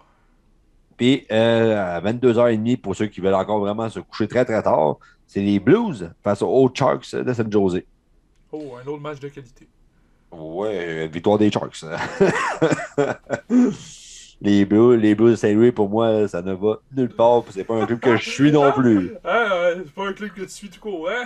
Puis 0.97 1.25
euh, 1.31 1.97
à 1.97 2.01
22h30, 2.01 2.77
pour 2.77 2.95
ceux 2.95 3.05
qui 3.05 3.21
veulent 3.21 3.35
encore 3.35 3.59
vraiment 3.59 3.87
se 3.87 3.99
coucher 3.99 4.27
très 4.27 4.43
très 4.45 4.61
tard, 4.63 4.97
c'est 5.27 5.41
les 5.41 5.59
Blues 5.59 6.11
face 6.23 6.41
aux 6.41 6.49
Old 6.49 6.75
Sharks 6.75 7.15
de 7.15 7.33
San 7.33 7.51
Jose. 7.51 7.83
Oh, 8.51 8.75
un 8.83 8.87
autre 8.87 9.01
match 9.01 9.19
de 9.19 9.27
qualité. 9.27 9.67
Ouais, 10.31 11.07
victoire 11.07 11.37
des 11.37 11.51
Sharks. 11.51 11.83
les 14.41 14.65
Blues, 14.65 14.99
les 14.99 15.13
Blues 15.15 15.31
de 15.31 15.35
Saint-Louis, 15.35 15.71
pour 15.71 15.89
moi, 15.89 16.27
ça 16.27 16.41
ne 16.41 16.53
va 16.53 16.79
nulle 16.95 17.09
part. 17.09 17.43
C'est 17.51 17.63
pas 17.63 17.75
un 17.75 17.85
club 17.85 17.99
que 17.99 18.17
je 18.17 18.29
suis 18.29 18.51
non 18.51 18.71
plus. 18.71 19.11
Ah, 19.23 19.71
c'est 19.75 19.93
pas 19.93 20.07
un 20.07 20.13
club 20.13 20.31
que 20.31 20.41
tu 20.41 20.49
suis 20.49 20.69
tout 20.69 20.79
court, 20.79 21.09
hein? 21.09 21.25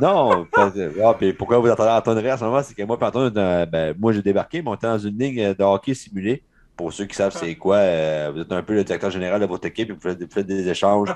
Non, 0.00 0.46
ah, 0.56 1.14
puis 1.18 1.32
pourquoi 1.32 1.58
vous 1.58 1.70
entendez 1.70 1.90
Antoine 1.90 2.26
en 2.26 2.36
ce 2.36 2.44
moment, 2.44 2.62
c'est 2.62 2.74
que 2.74 2.82
moi, 2.82 2.96
puis 2.98 3.06
Antoine, 3.06 3.32
euh, 3.36 3.66
ben, 3.66 3.94
moi 3.98 4.12
j'ai 4.12 4.22
débarqué, 4.22 4.60
mais 4.62 4.70
on 4.70 4.74
était 4.74 4.86
dans 4.86 4.98
une 4.98 5.18
ligne 5.18 5.40
euh, 5.40 5.54
de 5.54 5.62
hockey 5.62 5.94
simulé. 5.94 6.42
Pour 6.76 6.92
ceux 6.92 7.04
qui 7.04 7.14
savent 7.14 7.32
c'est 7.32 7.54
quoi, 7.54 7.76
euh, 7.76 8.32
vous 8.34 8.40
êtes 8.40 8.50
un 8.50 8.62
peu 8.62 8.74
le 8.74 8.82
directeur 8.82 9.10
général 9.10 9.40
de 9.40 9.46
votre 9.46 9.66
équipe 9.66 9.90
et 9.90 9.92
vous 9.92 10.00
faites, 10.00 10.20
vous 10.20 10.28
faites 10.28 10.46
des 10.46 10.68
échanges 10.68 11.14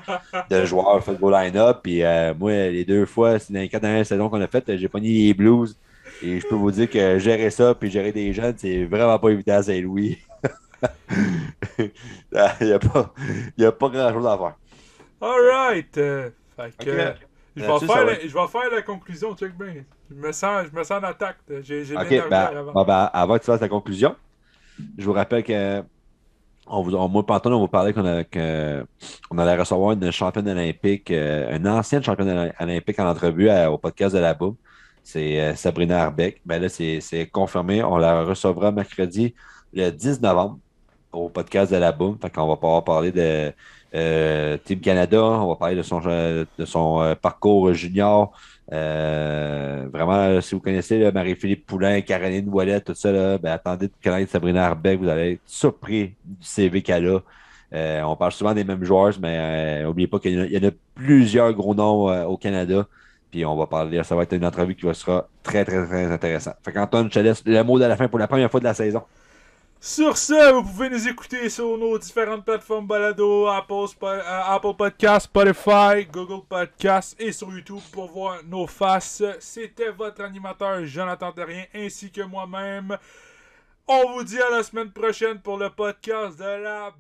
de 0.48 0.64
joueurs, 0.66 0.98
vous 0.98 1.04
faites 1.04 1.18
vos 1.18 1.30
line-up. 1.30 1.78
Puis 1.82 2.04
euh, 2.04 2.32
moi, 2.38 2.52
les 2.52 2.84
deux 2.84 3.06
fois, 3.06 3.40
c'est 3.40 3.52
dans 3.52 3.58
les 3.58 3.68
quatre 3.68 3.82
dernières 3.82 4.06
saisons 4.06 4.28
qu'on 4.28 4.40
a 4.40 4.46
faites, 4.46 4.76
j'ai 4.76 4.88
pogné 4.88 5.08
les 5.08 5.34
Blues. 5.34 5.76
Et 6.22 6.38
je 6.38 6.46
peux 6.46 6.54
vous 6.54 6.70
dire 6.70 6.88
que 6.88 7.18
gérer 7.18 7.50
ça 7.50 7.74
puis 7.74 7.90
gérer 7.90 8.12
des 8.12 8.32
jeunes, 8.32 8.54
c'est 8.56 8.84
vraiment 8.84 9.18
pas 9.18 9.30
évident 9.30 9.54
à 9.54 9.62
Saint-Louis. 9.64 10.18
Il 11.80 12.66
n'y 12.66 12.72
a 12.72 12.78
pas, 12.78 13.12
il 13.56 13.64
y 13.64 13.66
a 13.66 13.72
pas 13.72 13.88
grand-chose 13.88 14.26
à 14.26 14.38
faire. 14.38 14.54
Alright. 15.20 15.98
euh, 15.98 16.30
fait 16.56 16.84
que. 16.84 17.28
Euh, 17.62 17.78
Je 17.80 17.86
vais, 17.86 17.92
faire 17.92 18.04
la, 18.04 18.12
va 18.14 18.18
je 18.20 18.34
vais 18.34 18.46
faire 18.48 18.70
la 18.72 18.82
conclusion, 18.82 19.34
check 19.36 19.56
bien. 19.56 19.74
Je 20.11 20.14
me 20.14 20.32
sens, 20.32 20.66
je 20.72 20.76
me 20.78 20.82
sens 20.84 21.02
en 21.02 21.06
attaque. 21.06 21.36
J'ai 21.62 21.84
j'ai 21.84 21.94
de 21.94 22.00
OK, 22.00 22.11
l'énergie 22.11 22.30
ben, 22.30 22.56
avant. 22.59 22.72
bon, 22.72 22.84
ben, 22.84 23.11
avant 23.12 23.34
que 23.34 23.40
tu 23.40 23.46
fasses 23.46 23.61
la 23.61 23.68
conclusion, 23.68 24.14
je 24.96 25.04
vous 25.04 25.12
rappelle 25.12 25.42
que 25.44 25.82
on 26.70 26.82
vous, 26.82 26.94
on, 26.94 27.09
moi, 27.09 27.24
Panton, 27.24 27.52
on 27.52 27.61
vous 27.61 27.68
parlait 27.68 27.92
qu'on 27.94 28.04
on 29.30 29.38
allait 29.38 29.56
recevoir 29.56 29.92
une 29.92 30.11
championne 30.11 30.48
olympique, 30.48 31.11
euh, 31.11 31.56
une 31.56 31.66
ancienne 31.66 32.02
championne 32.02 32.28
oly- 32.28 32.52
olympique 32.61 32.98
en 33.00 33.09
entrevue 33.09 33.48
à- 33.48 33.70
au 33.72 33.78
podcast 33.78 34.14
de 34.14 34.20
la 34.20 34.34
Boum. 34.34 34.54
C'est 35.02 35.40
euh, 35.40 35.54
Sabrina 35.54 36.02
Arbeck. 36.04 36.42
Ben 36.44 36.61
là, 36.61 36.68
c'est 36.68 37.26
confirmé. 37.32 37.82
On 37.82 37.96
la 37.96 38.22
recevra 38.24 38.70
mercredi 38.72 39.34
le 39.72 39.88
10 39.90 40.20
novembre 40.20 40.59
au 41.12 41.30
podcast 41.30 41.72
de 41.72 41.78
la 41.78 41.92
Boum. 41.92 42.18
Fait 42.20 42.28
qu'on 42.28 42.46
va 42.46 42.56
pouvoir 42.56 42.84
parler 42.84 43.12
de 43.12 43.20
euh, 43.20 43.50
Team 43.93 44.80
Canada. 44.80 45.22
On 45.22 45.49
va 45.49 45.57
parler 45.57 45.76
de 45.76 45.82
son, 45.82 46.01
euh, 46.07 46.45
de 46.59 46.64
son 46.64 47.01
euh, 47.03 47.14
parcours 47.14 47.72
junior. 47.74 48.32
Euh, 48.72 49.86
vraiment, 49.93 50.41
si 50.41 50.55
vous 50.55 50.61
connaissez 50.61 51.11
Marie-Philippe 51.11 51.66
Poulain, 51.66 52.01
Caroline 52.03 52.49
Ouellet, 52.51 52.80
tout 52.80 52.95
ça, 52.95 53.11
là, 53.12 53.39
ben, 53.39 53.53
attendez 53.53 53.86
de 53.89 53.93
connaître 54.03 54.30
Sabrina 54.32 54.66
Arbeck. 54.66 54.99
Vous 55.01 55.09
allez 55.09 55.32
être 55.32 55.41
surpris 55.47 56.14
du 56.24 56.47
CV 56.47 56.82
qu'elle 56.82 57.07
a. 57.09 57.18
Euh, 57.74 58.03
on 58.03 58.16
parle 58.16 58.32
souvent 58.32 58.55
des 58.55 58.64
mêmes 58.64 58.84
joueurs, 58.84 59.12
mais 59.20 59.82
n'oubliez 59.82 60.07
pas 60.09 60.18
qu'il 60.18 60.32
y, 60.53 60.59
en 60.59 60.68
a- 60.68 60.72
plusieurs 60.95 61.53
gros 61.53 61.74
noms 61.74 62.09
euh, 62.11 62.24
au 62.24 62.36
Canada. 62.36 62.86
Puis 63.30 63.45
on 63.45 63.57
va 63.57 63.66
parler, 63.66 64.03
ça 64.05 64.16
va 64.16 64.22
être 64.22 64.32
une 64.32 64.45
entrevue 64.45 64.74
qui 64.74 64.86
sera 64.95 65.28
très, 65.43 65.64
très, 65.64 65.86
très 65.86 66.07
intéressante. 66.11 66.57
Fait 66.64 66.72
qu'Antoine, 66.72 67.09
je 67.09 67.14
te 67.14 67.18
laisse 67.18 67.43
le 67.45 67.62
mot 67.62 67.78
de 67.78 67.84
la 67.84 67.97
fin 67.97 68.09
pour 68.09 68.18
la 68.18 68.26
première 68.26 68.51
fois 68.51 68.61
de 68.61 68.64
la 68.64 68.72
saison. 68.74 69.03
Sur 69.81 70.16
ce, 70.16 70.53
vous 70.55 70.62
pouvez 70.64 70.91
nous 70.91 71.07
écouter 71.07 71.49
sur 71.49 71.79
nos 71.79 71.97
différentes 71.99 72.45
plateformes 72.45 72.89
balado, 72.89 73.47
Apple, 73.47 73.87
euh, 74.03 74.20
Apple 74.24 74.74
Podcast, 74.76 75.26
Spotify, 75.26 76.05
Google 76.11 76.45
Podcast 76.49 77.14
et 77.20 77.31
sur 77.31 77.49
YouTube 77.53 77.79
pour 77.93 78.11
voir 78.11 78.43
nos 78.45 78.66
faces. 78.66 79.22
C'était 79.39 79.91
votre 79.91 80.22
animateur 80.22 80.85
Jonathan 80.85 81.31
Terrien 81.31 81.64
ainsi 81.72 82.11
que 82.11 82.22
moi-même. 82.22 82.99
On 83.87 84.14
vous 84.14 84.24
dit 84.24 84.41
à 84.41 84.51
la 84.51 84.64
semaine 84.64 84.91
prochaine 84.91 85.41
pour 85.41 85.59
le 85.59 85.70
podcast 85.70 86.37
de 86.39 86.45
la 86.45 86.93